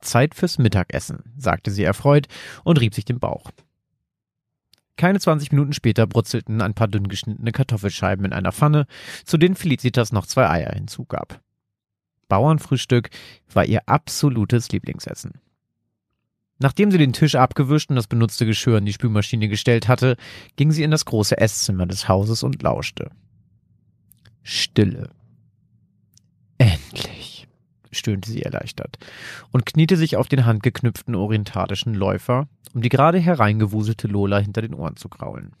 Zeit 0.00 0.34
fürs 0.34 0.58
Mittagessen, 0.58 1.32
sagte 1.36 1.70
sie 1.70 1.84
erfreut 1.84 2.26
und 2.64 2.80
rieb 2.80 2.94
sich 2.94 3.04
den 3.04 3.20
Bauch. 3.20 3.50
Keine 4.96 5.20
20 5.20 5.52
Minuten 5.52 5.72
später 5.72 6.06
brutzelten 6.06 6.62
ein 6.62 6.74
paar 6.74 6.88
dünn 6.88 7.06
geschnittene 7.06 7.52
Kartoffelscheiben 7.52 8.24
in 8.24 8.32
einer 8.32 8.52
Pfanne, 8.52 8.86
zu 9.24 9.36
denen 9.36 9.54
Felicitas 9.54 10.10
noch 10.10 10.26
zwei 10.26 10.48
Eier 10.48 10.72
hinzugab. 10.72 11.40
Bauernfrühstück 12.28 13.10
war 13.52 13.64
ihr 13.64 13.88
absolutes 13.88 14.70
Lieblingsessen. 14.70 15.32
Nachdem 16.58 16.90
sie 16.90 16.98
den 16.98 17.12
Tisch 17.12 17.34
abgewischt 17.34 17.90
und 17.90 17.96
das 17.96 18.06
benutzte 18.06 18.46
Geschirr 18.46 18.78
in 18.78 18.86
die 18.86 18.92
Spülmaschine 18.92 19.48
gestellt 19.48 19.88
hatte, 19.88 20.16
ging 20.56 20.72
sie 20.72 20.82
in 20.82 20.90
das 20.90 21.04
große 21.04 21.36
Esszimmer 21.36 21.86
des 21.86 22.08
Hauses 22.08 22.42
und 22.42 22.62
lauschte. 22.62 23.10
Stille. 24.42 25.10
Endlich, 26.56 27.46
stöhnte 27.90 28.30
sie 28.30 28.42
erleichtert 28.42 28.96
und 29.50 29.66
kniete 29.66 29.96
sich 29.96 30.16
auf 30.16 30.28
den 30.28 30.46
handgeknüpften 30.46 31.14
orientalischen 31.14 31.94
Läufer, 31.94 32.48
um 32.72 32.80
die 32.80 32.88
gerade 32.88 33.18
hereingewuselte 33.18 34.08
Lola 34.08 34.38
hinter 34.38 34.62
den 34.62 34.72
Ohren 34.72 34.96
zu 34.96 35.08
kraulen. 35.10 35.52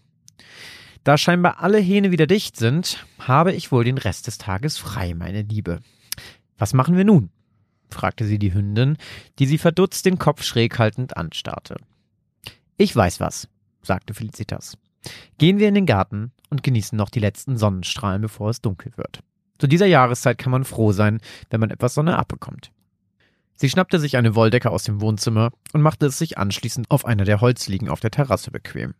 Da 1.04 1.18
scheinbar 1.18 1.60
alle 1.60 1.78
Hähne 1.78 2.10
wieder 2.10 2.26
dicht 2.26 2.56
sind, 2.56 3.06
habe 3.18 3.52
ich 3.52 3.70
wohl 3.70 3.84
den 3.84 3.98
Rest 3.98 4.26
des 4.26 4.38
Tages 4.38 4.78
frei, 4.78 5.14
meine 5.14 5.42
Liebe. 5.42 5.80
Was 6.58 6.74
machen 6.74 6.96
wir 6.96 7.04
nun? 7.04 7.30
fragte 7.90 8.24
sie 8.24 8.38
die 8.38 8.52
Hündin, 8.52 8.96
die 9.38 9.46
sie 9.46 9.58
verdutzt 9.58 10.06
den 10.06 10.18
Kopf 10.18 10.42
schräg 10.42 10.78
haltend 10.78 11.16
anstarrte. 11.16 11.76
Ich 12.76 12.94
weiß 12.94 13.20
was, 13.20 13.48
sagte 13.82 14.14
Felicitas. 14.14 14.76
Gehen 15.38 15.58
wir 15.58 15.68
in 15.68 15.74
den 15.74 15.86
Garten 15.86 16.32
und 16.50 16.62
genießen 16.62 16.96
noch 16.96 17.10
die 17.10 17.20
letzten 17.20 17.56
Sonnenstrahlen, 17.56 18.22
bevor 18.22 18.50
es 18.50 18.60
dunkel 18.60 18.92
wird. 18.96 19.20
Zu 19.58 19.66
dieser 19.66 19.86
Jahreszeit 19.86 20.38
kann 20.38 20.50
man 20.50 20.64
froh 20.64 20.92
sein, 20.92 21.20
wenn 21.50 21.60
man 21.60 21.70
etwas 21.70 21.94
Sonne 21.94 22.18
abbekommt. 22.18 22.72
Sie 23.54 23.70
schnappte 23.70 23.98
sich 23.98 24.16
eine 24.16 24.34
Wolldecke 24.34 24.70
aus 24.70 24.84
dem 24.84 25.00
Wohnzimmer 25.00 25.50
und 25.72 25.80
machte 25.80 26.06
es 26.06 26.18
sich 26.18 26.36
anschließend 26.36 26.90
auf 26.90 27.06
einer 27.06 27.24
der 27.24 27.40
Holzliegen 27.40 27.88
auf 27.88 28.00
der 28.00 28.10
Terrasse 28.10 28.50
bequem. 28.50 28.94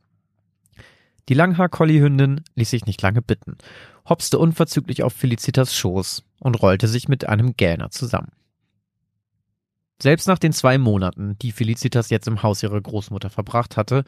Die 1.28 1.34
Langhaar-Collie-Hündin 1.34 2.42
ließ 2.54 2.70
sich 2.70 2.86
nicht 2.86 3.02
lange 3.02 3.20
bitten, 3.20 3.56
hopste 4.08 4.38
unverzüglich 4.38 5.02
auf 5.02 5.12
Felicitas 5.12 5.74
Schoß 5.74 6.24
und 6.38 6.62
rollte 6.62 6.86
sich 6.86 7.08
mit 7.08 7.28
einem 7.28 7.56
Gähner 7.56 7.90
zusammen. 7.90 8.32
Selbst 10.00 10.28
nach 10.28 10.38
den 10.38 10.52
zwei 10.52 10.78
Monaten, 10.78 11.36
die 11.40 11.52
Felicitas 11.52 12.10
jetzt 12.10 12.28
im 12.28 12.42
Haus 12.42 12.62
ihrer 12.62 12.80
Großmutter 12.80 13.30
verbracht 13.30 13.76
hatte, 13.76 14.04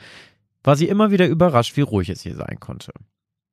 war 0.63 0.77
sie 0.77 0.89
immer 0.89 1.11
wieder 1.11 1.27
überrascht, 1.27 1.77
wie 1.77 1.83
ruhig 1.83 2.11
es 2.11 2.23
hier 2.23 2.37
sein 2.37 2.61
konnte. 2.61 2.93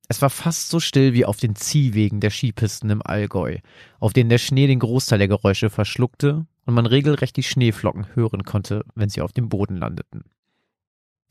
Es 0.07 0.21
war 0.21 0.29
fast 0.29 0.69
so 0.69 0.79
still 0.79 1.13
wie 1.13 1.25
auf 1.25 1.37
den 1.37 1.55
Ziehwegen 1.55 2.19
der 2.19 2.29
Skipisten 2.29 2.89
im 2.89 3.01
Allgäu, 3.01 3.57
auf 3.99 4.13
denen 4.13 4.29
der 4.29 4.37
Schnee 4.37 4.67
den 4.67 4.79
Großteil 4.79 5.17
der 5.17 5.27
Geräusche 5.27 5.71
verschluckte 5.71 6.45
und 6.65 6.73
man 6.73 6.85
regelrecht 6.85 7.35
die 7.37 7.43
Schneeflocken 7.43 8.15
hören 8.15 8.43
konnte, 8.43 8.83
wenn 8.93 9.09
sie 9.09 9.21
auf 9.21 9.31
dem 9.31 9.49
Boden 9.49 9.77
landeten. 9.77 10.25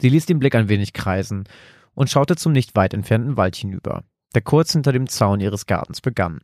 Sie 0.00 0.08
ließ 0.08 0.26
den 0.26 0.40
Blick 0.40 0.56
ein 0.56 0.68
wenig 0.68 0.92
kreisen 0.92 1.44
und 1.94 2.10
schaute 2.10 2.36
zum 2.36 2.52
nicht 2.52 2.74
weit 2.76 2.94
entfernten 2.94 3.36
Wald 3.36 3.56
hinüber, 3.56 4.04
der 4.34 4.42
kurz 4.42 4.72
hinter 4.72 4.92
dem 4.92 5.08
Zaun 5.08 5.40
ihres 5.40 5.66
Gartens 5.66 6.00
begann. 6.00 6.42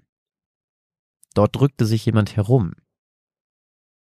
Dort 1.35 1.57
drückte 1.57 1.87
sich 1.87 2.05
jemand 2.07 2.37
herum. 2.37 2.75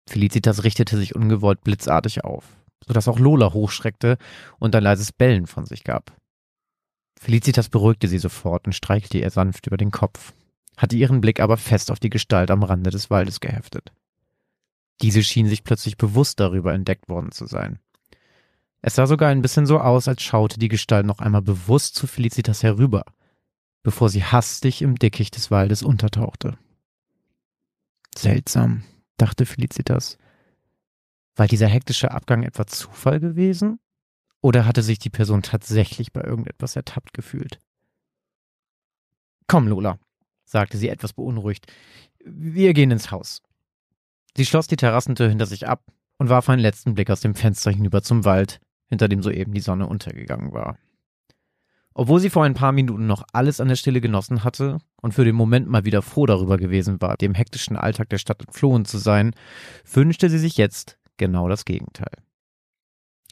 Felicitas 0.08 0.64
richtete 0.64 0.98
sich 0.98 1.16
ungewollt 1.16 1.62
blitzartig 1.64 2.24
auf, 2.24 2.46
so 2.86 2.94
dass 2.94 3.08
auch 3.08 3.20
Lola 3.20 3.54
hochschreckte 3.54 4.18
und 4.60 4.76
ein 4.76 4.84
leises 4.84 5.12
Bellen 5.12 5.48
von 5.48 5.66
sich 5.66 5.84
gab. 5.84 6.16
Felicitas 7.20 7.70
beruhigte 7.70 8.08
sie 8.08 8.20
sofort 8.20 8.68
und 8.68 8.74
streichelte 8.74 9.18
ihr 9.18 9.30
sanft 9.32 9.68
über 9.68 9.78
den 9.78 9.92
Kopf, 9.92 10.34
hatte 10.78 10.96
ihren 10.96 11.22
Blick 11.22 11.40
aber 11.40 11.58
fest 11.58 11.90
auf 11.90 12.00
die 12.00 12.10
Gestalt 12.10 12.52
am 12.52 12.64
Rande 12.64 12.92
des 12.92 13.10
Waldes 13.10 13.40
geheftet. 13.40 13.94
Diese 15.02 15.24
schien 15.24 15.48
sich 15.48 15.64
plötzlich 15.64 15.98
bewusst 15.98 16.40
darüber 16.40 16.74
entdeckt 16.74 17.10
worden 17.10 17.32
zu 17.32 17.48
sein. 17.48 17.80
Es 18.88 18.94
sah 18.94 19.08
sogar 19.08 19.30
ein 19.30 19.42
bisschen 19.42 19.66
so 19.66 19.80
aus, 19.80 20.08
als 20.08 20.22
schaute 20.22 20.60
die 20.60 20.68
Gestalt 20.68 21.08
noch 21.08 21.18
einmal 21.18 21.42
bewusst 21.42 21.96
zu 21.96 22.06
Felicitas 22.06 22.62
herüber, 22.62 23.04
bevor 23.82 24.10
sie 24.10 24.24
hastig 24.24 24.84
im 24.84 25.00
Dickicht 25.00 25.36
des 25.36 25.50
Waldes 25.50 25.82
untertauchte. 25.82 26.56
Seltsam, 28.16 28.84
dachte 29.18 29.48
Felicitas. 29.48 30.20
War 31.36 31.48
dieser 31.48 31.66
hektische 31.66 32.12
Abgang 32.12 32.44
etwa 32.44 32.68
Zufall 32.68 33.20
gewesen? 33.20 33.80
Oder 34.42 34.68
hatte 34.68 34.84
sich 34.84 35.00
die 35.00 35.10
Person 35.10 35.42
tatsächlich 35.42 36.14
bei 36.14 36.22
irgendetwas 36.22 36.76
ertappt 36.76 37.16
gefühlt? 37.16 37.60
Komm, 39.48 39.68
Lola, 39.68 39.98
sagte 40.44 40.78
sie 40.78 40.90
etwas 40.90 41.14
beunruhigt. 41.14 41.74
Wir 42.24 42.76
gehen 42.76 42.92
ins 42.92 43.10
Haus. 43.10 43.42
Sie 44.38 44.46
schloss 44.46 44.68
die 44.68 44.76
Terrassentür 44.76 45.28
hinter 45.28 45.48
sich 45.48 45.68
ab 45.68 45.84
und 46.20 46.30
warf 46.30 46.50
einen 46.50 46.62
letzten 46.62 46.94
Blick 46.94 47.10
aus 47.10 47.22
dem 47.22 47.34
Fenster 47.34 47.72
hinüber 47.72 48.04
zum 48.04 48.26
Wald, 48.26 48.60
hinter 48.88 49.08
dem 49.08 49.22
soeben 49.22 49.54
die 49.54 49.62
Sonne 49.62 49.88
untergegangen 49.88 50.54
war. 50.54 50.78
Obwohl 51.94 52.20
sie 52.20 52.30
vor 52.30 52.44
ein 52.44 52.56
paar 52.56 52.74
Minuten 52.74 53.08
noch 53.08 53.24
alles 53.32 53.62
an 53.62 53.70
der 53.70 53.78
Stille 53.78 54.02
genossen 54.02 54.44
hatte 54.44 54.80
und 55.02 55.14
für 55.14 55.24
den 55.24 55.36
Moment 55.36 55.70
mal 55.70 55.86
wieder 55.86 56.02
froh 56.02 56.26
darüber 56.26 56.58
gewesen 56.58 57.02
war, 57.02 57.16
dem 57.16 57.34
hektischen 57.34 57.78
Alltag 57.78 58.10
der 58.10 58.18
Stadt 58.18 58.42
entflohen 58.42 58.84
zu 58.84 58.98
sein, 58.98 59.34
wünschte 59.90 60.30
sie 60.30 60.40
sich 60.40 60.58
jetzt 60.58 61.00
genau 61.16 61.48
das 61.48 61.64
Gegenteil. 61.64 62.12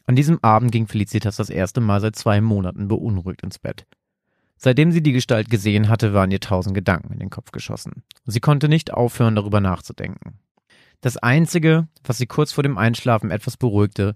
An 0.05 0.15
diesem 0.15 0.39
Abend 0.41 0.71
ging 0.71 0.87
Felicitas 0.87 1.35
das 1.35 1.49
erste 1.49 1.81
Mal 1.81 1.99
seit 1.99 2.15
zwei 2.15 2.39
Monaten 2.39 2.87
beunruhigt 2.87 3.41
ins 3.41 3.59
Bett. 3.59 3.85
Seitdem 4.55 4.93
sie 4.93 5.03
die 5.03 5.11
Gestalt 5.11 5.49
gesehen 5.49 5.89
hatte, 5.89 6.13
waren 6.13 6.31
ihr 6.31 6.39
tausend 6.39 6.73
Gedanken 6.73 7.11
in 7.11 7.19
den 7.19 7.29
Kopf 7.29 7.51
geschossen. 7.51 8.03
Sie 8.25 8.39
konnte 8.39 8.69
nicht 8.69 8.93
aufhören, 8.93 9.35
darüber 9.35 9.59
nachzudenken. 9.59 10.39
Das 11.01 11.17
Einzige, 11.17 11.89
was 12.05 12.17
sie 12.17 12.27
kurz 12.27 12.53
vor 12.53 12.63
dem 12.63 12.77
Einschlafen 12.77 13.29
etwas 13.29 13.57
beruhigte, 13.57 14.15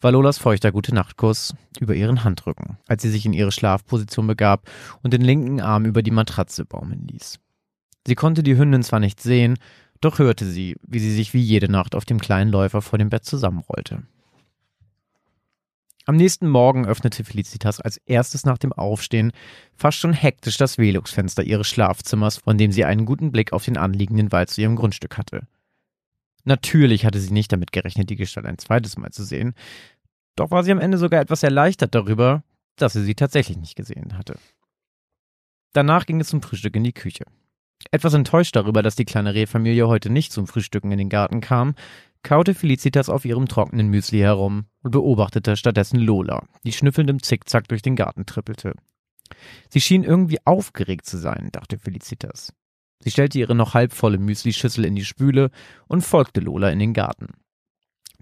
war 0.00 0.12
Lolas 0.12 0.38
feuchter 0.38 0.72
Gute-Nacht-Kuss 0.72 1.54
über 1.80 1.94
ihren 1.94 2.24
Handrücken, 2.24 2.78
als 2.86 3.02
sie 3.02 3.10
sich 3.10 3.26
in 3.26 3.32
ihre 3.32 3.52
Schlafposition 3.52 4.26
begab 4.26 4.68
und 5.02 5.12
den 5.12 5.22
linken 5.22 5.60
Arm 5.60 5.84
über 5.84 6.02
die 6.02 6.10
Matratze 6.10 6.64
baumeln 6.64 7.06
ließ. 7.08 7.38
Sie 8.06 8.14
konnte 8.14 8.42
die 8.42 8.56
Hündin 8.56 8.82
zwar 8.82 9.00
nicht 9.00 9.20
sehen, 9.20 9.58
doch 10.00 10.18
hörte 10.18 10.46
sie, 10.46 10.76
wie 10.86 11.00
sie 11.00 11.12
sich 11.12 11.34
wie 11.34 11.40
jede 11.40 11.70
Nacht 11.70 11.94
auf 11.94 12.04
dem 12.04 12.20
kleinen 12.20 12.50
Läufer 12.50 12.82
vor 12.82 12.98
dem 12.98 13.10
Bett 13.10 13.24
zusammenrollte. 13.24 14.04
Am 16.06 16.16
nächsten 16.16 16.48
Morgen 16.48 16.86
öffnete 16.86 17.22
Felicitas 17.22 17.80
als 17.80 17.98
erstes 17.98 18.46
nach 18.46 18.56
dem 18.56 18.72
Aufstehen 18.72 19.32
fast 19.74 19.98
schon 19.98 20.14
hektisch 20.14 20.56
das 20.56 20.78
Velux-Fenster 20.78 21.42
ihres 21.42 21.66
Schlafzimmers, 21.66 22.38
von 22.38 22.56
dem 22.56 22.72
sie 22.72 22.86
einen 22.86 23.04
guten 23.04 23.30
Blick 23.30 23.52
auf 23.52 23.66
den 23.66 23.76
anliegenden 23.76 24.32
Wald 24.32 24.48
zu 24.48 24.62
ihrem 24.62 24.76
Grundstück 24.76 25.18
hatte. 25.18 25.46
Natürlich 26.48 27.04
hatte 27.04 27.20
sie 27.20 27.30
nicht 27.30 27.52
damit 27.52 27.72
gerechnet, 27.72 28.08
die 28.08 28.16
Gestalt 28.16 28.46
ein 28.46 28.56
zweites 28.56 28.96
Mal 28.96 29.10
zu 29.10 29.22
sehen, 29.22 29.52
doch 30.34 30.50
war 30.50 30.64
sie 30.64 30.72
am 30.72 30.80
Ende 30.80 30.96
sogar 30.96 31.20
etwas 31.20 31.42
erleichtert 31.42 31.94
darüber, 31.94 32.42
dass 32.76 32.94
sie 32.94 33.04
sie 33.04 33.14
tatsächlich 33.14 33.58
nicht 33.58 33.76
gesehen 33.76 34.16
hatte. 34.16 34.38
Danach 35.74 36.06
ging 36.06 36.22
es 36.22 36.28
zum 36.28 36.40
Frühstück 36.40 36.74
in 36.74 36.84
die 36.84 36.94
Küche. 36.94 37.24
Etwas 37.90 38.14
enttäuscht 38.14 38.56
darüber, 38.56 38.82
dass 38.82 38.96
die 38.96 39.04
kleine 39.04 39.34
Rehfamilie 39.34 39.88
heute 39.88 40.08
nicht 40.08 40.32
zum 40.32 40.46
Frühstücken 40.46 40.90
in 40.90 40.96
den 40.96 41.10
Garten 41.10 41.42
kam, 41.42 41.74
kaute 42.22 42.54
Felicitas 42.54 43.10
auf 43.10 43.26
ihrem 43.26 43.46
trockenen 43.46 43.88
Müsli 43.88 44.20
herum 44.20 44.64
und 44.82 44.92
beobachtete 44.92 45.54
stattdessen 45.54 46.00
Lola, 46.00 46.48
die 46.64 46.72
schnüffelnd 46.72 47.10
im 47.10 47.22
Zickzack 47.22 47.68
durch 47.68 47.82
den 47.82 47.94
Garten 47.94 48.24
trippelte. 48.24 48.72
Sie 49.68 49.82
schien 49.82 50.02
irgendwie 50.02 50.38
aufgeregt 50.46 51.04
zu 51.04 51.18
sein, 51.18 51.50
dachte 51.52 51.78
Felicitas. 51.78 52.54
Sie 53.00 53.10
stellte 53.10 53.38
ihre 53.38 53.54
noch 53.54 53.74
halbvolle 53.74 54.18
Müslischüssel 54.18 54.84
in 54.84 54.96
die 54.96 55.04
Spüle 55.04 55.50
und 55.86 56.02
folgte 56.02 56.40
Lola 56.40 56.70
in 56.70 56.78
den 56.78 56.94
Garten. 56.94 57.28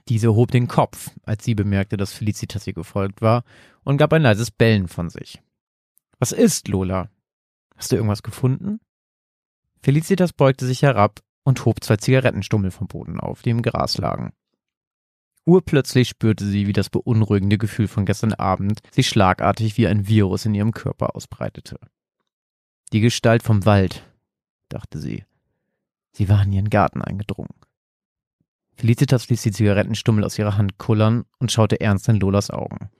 Diese 0.09 0.35
hob 0.35 0.51
den 0.51 0.69
Kopf, 0.69 1.11
als 1.25 1.45
sie 1.45 1.55
bemerkte, 1.55 1.97
dass 1.97 2.13
Felicitas 2.13 2.67
ihr 2.67 2.75
gefolgt 2.75 3.23
war, 3.23 3.45
und 3.85 3.97
gab 3.97 4.13
ein 4.13 4.23
leises 4.23 4.51
Bellen 4.51 4.89
von 4.89 5.11
sich. 5.11 5.43
Was 6.19 6.33
ist, 6.33 6.69
Lola? 6.69 7.11
Hast 7.77 7.93
du 7.93 7.97
irgendwas 7.97 8.23
gefunden? 8.23 8.81
Felicitas 9.83 10.33
beugte 10.33 10.67
sich 10.67 10.83
herab 10.83 11.21
und 11.45 11.65
hob 11.65 11.83
zwei 11.83 11.97
Zigarettenstummel 11.97 12.71
vom 12.71 12.87
Boden 12.87 13.21
auf, 13.21 13.43
die 13.43 13.51
im 13.51 13.63
Gras 13.63 13.99
lagen. 13.99 14.33
Urplötzlich 15.45 16.09
spürte 16.09 16.45
sie, 16.45 16.67
wie 16.67 16.73
das 16.73 16.91
beunruhigende 16.91 17.57
Gefühl 17.57 17.87
von 17.87 18.05
gestern 18.05 18.33
Abend 18.33 18.81
sich 18.91 19.09
schlagartig 19.09 19.77
wie 19.77 19.87
ein 19.87 20.09
Virus 20.09 20.45
in 20.45 20.55
ihrem 20.55 20.73
Körper 20.73 21.15
ausbreitete. 21.15 21.79
Die 22.93 23.01
Gestalt 23.01 23.45
vom 23.45 23.65
Wald, 23.65 24.03
dachte 24.69 24.99
sie. 24.99 25.25
Sie 26.13 26.29
war 26.29 26.43
in 26.43 26.53
ihren 26.53 26.71
Garten 26.71 27.03
eingedrungen. 27.03 27.55
Felicitas 28.75 29.29
ließ 29.29 29.43
die 29.43 29.53
Zigarettenstummel 29.53 30.25
aus 30.25 30.39
ihrer 30.39 30.57
Hand 30.57 30.79
kullern 30.79 31.25
und 31.39 31.51
schaute 31.51 31.81
ernst 31.81 32.09
in 32.09 32.21
Lolas 32.21 32.51
Augen. 32.51 32.91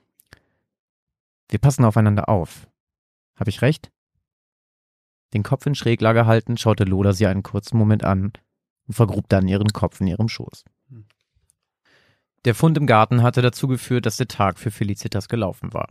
Wir 1.49 1.59
passen 1.59 1.85
aufeinander 1.85 2.29
auf. 2.29 2.67
Hab 3.35 3.47
ich 3.47 3.61
recht? 3.61 3.91
Den 5.33 5.43
Kopf 5.43 5.65
in 5.65 5.75
Schräglage 5.75 6.25
haltend 6.25 6.59
schaute 6.59 6.83
Lola 6.83 7.13
sie 7.13 7.27
einen 7.27 7.43
kurzen 7.43 7.77
Moment 7.77 8.03
an 8.03 8.33
und 8.87 8.93
vergrub 8.93 9.29
dann 9.29 9.47
ihren 9.47 9.67
Kopf 9.69 10.01
in 10.01 10.07
ihrem 10.07 10.29
Schoß. 10.29 10.65
Der 12.45 12.55
Fund 12.55 12.77
im 12.77 12.87
Garten 12.87 13.23
hatte 13.23 13.41
dazu 13.41 13.67
geführt, 13.67 14.05
dass 14.05 14.17
der 14.17 14.27
Tag 14.27 14.57
für 14.57 14.71
Felicitas 14.71 15.27
gelaufen 15.27 15.73
war. 15.73 15.89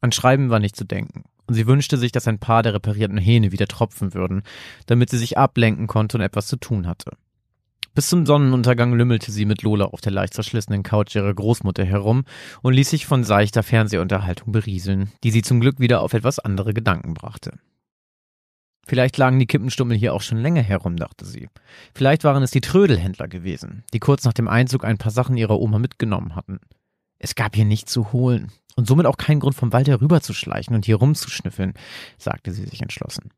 An 0.00 0.12
Schreiben 0.12 0.48
war 0.48 0.60
nicht 0.60 0.76
zu 0.76 0.84
denken, 0.84 1.24
und 1.48 1.54
sie 1.54 1.66
wünschte 1.66 1.96
sich, 1.96 2.12
dass 2.12 2.28
ein 2.28 2.38
paar 2.38 2.62
der 2.62 2.74
reparierten 2.74 3.18
Hähne 3.18 3.50
wieder 3.50 3.66
tropfen 3.66 4.14
würden, 4.14 4.42
damit 4.86 5.10
sie 5.10 5.18
sich 5.18 5.38
ablenken 5.38 5.86
konnte 5.86 6.18
und 6.18 6.22
etwas 6.22 6.46
zu 6.46 6.56
tun 6.56 6.86
hatte. 6.86 7.12
Bis 7.94 8.10
zum 8.10 8.26
Sonnenuntergang 8.26 8.92
lümmelte 8.92 9.32
sie 9.32 9.46
mit 9.46 9.62
Lola 9.62 9.86
auf 9.86 10.00
der 10.00 10.12
leicht 10.12 10.34
zerschlissenen 10.34 10.84
Couch 10.84 11.16
ihrer 11.16 11.34
Großmutter 11.34 11.84
herum 11.84 12.24
und 12.62 12.74
ließ 12.74 12.90
sich 12.90 13.06
von 13.06 13.24
seichter 13.24 13.62
Fernsehunterhaltung 13.62 14.52
berieseln, 14.52 15.10
die 15.24 15.30
sie 15.30 15.42
zum 15.42 15.58
Glück 15.58 15.80
wieder 15.80 16.02
auf 16.02 16.12
etwas 16.12 16.38
andere 16.38 16.74
Gedanken 16.74 17.14
brachte. 17.14 17.58
Vielleicht 18.86 19.16
lagen 19.16 19.38
die 19.38 19.46
Kippenstummel 19.46 19.96
hier 19.96 20.14
auch 20.14 20.22
schon 20.22 20.38
länger 20.38 20.62
herum, 20.62 20.96
dachte 20.96 21.24
sie. 21.24 21.48
Vielleicht 21.94 22.24
waren 22.24 22.42
es 22.42 22.50
die 22.50 22.60
Trödelhändler 22.60 23.26
gewesen, 23.26 23.84
die 23.92 23.98
kurz 23.98 24.24
nach 24.24 24.32
dem 24.32 24.48
Einzug 24.48 24.84
ein 24.84 24.98
paar 24.98 25.12
Sachen 25.12 25.36
ihrer 25.36 25.58
Oma 25.58 25.78
mitgenommen 25.78 26.36
hatten. 26.36 26.60
Es 27.18 27.34
gab 27.34 27.56
hier 27.56 27.64
nichts 27.64 27.92
zu 27.92 28.12
holen 28.12 28.52
und 28.78 28.86
somit 28.86 29.06
auch 29.06 29.16
keinen 29.16 29.40
Grund 29.40 29.56
vom 29.56 29.72
Wald 29.72 29.88
herüberzuschleichen 29.88 30.72
und 30.76 30.86
hier 30.86 30.96
rumzuschnüffeln, 30.96 31.74
sagte 32.16 32.52
sie 32.52 32.64
sich 32.64 32.80
entschlossen. 32.80 33.32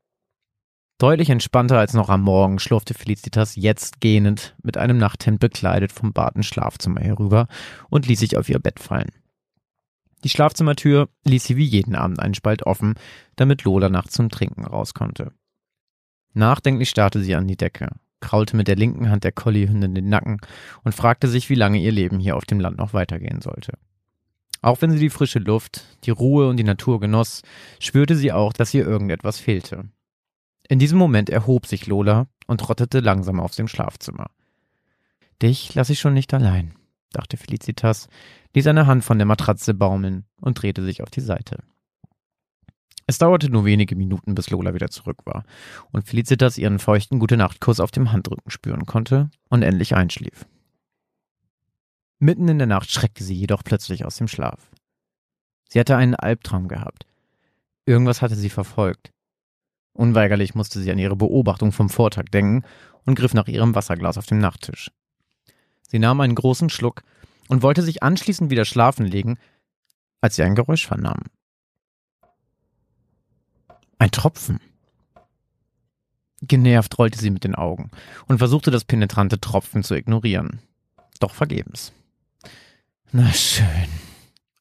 Deutlich 0.99 1.31
entspannter 1.31 1.79
als 1.79 1.95
noch 1.95 2.09
am 2.09 2.21
Morgen 2.21 2.59
schlurfte 2.59 2.93
Felicitas 2.93 3.55
jetzt 3.55 4.01
gähnend 4.01 4.55
mit 4.61 4.77
einem 4.77 4.99
Nachthemd 4.99 5.39
bekleidet 5.39 5.91
vom 5.91 6.13
Bad 6.13 6.35
ins 6.35 6.45
Schlafzimmer 6.45 7.01
herüber 7.01 7.47
und 7.89 8.05
ließ 8.05 8.19
sich 8.19 8.37
auf 8.37 8.49
ihr 8.49 8.59
Bett 8.59 8.79
fallen. 8.79 9.09
Die 10.23 10.29
Schlafzimmertür 10.29 11.09
ließ 11.23 11.43
sie 11.43 11.57
wie 11.57 11.65
jeden 11.65 11.95
Abend 11.95 12.19
einen 12.19 12.35
Spalt 12.35 12.67
offen, 12.67 12.93
damit 13.35 13.63
Lola 13.63 13.89
nachts 13.89 14.13
zum 14.13 14.29
Trinken 14.29 14.63
raus 14.63 14.93
konnte. 14.93 15.31
Nachdenklich 16.35 16.91
starrte 16.91 17.19
sie 17.19 17.33
an 17.33 17.47
die 17.47 17.57
Decke, 17.57 17.87
kraulte 18.19 18.55
mit 18.55 18.67
der 18.67 18.75
linken 18.75 19.09
Hand 19.09 19.23
der 19.23 19.31
Colliehündin 19.31 19.95
den 19.95 20.09
Nacken 20.09 20.37
und 20.83 20.93
fragte 20.93 21.27
sich, 21.27 21.49
wie 21.49 21.55
lange 21.55 21.79
ihr 21.79 21.91
Leben 21.91 22.19
hier 22.19 22.35
auf 22.37 22.45
dem 22.45 22.59
Land 22.59 22.77
noch 22.77 22.93
weitergehen 22.93 23.41
sollte. 23.41 23.79
Auch 24.61 24.81
wenn 24.81 24.91
sie 24.91 24.99
die 24.99 25.09
frische 25.09 25.39
Luft, 25.39 25.85
die 26.03 26.11
Ruhe 26.11 26.47
und 26.47 26.57
die 26.57 26.63
Natur 26.63 26.99
genoss, 26.99 27.41
spürte 27.79 28.15
sie 28.15 28.31
auch, 28.31 28.53
dass 28.53 28.73
ihr 28.73 28.85
irgendetwas 28.85 29.39
fehlte. 29.39 29.89
In 30.69 30.79
diesem 30.79 30.99
Moment 30.99 31.29
erhob 31.29 31.65
sich 31.65 31.87
Lola 31.87 32.27
und 32.47 32.61
trottete 32.61 32.99
langsam 32.99 33.39
aus 33.39 33.55
dem 33.55 33.67
Schlafzimmer. 33.67 34.27
Dich 35.41 35.73
lasse 35.73 35.93
ich 35.93 35.99
schon 35.99 36.13
nicht 36.13 36.33
allein, 36.33 36.75
dachte 37.11 37.37
Felicitas, 37.37 38.07
ließ 38.53 38.67
eine 38.67 38.85
Hand 38.85 39.03
von 39.03 39.17
der 39.17 39.25
Matratze 39.25 39.73
baumeln 39.73 40.25
und 40.39 40.61
drehte 40.61 40.83
sich 40.83 41.01
auf 41.01 41.09
die 41.09 41.21
Seite. 41.21 41.63
Es 43.07 43.17
dauerte 43.17 43.49
nur 43.49 43.65
wenige 43.65 43.95
Minuten, 43.95 44.35
bis 44.35 44.51
Lola 44.51 44.73
wieder 44.75 44.89
zurück 44.89 45.25
war 45.25 45.43
und 45.91 46.07
Felicitas 46.07 46.57
ihren 46.57 46.79
feuchten 46.79 47.19
Gute-Nacht-Kuss 47.19 47.79
auf 47.79 47.91
dem 47.91 48.11
Handrücken 48.11 48.51
spüren 48.51 48.85
konnte 48.85 49.31
und 49.49 49.63
endlich 49.63 49.95
einschlief. 49.95 50.45
Mitten 52.23 52.47
in 52.49 52.59
der 52.59 52.67
Nacht 52.67 52.91
schreckte 52.91 53.23
sie 53.23 53.33
jedoch 53.33 53.63
plötzlich 53.63 54.05
aus 54.05 54.17
dem 54.17 54.27
Schlaf. 54.27 54.69
Sie 55.69 55.79
hatte 55.79 55.97
einen 55.97 56.13
Albtraum 56.13 56.67
gehabt. 56.67 57.07
Irgendwas 57.87 58.21
hatte 58.21 58.35
sie 58.35 58.51
verfolgt. 58.51 59.11
Unweigerlich 59.93 60.53
musste 60.53 60.79
sie 60.79 60.91
an 60.91 60.99
ihre 60.99 61.15
Beobachtung 61.15 61.71
vom 61.71 61.89
Vortag 61.89 62.25
denken 62.25 62.63
und 63.07 63.15
griff 63.15 63.33
nach 63.33 63.47
ihrem 63.47 63.73
Wasserglas 63.73 64.19
auf 64.19 64.27
dem 64.27 64.37
Nachttisch. 64.37 64.91
Sie 65.89 65.97
nahm 65.97 66.21
einen 66.21 66.35
großen 66.35 66.69
Schluck 66.69 67.01
und 67.47 67.63
wollte 67.63 67.81
sich 67.81 68.03
anschließend 68.03 68.51
wieder 68.51 68.65
schlafen 68.65 69.07
legen, 69.07 69.39
als 70.21 70.35
sie 70.35 70.43
ein 70.43 70.53
Geräusch 70.53 70.85
vernahm. 70.85 71.23
Ein 73.97 74.11
Tropfen. 74.11 74.59
Genervt 76.43 76.99
rollte 76.99 77.17
sie 77.17 77.31
mit 77.31 77.45
den 77.45 77.55
Augen 77.55 77.89
und 78.27 78.37
versuchte 78.37 78.69
das 78.69 78.85
penetrante 78.85 79.41
Tropfen 79.41 79.81
zu 79.81 79.95
ignorieren. 79.95 80.59
Doch 81.19 81.33
vergebens. 81.33 81.93
Na 83.13 83.29
schön, 83.33 83.89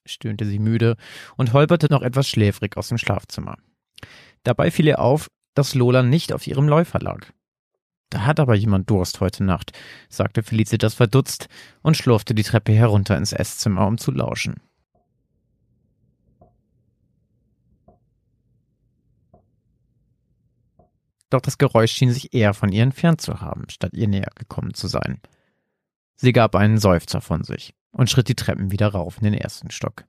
stöhnte 0.05 0.45
sie 0.45 0.59
müde 0.59 0.97
und 1.37 1.53
holperte 1.53 1.87
noch 1.89 2.03
etwas 2.03 2.29
schläfrig 2.29 2.77
aus 2.77 2.89
dem 2.89 2.99
Schlafzimmer. 2.99 3.57
Dabei 4.43 4.73
fiel 4.73 4.89
ihr 4.89 4.99
auf, 4.99 5.29
dass 5.55 5.77
Lola 5.77 6.03
nicht 6.03 6.33
auf 6.33 6.49
ihrem 6.49 6.67
Läufer 6.67 6.99
lag. 6.99 7.27
Da 8.09 8.25
hat 8.25 8.41
aber 8.41 8.57
jemand 8.57 8.91
Durst 8.91 9.21
heute 9.21 9.45
Nacht, 9.45 9.79
sagte 10.09 10.43
Felicitas 10.43 10.95
verdutzt 10.95 11.49
und 11.83 11.97
schlurfte 11.97 12.35
die 12.35 12.43
Treppe 12.43 12.73
herunter 12.73 13.17
ins 13.17 13.33
Esszimmer, 13.33 13.87
um 13.87 13.99
zu 13.99 14.11
lauschen. 14.11 14.57
Doch 21.29 21.41
das 21.41 21.57
Geräusch 21.57 21.93
schien 21.93 22.11
sich 22.11 22.35
eher 22.35 22.53
von 22.53 22.73
ihr 22.73 22.83
entfernt 22.83 23.21
zu 23.21 23.41
haben, 23.41 23.67
statt 23.71 23.95
ihr 23.95 24.09
näher 24.09 24.33
gekommen 24.35 24.75
zu 24.75 24.89
sein. 24.89 25.21
Sie 26.17 26.33
gab 26.33 26.57
einen 26.57 26.79
Seufzer 26.79 27.21
von 27.21 27.45
sich 27.45 27.75
und 27.93 28.11
schritt 28.11 28.29
die 28.29 28.35
Treppen 28.35 28.71
wieder 28.71 28.89
rauf 28.89 29.19
in 29.19 29.25
den 29.25 29.35
ersten 29.35 29.71
Stock. 29.71 30.05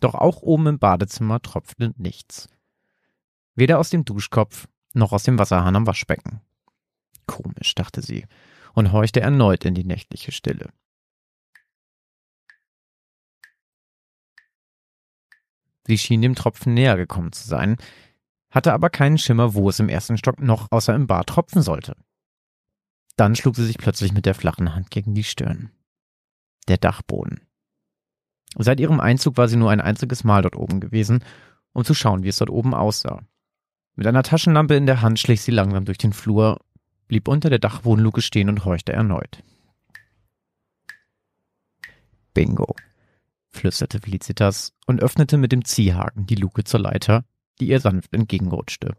Doch 0.00 0.14
auch 0.14 0.42
oben 0.42 0.66
im 0.66 0.78
Badezimmer 0.78 1.40
tropfte 1.40 1.92
nichts. 1.96 2.48
Weder 3.54 3.78
aus 3.78 3.90
dem 3.90 4.04
Duschkopf 4.04 4.68
noch 4.94 5.12
aus 5.12 5.22
dem 5.22 5.38
Wasserhahn 5.38 5.76
am 5.76 5.86
Waschbecken. 5.86 6.40
Komisch, 7.26 7.74
dachte 7.74 8.02
sie 8.02 8.26
und 8.74 8.92
horchte 8.92 9.20
erneut 9.20 9.64
in 9.64 9.74
die 9.74 9.84
nächtliche 9.84 10.32
Stille. 10.32 10.70
Sie 15.86 15.98
schien 15.98 16.22
dem 16.22 16.34
Tropfen 16.34 16.74
näher 16.74 16.96
gekommen 16.96 17.32
zu 17.32 17.46
sein, 17.46 17.76
hatte 18.50 18.72
aber 18.72 18.90
keinen 18.90 19.18
Schimmer, 19.18 19.54
wo 19.54 19.68
es 19.68 19.80
im 19.80 19.88
ersten 19.88 20.16
Stock 20.16 20.40
noch 20.40 20.70
außer 20.70 20.94
im 20.94 21.06
Bad 21.06 21.26
tropfen 21.26 21.62
sollte. 21.62 21.96
Dann 23.16 23.36
schlug 23.36 23.56
sie 23.56 23.66
sich 23.66 23.78
plötzlich 23.78 24.12
mit 24.12 24.26
der 24.26 24.34
flachen 24.34 24.74
Hand 24.74 24.90
gegen 24.90 25.14
die 25.14 25.24
Stirn 25.24 25.70
der 26.68 26.78
Dachboden. 26.78 27.40
Seit 28.58 28.80
ihrem 28.80 29.00
Einzug 29.00 29.36
war 29.36 29.48
sie 29.48 29.56
nur 29.56 29.70
ein 29.70 29.80
einziges 29.80 30.24
Mal 30.24 30.42
dort 30.42 30.56
oben 30.56 30.80
gewesen, 30.80 31.24
um 31.72 31.84
zu 31.84 31.94
schauen, 31.94 32.22
wie 32.22 32.28
es 32.28 32.36
dort 32.36 32.50
oben 32.50 32.74
aussah. 32.74 33.22
Mit 33.94 34.06
einer 34.06 34.22
Taschenlampe 34.22 34.74
in 34.74 34.86
der 34.86 35.02
Hand 35.02 35.18
schlich 35.18 35.42
sie 35.42 35.50
langsam 35.50 35.84
durch 35.84 35.98
den 35.98 36.12
Flur, 36.12 36.60
blieb 37.08 37.28
unter 37.28 37.50
der 37.50 37.58
Dachbodenluke 37.58 38.22
stehen 38.22 38.48
und 38.48 38.64
horchte 38.64 38.92
erneut. 38.92 39.42
Bingo, 42.34 42.74
flüsterte 43.50 44.00
Felicitas 44.00 44.72
und 44.86 45.02
öffnete 45.02 45.36
mit 45.36 45.52
dem 45.52 45.64
Ziehhaken 45.64 46.26
die 46.26 46.34
Luke 46.34 46.64
zur 46.64 46.80
Leiter, 46.80 47.24
die 47.60 47.68
ihr 47.68 47.80
sanft 47.80 48.14
entgegenrutschte. 48.14 48.96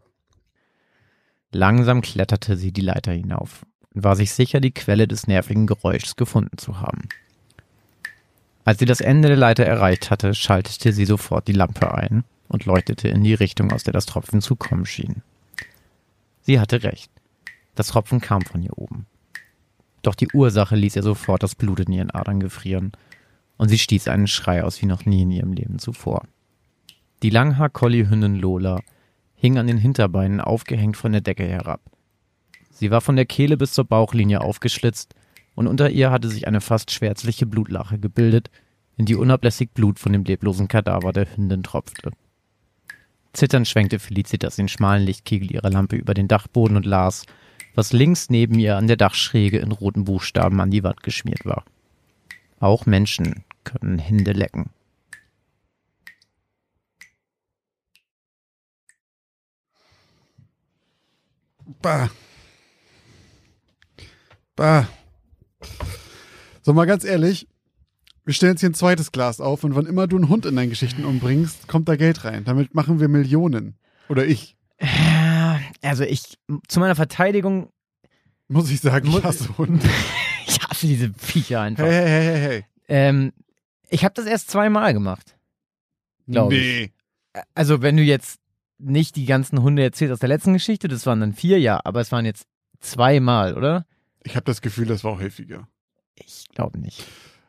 Langsam 1.50 2.00
kletterte 2.00 2.56
sie 2.56 2.72
die 2.72 2.80
Leiter 2.80 3.12
hinauf 3.12 3.66
und 3.92 4.04
war 4.04 4.16
sich 4.16 4.32
sicher, 4.32 4.60
die 4.60 4.72
Quelle 4.72 5.08
des 5.08 5.26
nervigen 5.26 5.66
Geräuschs 5.66 6.16
gefunden 6.16 6.58
zu 6.58 6.80
haben. 6.80 7.08
Als 8.64 8.78
sie 8.78 8.86
das 8.86 9.00
Ende 9.00 9.28
der 9.28 9.36
Leiter 9.36 9.64
erreicht 9.64 10.10
hatte, 10.10 10.34
schaltete 10.34 10.92
sie 10.92 11.04
sofort 11.04 11.46
die 11.48 11.52
Lampe 11.52 11.92
ein 11.92 12.24
und 12.48 12.64
leuchtete 12.64 13.08
in 13.08 13.22
die 13.22 13.34
Richtung, 13.34 13.72
aus 13.72 13.84
der 13.84 13.92
das 13.92 14.06
Tropfen 14.06 14.40
zu 14.40 14.56
kommen 14.56 14.86
schien. 14.86 15.22
Sie 16.40 16.58
hatte 16.58 16.82
recht. 16.82 17.10
Das 17.74 17.88
Tropfen 17.88 18.20
kam 18.20 18.42
von 18.42 18.62
hier 18.62 18.78
oben. 18.78 19.06
Doch 20.02 20.14
die 20.14 20.28
Ursache 20.32 20.76
ließ 20.76 20.96
ihr 20.96 21.02
sofort 21.02 21.42
das 21.42 21.54
Blut 21.54 21.80
in 21.80 21.92
ihren 21.92 22.10
Adern 22.10 22.40
gefrieren, 22.40 22.92
und 23.56 23.68
sie 23.68 23.78
stieß 23.78 24.08
einen 24.08 24.26
Schrei 24.26 24.64
aus 24.64 24.82
wie 24.82 24.86
noch 24.86 25.06
nie 25.06 25.22
in 25.22 25.30
ihrem 25.30 25.52
Leben 25.52 25.78
zuvor. 25.78 26.24
Die 27.22 27.30
Langhaar-Collie-Hündin 27.30 28.36
Lola 28.36 28.80
hing 29.34 29.58
an 29.58 29.66
den 29.66 29.78
Hinterbeinen 29.78 30.40
aufgehängt 30.40 30.96
von 30.96 31.12
der 31.12 31.20
Decke 31.20 31.44
herab. 31.44 31.80
Sie 32.70 32.90
war 32.90 33.00
von 33.00 33.16
der 33.16 33.26
Kehle 33.26 33.56
bis 33.56 33.72
zur 33.72 33.84
Bauchlinie 33.84 34.40
aufgeschlitzt 34.40 35.14
und 35.54 35.66
unter 35.66 35.90
ihr 35.90 36.10
hatte 36.10 36.28
sich 36.28 36.46
eine 36.46 36.60
fast 36.60 36.90
schwärzliche 36.90 37.46
Blutlache 37.46 37.98
gebildet, 37.98 38.50
in 38.96 39.06
die 39.06 39.16
unablässig 39.16 39.70
Blut 39.72 39.98
von 39.98 40.12
dem 40.12 40.24
leblosen 40.24 40.68
Kadaver 40.68 41.12
der 41.12 41.26
Hündin 41.36 41.62
tropfte. 41.62 42.10
Zitternd 43.32 43.66
schwenkte 43.66 43.98
Felicitas 43.98 44.56
den 44.56 44.68
schmalen 44.68 45.04
Lichtkegel 45.04 45.50
ihrer 45.50 45.70
Lampe 45.70 45.96
über 45.96 46.14
den 46.14 46.28
Dachboden 46.28 46.76
und 46.76 46.86
las, 46.86 47.26
was 47.74 47.92
links 47.92 48.30
neben 48.30 48.58
ihr 48.58 48.76
an 48.76 48.86
der 48.86 48.96
Dachschräge 48.96 49.58
in 49.58 49.72
roten 49.72 50.04
Buchstaben 50.04 50.60
an 50.60 50.70
die 50.70 50.84
Wand 50.84 51.02
geschmiert 51.02 51.44
war. 51.44 51.64
Auch 52.60 52.86
Menschen 52.86 53.44
können 53.64 53.98
Hände 53.98 54.32
lecken. 54.32 54.70
Bah. 61.82 62.10
Bah. 64.56 64.86
So, 66.64 66.72
mal 66.72 66.86
ganz 66.86 67.04
ehrlich, 67.04 67.46
wir 68.24 68.32
stellen 68.32 68.52
jetzt 68.52 68.60
hier 68.60 68.70
ein 68.70 68.74
zweites 68.74 69.12
Glas 69.12 69.38
auf 69.38 69.64
und 69.64 69.74
wann 69.74 69.84
immer 69.84 70.06
du 70.06 70.16
einen 70.16 70.30
Hund 70.30 70.46
in 70.46 70.56
deinen 70.56 70.70
Geschichten 70.70 71.04
umbringst, 71.04 71.68
kommt 71.68 71.90
da 71.90 71.96
Geld 71.96 72.24
rein. 72.24 72.44
Damit 72.44 72.74
machen 72.74 73.00
wir 73.00 73.08
Millionen. 73.08 73.76
Oder 74.08 74.24
ich. 74.24 74.56
Also 75.82 76.04
ich, 76.04 76.38
zu 76.66 76.80
meiner 76.80 76.94
Verteidigung. 76.94 77.68
Muss 78.48 78.70
ich 78.70 78.80
sagen, 78.80 79.08
ich 79.08 79.22
hasse 79.22 79.58
Hunde. 79.58 79.86
ich 80.46 80.58
hasse 80.62 80.86
diese 80.86 81.12
Viecher 81.18 81.60
einfach. 81.60 81.84
Hey, 81.84 82.06
hey, 82.06 82.24
hey, 82.24 82.40
hey. 82.40 82.64
Ähm, 82.88 83.32
ich 83.90 84.02
habe 84.02 84.14
das 84.14 84.24
erst 84.24 84.50
zweimal 84.50 84.94
gemacht. 84.94 85.36
Glaube 86.26 86.54
nee. 86.54 86.82
ich. 86.84 86.92
Also 87.54 87.82
wenn 87.82 87.98
du 87.98 88.02
jetzt 88.02 88.40
nicht 88.78 89.16
die 89.16 89.26
ganzen 89.26 89.62
Hunde 89.62 89.82
erzählst 89.82 90.14
aus 90.14 90.20
der 90.20 90.30
letzten 90.30 90.54
Geschichte, 90.54 90.88
das 90.88 91.04
waren 91.04 91.20
dann 91.20 91.34
vier, 91.34 91.60
ja, 91.60 91.78
aber 91.84 92.00
es 92.00 92.10
waren 92.10 92.24
jetzt 92.24 92.46
zweimal, 92.80 93.54
oder? 93.54 93.84
Ich 94.22 94.34
habe 94.34 94.46
das 94.46 94.62
Gefühl, 94.62 94.86
das 94.86 95.04
war 95.04 95.12
auch 95.12 95.20
häufiger. 95.20 95.68
Ich 96.16 96.46
glaube 96.54 96.78
nicht. 96.78 97.04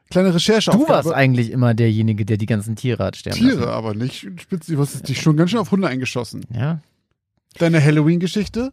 Kleine 0.09 0.33
Recherche. 0.33 0.71
Du 0.71 0.87
warst 0.87 1.11
eigentlich 1.11 1.49
immer 1.51 1.73
derjenige, 1.73 2.25
der 2.25 2.37
die 2.37 2.45
ganzen 2.45 2.75
Tiere 2.75 3.03
hat 3.03 3.15
sterben 3.17 3.37
Tiere, 3.39 3.55
lassen. 3.61 3.69
aber 3.69 3.93
nicht 3.95 4.27
spitz. 4.39 4.67
Du 4.67 4.77
hast 4.79 5.07
dich 5.07 5.21
schon 5.21 5.35
ganz 5.35 5.49
schön 5.51 5.59
auf 5.59 5.71
Hunde 5.71 5.87
eingeschossen. 5.87 6.45
Ja. 6.53 6.81
Deine 7.57 7.83
Halloween-Geschichte? 7.83 8.71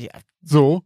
Ja. 0.00 0.10
So. 0.42 0.82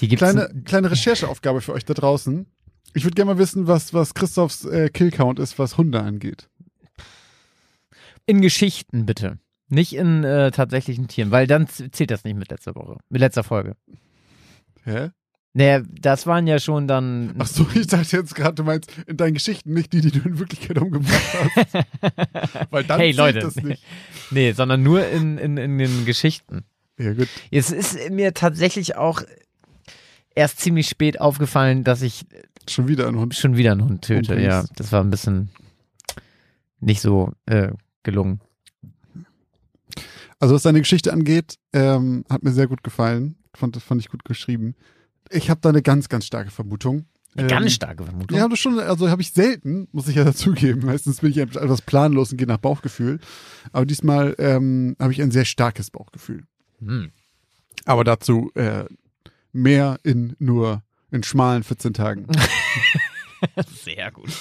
Die 0.00 0.08
gibt's 0.08 0.20
Kleine, 0.20 0.62
kleine 0.64 0.90
Rechercheaufgabe 0.90 1.60
für 1.60 1.72
euch 1.72 1.84
da 1.84 1.94
draußen. 1.94 2.46
Ich 2.94 3.04
würde 3.04 3.14
gerne 3.16 3.34
mal 3.34 3.38
wissen, 3.38 3.66
was, 3.66 3.92
was 3.92 4.14
Christophs 4.14 4.64
äh, 4.64 4.88
Killcount 4.88 5.38
ist, 5.38 5.58
was 5.58 5.76
Hunde 5.76 6.00
angeht. 6.00 6.48
in 8.26 8.40
Geschichten 8.40 9.04
bitte. 9.04 9.38
Nicht 9.68 9.94
in 9.94 10.24
äh, 10.24 10.50
tatsächlichen 10.52 11.08
Tieren, 11.08 11.30
weil 11.30 11.46
dann 11.46 11.66
zählt 11.68 12.10
das 12.10 12.22
nicht 12.24 12.36
mit 12.36 12.50
letzter 12.50 12.74
Woche, 12.76 12.98
mit 13.08 13.20
letzter 13.20 13.42
Folge. 13.42 13.76
Hä? 14.84 15.10
Naja, 15.56 15.82
das 15.88 16.26
waren 16.26 16.48
ja 16.48 16.58
schon 16.58 16.88
dann. 16.88 17.34
Ach 17.38 17.46
so, 17.46 17.64
ich 17.74 17.86
dachte 17.86 18.16
jetzt 18.16 18.34
gerade, 18.34 18.54
du 18.54 18.64
meinst 18.64 18.90
in 19.06 19.16
deinen 19.16 19.34
Geschichten 19.34 19.72
nicht 19.72 19.92
die, 19.92 20.00
die 20.00 20.10
du 20.10 20.28
in 20.28 20.40
Wirklichkeit 20.40 20.78
umgebracht 20.78 21.22
hast. 21.32 22.66
Weil 22.70 22.82
dann 22.82 22.98
hey 22.98 23.12
Leute. 23.12 23.38
das 23.38 23.54
nicht. 23.56 23.80
Nee, 24.32 24.50
sondern 24.50 24.82
nur 24.82 25.06
in, 25.06 25.38
in, 25.38 25.56
in 25.56 25.78
den 25.78 26.04
Geschichten. 26.06 26.64
Ja, 26.98 27.12
gut. 27.12 27.28
Es 27.52 27.70
ist 27.70 28.10
mir 28.10 28.34
tatsächlich 28.34 28.96
auch 28.96 29.22
erst 30.34 30.58
ziemlich 30.60 30.88
spät 30.88 31.20
aufgefallen, 31.20 31.84
dass 31.84 32.02
ich 32.02 32.26
Schon 32.68 32.88
wieder 32.88 33.06
ein 33.06 33.16
Hund. 33.16 33.34
schon 33.34 33.56
wieder 33.56 33.72
einen 33.72 33.84
Hund 33.84 34.02
töte. 34.02 34.32
Umbringst. 34.32 34.44
Ja, 34.44 34.64
das 34.74 34.90
war 34.90 35.02
ein 35.04 35.10
bisschen 35.10 35.50
nicht 36.80 37.00
so 37.00 37.32
äh, 37.46 37.70
gelungen. 38.02 38.40
Also 40.40 40.54
was 40.54 40.62
deine 40.62 40.80
Geschichte 40.80 41.12
angeht, 41.12 41.58
ähm, 41.72 42.24
hat 42.28 42.42
mir 42.42 42.52
sehr 42.52 42.66
gut 42.66 42.82
gefallen. 42.82 43.36
fand, 43.54 43.76
das 43.76 43.84
fand 43.84 44.00
ich 44.00 44.08
gut 44.08 44.24
geschrieben. 44.24 44.74
Ich 45.34 45.50
habe 45.50 45.60
da 45.60 45.68
eine 45.68 45.82
ganz, 45.82 46.08
ganz 46.08 46.26
starke 46.26 46.50
Vermutung. 46.50 47.06
Eine 47.36 47.48
Ähm, 47.48 47.48
ganz 47.48 47.72
starke 47.72 48.04
Vermutung. 48.04 48.38
Ja, 48.38 48.48
das 48.48 48.58
schon, 48.58 48.78
also 48.78 49.10
habe 49.10 49.22
ich 49.22 49.32
selten, 49.32 49.88
muss 49.92 50.08
ich 50.08 50.16
ja 50.16 50.24
dazugeben. 50.24 50.86
Meistens 50.86 51.20
bin 51.20 51.30
ich 51.30 51.38
etwas 51.38 51.82
planlos 51.82 52.30
und 52.30 52.38
gehe 52.38 52.46
nach 52.46 52.58
Bauchgefühl. 52.58 53.18
Aber 53.72 53.86
diesmal 53.86 54.34
ähm, 54.38 54.96
habe 55.00 55.12
ich 55.12 55.20
ein 55.20 55.30
sehr 55.30 55.44
starkes 55.44 55.90
Bauchgefühl. 55.90 56.44
Hm. 56.80 57.10
Aber 57.84 58.04
dazu 58.04 58.50
äh, 58.54 58.84
mehr 59.52 59.98
in 60.02 60.36
nur 60.38 60.82
in 61.10 61.22
schmalen 61.22 61.62
14 61.62 61.94
Tagen. 61.94 62.26
Sehr 63.84 64.10
gut. 64.10 64.32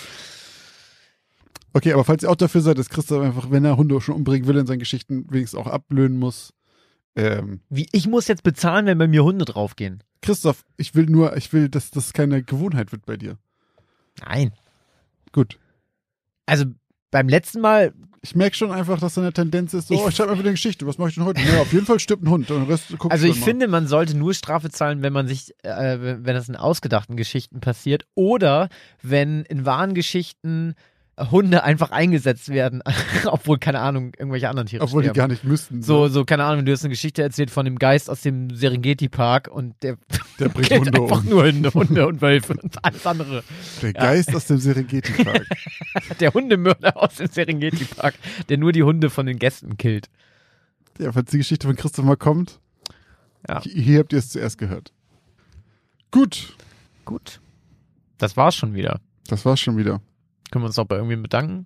Okay, 1.74 1.94
aber 1.94 2.04
falls 2.04 2.24
ihr 2.24 2.30
auch 2.30 2.36
dafür 2.36 2.62
seid, 2.62 2.78
dass 2.78 2.90
Christoph 2.90 3.22
einfach, 3.22 3.52
wenn 3.52 3.66
er 3.66 3.78
Hunde 3.78 4.00
schon 4.00 4.16
umbringen 4.16 4.48
will 4.48 4.58
in 4.58 4.68
seinen 4.68 4.80
Geschichten, 4.80 5.26
wenigstens 5.30 5.60
auch 5.60 5.68
ablöhnen 5.68 6.18
muss. 6.18 6.54
Ähm, 7.16 7.62
Wie, 7.70 7.88
ich 7.92 8.08
muss 8.08 8.28
jetzt 8.28 8.44
bezahlen, 8.44 8.86
wenn 8.88 8.98
bei 8.98 9.08
mir 9.08 9.24
Hunde 9.24 9.46
draufgehen. 9.46 10.04
Christoph, 10.22 10.66
ich 10.78 10.96
will 10.96 11.06
nur, 11.06 11.36
ich 11.38 11.52
will, 11.54 11.70
dass 11.70 11.92
das 11.92 12.14
keine 12.14 12.42
Gewohnheit 12.44 12.92
wird 12.92 13.06
bei 13.06 13.18
dir. 13.18 13.38
Nein. 14.26 14.54
Gut. 15.32 15.60
Also 16.46 16.66
beim 17.12 17.28
letzten 17.30 17.62
Mal, 17.62 17.94
Ich 18.26 18.36
merke 18.38 18.56
schon 18.56 18.72
einfach, 18.72 19.00
dass 19.02 19.16
da 19.16 19.22
eine 19.22 19.34
Tendenz 19.34 19.74
ist, 19.74 19.90
so, 19.90 19.94
Ich- 19.94 20.00
oh, 20.00 20.08
ich 20.08 20.16
schreibe 20.16 20.32
einfach 20.32 20.44
eine 20.46 20.54
Geschichte, 20.54 20.88
was 20.88 20.98
mache 20.98 21.10
ich 21.10 21.16
denn 21.16 21.26
heute? 21.26 21.42
Ja, 21.42 21.60
auf 21.62 21.74
jeden 21.74 21.86
Fall 21.86 22.00
stirbt 22.00 22.24
ein 22.24 22.30
Hund 22.30 22.50
und 22.52 22.62
den 22.62 22.70
Rest 22.70 22.88
guckst 22.98 23.12
also 23.12 23.28
ich 23.28 23.38
mal. 23.40 23.46
finde, 23.46 23.68
man 23.68 23.86
sollte 23.86 24.16
nur 24.16 24.34
Strafe 24.34 24.70
zahlen, 24.70 25.02
wenn 25.02 25.12
man 25.12 25.28
sich, 25.28 25.54
äh, 25.64 25.98
wenn 26.00 26.34
das 26.34 26.48
in 26.48 26.56
ausgedachten 26.56 27.18
Geschichten 27.18 27.60
passiert 27.60 28.06
oder 28.16 28.70
wenn 29.02 29.44
in 29.44 29.66
wahren 29.66 29.94
Geschichten 29.94 30.74
Hunde 31.30 31.64
einfach 31.64 31.92
eingesetzt 31.92 32.50
werden, 32.50 32.82
obwohl, 33.26 33.60
keine 33.60 33.80
Ahnung, 33.82 34.14
irgendwelche 34.18 34.50
anderen 34.50 34.68
Tiere 34.68 34.84
Obwohl 34.84 35.04
die 35.04 35.10
sterben. 35.10 35.18
gar 35.18 35.28
nicht 35.28 35.44
müssten. 35.44 35.84
So, 35.84 36.08
so, 36.08 36.26
keine 36.26 36.44
Ahnung, 36.46 36.66
du 36.66 36.72
hast 36.72 36.84
eine 36.84 36.90
Geschichte 36.90 37.22
erzählt 37.22 37.52
von 37.52 37.66
dem 37.66 37.78
Geist 37.78 38.10
aus 38.10 38.22
dem 38.22 38.50
Serengeti-Park 38.56 39.48
und 39.48 39.76
der 39.84 39.98
Der 40.40 40.50
bringt 40.50 40.72
Hunde 40.72 41.02
einfach 41.04 41.20
um. 41.24 41.30
nur 41.30 41.44
Hunde, 41.44 41.72
Hunde 41.74 42.08
und 42.08 42.22
Wölfe 42.22 42.54
und 42.54 42.84
alles 42.84 43.06
andere. 43.06 43.44
Der 43.84 43.94
Geist 43.94 44.36
aus 44.36 44.48
dem 44.48 44.58
Serengeti-Park. 44.58 45.46
Der 46.20 46.34
Hundemörder 46.34 46.98
aus 46.98 47.16
dem 47.16 47.28
Serengeti-Park, 47.28 48.16
der 48.50 48.58
nur 48.58 48.72
die 48.72 48.82
Hunde 48.82 49.12
von 49.12 49.28
den 49.28 49.38
Gästen 49.38 49.78
killt. 49.78 50.08
ja, 50.98 51.12
falls 51.12 51.30
die 51.30 51.38
Geschichte 51.38 51.68
von 51.68 51.76
Christoph 51.76 52.06
mal 52.06 52.18
kommt, 52.18 52.60
Ja. 53.48 53.64
hi- 53.64 53.70
hier 53.70 54.00
habt 54.00 54.14
ihr 54.14 54.20
es 54.20 54.30
zuerst 54.30 54.58
gehört. 54.58 54.92
Gut, 56.10 56.56
Gut. 57.06 57.40
Das 58.18 58.36
war's 58.38 58.56
schon 58.56 58.74
wieder. 58.74 59.00
das 59.28 59.46
war's 59.46 59.60
schon 59.60 59.78
wieder. 59.78 60.02
Können 60.54 60.66
wir 60.66 60.68
uns 60.68 60.78
noch 60.78 60.86
bei 60.86 60.98
irgendwem 60.98 61.24
bedanken? 61.24 61.66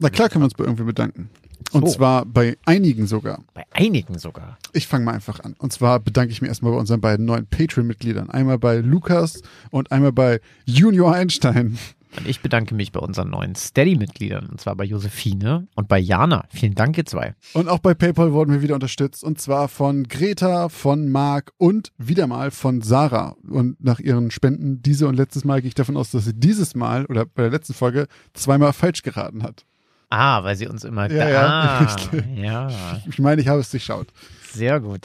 Na 0.00 0.10
klar 0.10 0.28
können 0.28 0.42
wir 0.42 0.46
uns 0.46 0.54
bei 0.54 0.64
irgendwie 0.64 0.82
bedanken. 0.82 1.30
Und 1.70 1.86
So. 1.86 1.94
zwar 1.94 2.26
bei 2.26 2.56
einigen 2.64 3.06
sogar. 3.06 3.44
Bei 3.54 3.62
einigen 3.70 4.18
sogar. 4.18 4.58
Ich 4.72 4.88
fange 4.88 5.04
mal 5.04 5.12
einfach 5.14 5.38
an. 5.38 5.54
Und 5.58 5.72
zwar 5.72 6.00
bedanke 6.00 6.32
ich 6.32 6.42
mich 6.42 6.48
erstmal 6.48 6.72
bei 6.72 6.78
unseren 6.78 7.00
beiden 7.00 7.24
neuen 7.24 7.46
Patreon-Mitgliedern. 7.46 8.28
Einmal 8.28 8.58
bei 8.58 8.78
Lukas 8.78 9.42
und 9.70 9.92
einmal 9.92 10.10
bei 10.10 10.40
Junior 10.64 11.14
Einstein. 11.14 11.78
Und 12.16 12.26
ich 12.26 12.40
bedanke 12.40 12.74
mich 12.74 12.92
bei 12.92 13.00
unseren 13.00 13.30
neuen 13.30 13.54
Steady-Mitgliedern, 13.54 14.46
und 14.46 14.60
zwar 14.60 14.74
bei 14.74 14.84
Josephine 14.84 15.68
und 15.74 15.88
bei 15.88 15.98
Jana. 15.98 16.44
Vielen 16.50 16.74
Dank, 16.74 16.96
ihr 16.96 17.04
zwei. 17.04 17.34
Und 17.52 17.68
auch 17.68 17.78
bei 17.78 17.94
PayPal 17.94 18.32
wurden 18.32 18.52
wir 18.52 18.62
wieder 18.62 18.74
unterstützt. 18.74 19.22
Und 19.22 19.40
zwar 19.40 19.68
von 19.68 20.04
Greta, 20.04 20.68
von 20.68 21.10
Marc 21.10 21.52
und 21.58 21.92
wieder 21.98 22.26
mal 22.26 22.50
von 22.50 22.80
Sarah. 22.82 23.36
Und 23.48 23.82
nach 23.82 24.00
ihren 24.00 24.30
Spenden 24.30 24.82
diese 24.82 25.06
und 25.08 25.16
letztes 25.16 25.44
Mal 25.44 25.60
gehe 25.60 25.68
ich 25.68 25.74
davon 25.74 25.96
aus, 25.96 26.10
dass 26.10 26.24
sie 26.24 26.34
dieses 26.34 26.74
Mal 26.74 27.06
oder 27.06 27.26
bei 27.26 27.42
der 27.42 27.50
letzten 27.50 27.74
Folge 27.74 28.06
zweimal 28.32 28.72
falsch 28.72 29.02
geraten 29.02 29.42
hat. 29.42 29.64
Ah, 30.08 30.44
weil 30.44 30.56
sie 30.56 30.68
uns 30.68 30.84
immer. 30.84 31.10
Ja, 31.10 31.28
ja. 31.28 31.46
Ah, 31.46 31.96
ja. 32.34 32.68
Ich 33.08 33.18
meine, 33.18 33.42
ich 33.42 33.48
habe 33.48 33.60
es 33.60 33.70
durchschaut. 33.70 34.08
Sehr 34.52 34.80
gut. 34.80 35.02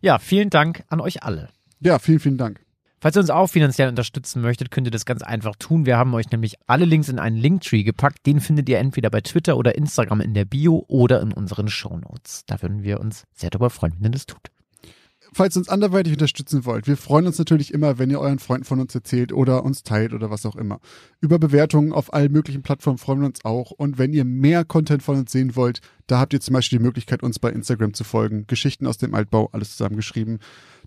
Ja, 0.00 0.18
vielen 0.18 0.50
Dank 0.50 0.84
an 0.88 1.00
euch 1.00 1.22
alle. 1.22 1.48
Ja, 1.80 1.98
vielen, 1.98 2.20
vielen 2.20 2.38
Dank. 2.38 2.60
Falls 3.02 3.16
ihr 3.16 3.20
uns 3.20 3.30
auch 3.30 3.46
finanziell 3.46 3.88
unterstützen 3.88 4.42
möchtet, 4.42 4.70
könnt 4.70 4.86
ihr 4.86 4.90
das 4.90 5.06
ganz 5.06 5.22
einfach 5.22 5.56
tun. 5.56 5.86
Wir 5.86 5.96
haben 5.96 6.12
euch 6.12 6.30
nämlich 6.30 6.56
alle 6.66 6.84
Links 6.84 7.08
in 7.08 7.18
einen 7.18 7.36
Linktree 7.36 7.82
gepackt. 7.82 8.26
Den 8.26 8.40
findet 8.40 8.68
ihr 8.68 8.78
entweder 8.78 9.08
bei 9.08 9.22
Twitter 9.22 9.56
oder 9.56 9.74
Instagram 9.74 10.20
in 10.20 10.34
der 10.34 10.44
Bio 10.44 10.84
oder 10.86 11.22
in 11.22 11.32
unseren 11.32 11.68
Shownotes. 11.68 12.44
Da 12.46 12.60
würden 12.60 12.82
wir 12.82 13.00
uns 13.00 13.24
sehr 13.32 13.48
darüber 13.48 13.70
freuen, 13.70 13.94
wenn 14.00 14.10
ihr 14.10 14.16
das 14.16 14.26
tut. 14.26 14.50
Falls 15.32 15.56
ihr 15.56 15.60
uns 15.60 15.68
anderweitig 15.68 16.12
unterstützen 16.12 16.64
wollt, 16.64 16.86
wir 16.86 16.96
freuen 16.96 17.26
uns 17.26 17.38
natürlich 17.38 17.72
immer, 17.72 17.98
wenn 17.98 18.10
ihr 18.10 18.20
euren 18.20 18.38
Freunden 18.38 18.64
von 18.64 18.80
uns 18.80 18.94
erzählt 18.94 19.32
oder 19.32 19.64
uns 19.64 19.82
teilt 19.82 20.12
oder 20.12 20.30
was 20.30 20.44
auch 20.46 20.56
immer. 20.56 20.80
Über 21.20 21.38
Bewertungen 21.38 21.92
auf 21.92 22.12
allen 22.12 22.32
möglichen 22.32 22.62
Plattformen 22.62 22.98
freuen 22.98 23.20
wir 23.20 23.26
uns 23.26 23.44
auch. 23.44 23.70
Und 23.70 23.98
wenn 23.98 24.12
ihr 24.12 24.24
mehr 24.24 24.64
Content 24.64 25.02
von 25.02 25.18
uns 25.18 25.30
sehen 25.30 25.54
wollt, 25.56 25.80
da 26.06 26.18
habt 26.18 26.32
ihr 26.32 26.40
zum 26.40 26.54
Beispiel 26.54 26.78
die 26.78 26.84
Möglichkeit, 26.84 27.22
uns 27.22 27.38
bei 27.38 27.50
Instagram 27.50 27.94
zu 27.94 28.04
folgen. 28.04 28.46
Geschichten 28.46 28.86
aus 28.86 28.98
dem 28.98 29.14
Altbau, 29.14 29.48
alles 29.52 29.76
zusammengeschrieben. 29.76 30.40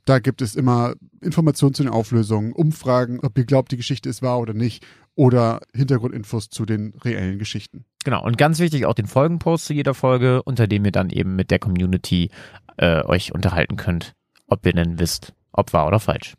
Da 0.05 0.19
gibt 0.19 0.41
es 0.41 0.55
immer 0.55 0.95
Informationen 1.21 1.73
zu 1.73 1.83
den 1.83 1.91
Auflösungen, 1.91 2.51
Umfragen, 2.51 3.21
ob 3.21 3.37
ihr 3.37 3.45
glaubt, 3.45 3.71
die 3.71 3.77
Geschichte 3.77 4.09
ist 4.09 4.21
wahr 4.21 4.39
oder 4.39 4.53
nicht, 4.53 4.85
oder 5.15 5.61
Hintergrundinfos 5.73 6.49
zu 6.49 6.65
den 6.65 6.93
reellen 7.03 7.39
Geschichten. 7.39 7.85
Genau, 8.03 8.23
und 8.25 8.37
ganz 8.37 8.59
wichtig 8.59 8.85
auch 8.85 8.95
den 8.95 9.05
Folgenpost 9.05 9.65
zu 9.65 9.73
jeder 9.73 9.93
Folge, 9.93 10.43
unter 10.43 10.67
dem 10.67 10.83
ihr 10.83 10.91
dann 10.91 11.09
eben 11.09 11.35
mit 11.35 11.51
der 11.51 11.59
Community 11.59 12.31
äh, 12.77 13.03
euch 13.03 13.33
unterhalten 13.33 13.77
könnt, 13.77 14.13
ob 14.47 14.65
ihr 14.65 14.73
denn 14.73 14.99
wisst, 14.99 15.33
ob 15.51 15.73
wahr 15.73 15.87
oder 15.87 15.99
falsch. 15.99 16.35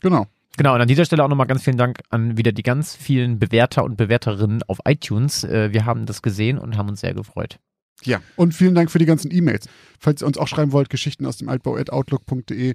Genau. 0.00 0.26
Genau, 0.56 0.74
und 0.74 0.80
an 0.80 0.88
dieser 0.88 1.04
Stelle 1.04 1.22
auch 1.22 1.28
nochmal 1.28 1.46
ganz 1.46 1.62
vielen 1.62 1.76
Dank 1.76 2.00
an 2.10 2.36
wieder 2.36 2.50
die 2.50 2.64
ganz 2.64 2.96
vielen 2.96 3.38
Bewerter 3.38 3.84
und 3.84 3.96
Bewerterinnen 3.96 4.64
auf 4.64 4.78
iTunes. 4.84 5.44
Äh, 5.44 5.72
wir 5.72 5.84
haben 5.84 6.04
das 6.04 6.20
gesehen 6.20 6.58
und 6.58 6.76
haben 6.76 6.88
uns 6.88 7.00
sehr 7.00 7.14
gefreut. 7.14 7.60
Ja, 8.02 8.20
und 8.36 8.54
vielen 8.54 8.74
Dank 8.74 8.90
für 8.90 8.98
die 8.98 9.06
ganzen 9.06 9.32
E-Mails. 9.32 9.68
Falls 9.98 10.22
ihr 10.22 10.26
uns 10.26 10.38
auch 10.38 10.48
schreiben 10.48 10.72
wollt, 10.72 10.90
Geschichten 10.90 11.26
aus 11.26 11.36
dem 11.36 11.48
Altbau 11.48 11.76
at 11.76 11.90
outlook.de. 11.90 12.74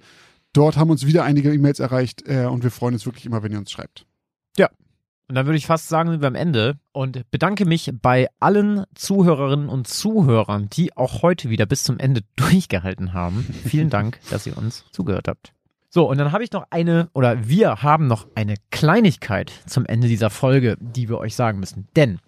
Dort 0.53 0.77
haben 0.77 0.91
uns 0.91 1.05
wieder 1.05 1.23
einige 1.23 1.53
E-Mails 1.53 1.79
erreicht 1.79 2.23
äh, 2.27 2.45
und 2.45 2.63
wir 2.63 2.71
freuen 2.71 2.93
uns 2.93 3.05
wirklich 3.05 3.25
immer, 3.25 3.43
wenn 3.43 3.51
ihr 3.51 3.57
uns 3.57 3.71
schreibt. 3.71 4.05
Und 5.33 5.37
dann 5.37 5.47
würde 5.47 5.57
ich 5.57 5.65
fast 5.65 5.89
sagen, 5.89 6.11
sind 6.11 6.21
wir 6.21 6.27
am 6.27 6.35
Ende 6.35 6.77
und 6.91 7.23
bedanke 7.31 7.65
mich 7.65 7.91
bei 8.03 8.27
allen 8.39 8.83
Zuhörerinnen 8.93 9.67
und 9.67 9.87
Zuhörern, 9.87 10.69
die 10.69 10.95
auch 10.95 11.23
heute 11.23 11.49
wieder 11.49 11.65
bis 11.65 11.83
zum 11.83 11.97
Ende 11.97 12.21
durchgehalten 12.35 13.13
haben. 13.13 13.43
Vielen 13.65 13.89
Dank, 13.89 14.19
dass 14.29 14.45
ihr 14.45 14.55
uns 14.55 14.85
zugehört 14.91 15.27
habt. 15.27 15.51
So, 15.89 16.07
und 16.07 16.19
dann 16.19 16.33
habe 16.33 16.43
ich 16.43 16.51
noch 16.51 16.67
eine, 16.69 17.09
oder 17.15 17.47
wir 17.47 17.81
haben 17.81 18.05
noch 18.05 18.27
eine 18.35 18.57
Kleinigkeit 18.69 19.51
zum 19.65 19.87
Ende 19.87 20.07
dieser 20.07 20.29
Folge, 20.29 20.77
die 20.79 21.09
wir 21.09 21.17
euch 21.17 21.35
sagen 21.35 21.59
müssen. 21.59 21.87
Denn 21.95 22.19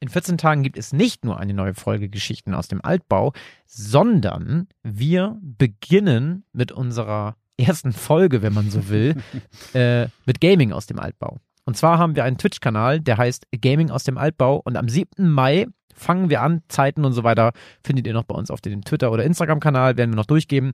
in 0.00 0.08
14 0.08 0.36
Tagen 0.36 0.64
gibt 0.64 0.78
es 0.78 0.92
nicht 0.92 1.24
nur 1.24 1.38
eine 1.38 1.54
neue 1.54 1.74
Folge 1.74 2.08
Geschichten 2.08 2.54
aus 2.54 2.66
dem 2.66 2.84
Altbau, 2.84 3.34
sondern 3.66 4.66
wir 4.82 5.38
beginnen 5.40 6.42
mit 6.52 6.72
unserer 6.72 7.36
ersten 7.56 7.92
Folge, 7.92 8.42
wenn 8.42 8.52
man 8.52 8.68
so 8.68 8.88
will, 8.88 9.14
äh, 9.74 10.08
mit 10.26 10.40
Gaming 10.40 10.72
aus 10.72 10.86
dem 10.86 10.98
Altbau. 10.98 11.38
Und 11.68 11.76
zwar 11.76 11.98
haben 11.98 12.16
wir 12.16 12.24
einen 12.24 12.38
Twitch-Kanal, 12.38 12.98
der 12.98 13.18
heißt 13.18 13.46
Gaming 13.60 13.90
aus 13.90 14.02
dem 14.02 14.16
Altbau. 14.16 14.62
Und 14.64 14.78
am 14.78 14.88
7. 14.88 15.28
Mai 15.28 15.66
fangen 15.94 16.30
wir 16.30 16.40
an. 16.40 16.62
Zeiten 16.68 17.04
und 17.04 17.12
so 17.12 17.24
weiter 17.24 17.52
findet 17.84 18.06
ihr 18.06 18.14
noch 18.14 18.22
bei 18.24 18.34
uns 18.34 18.50
auf 18.50 18.62
dem 18.62 18.86
Twitter- 18.86 19.12
oder 19.12 19.24
Instagram-Kanal, 19.24 19.98
werden 19.98 20.12
wir 20.12 20.16
noch 20.16 20.24
durchgeben. 20.24 20.72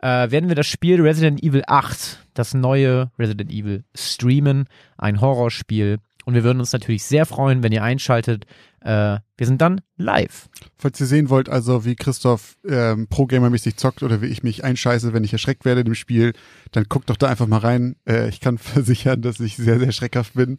Äh, 0.00 0.30
werden 0.30 0.48
wir 0.48 0.56
das 0.56 0.66
Spiel 0.66 0.98
Resident 1.02 1.42
Evil 1.42 1.62
8, 1.66 2.26
das 2.32 2.54
neue 2.54 3.10
Resident 3.18 3.52
Evil, 3.52 3.84
streamen. 3.94 4.64
Ein 4.96 5.20
Horrorspiel. 5.20 5.98
Und 6.30 6.34
wir 6.34 6.44
würden 6.44 6.60
uns 6.60 6.72
natürlich 6.72 7.02
sehr 7.02 7.26
freuen, 7.26 7.64
wenn 7.64 7.72
ihr 7.72 7.82
einschaltet. 7.82 8.44
Äh, 8.82 9.18
wir 9.36 9.46
sind 9.46 9.60
dann 9.60 9.80
live. 9.96 10.48
Falls 10.78 11.00
ihr 11.00 11.06
sehen 11.06 11.28
wollt, 11.28 11.48
also 11.48 11.84
wie 11.84 11.96
Christoph 11.96 12.56
ähm, 12.64 13.08
Pro-Gamer-mäßig 13.08 13.76
zockt 13.76 14.04
oder 14.04 14.22
wie 14.22 14.26
ich 14.26 14.44
mich 14.44 14.62
einscheiße, 14.62 15.12
wenn 15.12 15.24
ich 15.24 15.32
erschreckt 15.32 15.64
werde 15.64 15.80
im 15.80 15.96
Spiel, 15.96 16.32
dann 16.70 16.84
guckt 16.88 17.10
doch 17.10 17.16
da 17.16 17.26
einfach 17.26 17.48
mal 17.48 17.58
rein. 17.58 17.96
Äh, 18.08 18.28
ich 18.28 18.38
kann 18.38 18.58
versichern, 18.58 19.22
dass 19.22 19.40
ich 19.40 19.56
sehr, 19.56 19.80
sehr 19.80 19.90
schreckhaft 19.90 20.34
bin. 20.34 20.56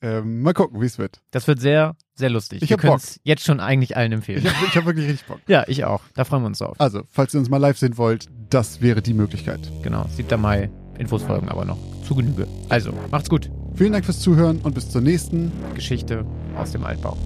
Ähm, 0.00 0.42
mal 0.42 0.54
gucken, 0.54 0.80
wie 0.80 0.86
es 0.86 0.98
wird. 0.98 1.20
Das 1.30 1.46
wird 1.46 1.60
sehr, 1.60 1.94
sehr 2.16 2.30
lustig. 2.30 2.62
Ich 2.62 2.70
wir 2.70 2.74
hab 2.74 2.80
können 2.80 2.94
Bock. 2.94 3.00
es 3.00 3.20
jetzt 3.22 3.44
schon 3.44 3.60
eigentlich 3.60 3.96
allen 3.96 4.10
empfehlen. 4.10 4.44
Ich 4.44 4.52
habe 4.52 4.74
hab 4.74 4.86
wirklich 4.86 5.08
richtig 5.08 5.28
Bock. 5.28 5.38
ja, 5.46 5.62
ich 5.68 5.84
auch. 5.84 6.02
Da 6.14 6.24
freuen 6.24 6.42
wir 6.42 6.48
uns 6.48 6.58
drauf. 6.58 6.80
Also, 6.80 7.04
falls 7.10 7.32
ihr 7.32 7.38
uns 7.38 7.48
mal 7.48 7.58
live 7.58 7.78
sehen 7.78 7.96
wollt, 7.96 8.26
das 8.50 8.80
wäre 8.80 9.02
die 9.02 9.14
Möglichkeit. 9.14 9.60
Genau, 9.84 10.04
7. 10.16 10.40
Mai. 10.40 10.68
Infos 10.98 11.22
folgen 11.22 11.48
aber 11.48 11.64
noch 11.64 11.78
zu 12.02 12.16
Genüge. 12.16 12.48
Also, 12.68 12.92
macht's 13.12 13.30
gut. 13.30 13.48
Vielen 13.74 13.92
Dank 13.92 14.04
fürs 14.04 14.20
Zuhören 14.20 14.60
und 14.62 14.74
bis 14.74 14.90
zur 14.90 15.00
nächsten 15.00 15.50
Geschichte 15.74 16.24
aus 16.56 16.72
dem 16.72 16.84
Altbau. 16.84 17.16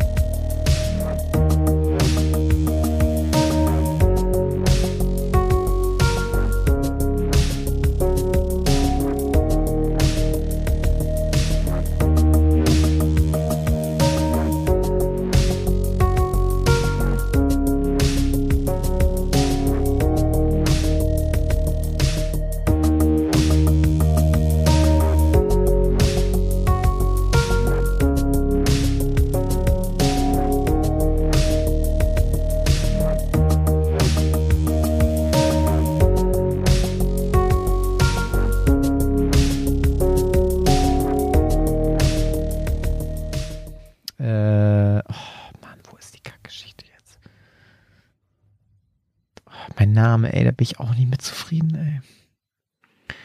Bin 50.56 50.64
ich 50.64 50.80
auch 50.80 50.94
nicht 50.94 51.08
mit 51.08 51.22
zufrieden, 51.22 51.74
ey. 51.74 52.00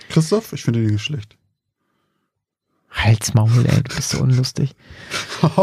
Christoph, 0.10 0.54
ich 0.54 0.64
finde 0.64 0.82
den 0.82 0.92
nicht 0.92 1.04
schlecht. 1.04 1.38
Halsmaul, 2.92 3.66
ey, 3.66 3.84
du 3.84 3.96
bist 3.96 4.10
so 4.10 4.20
unlustig. 4.22 4.76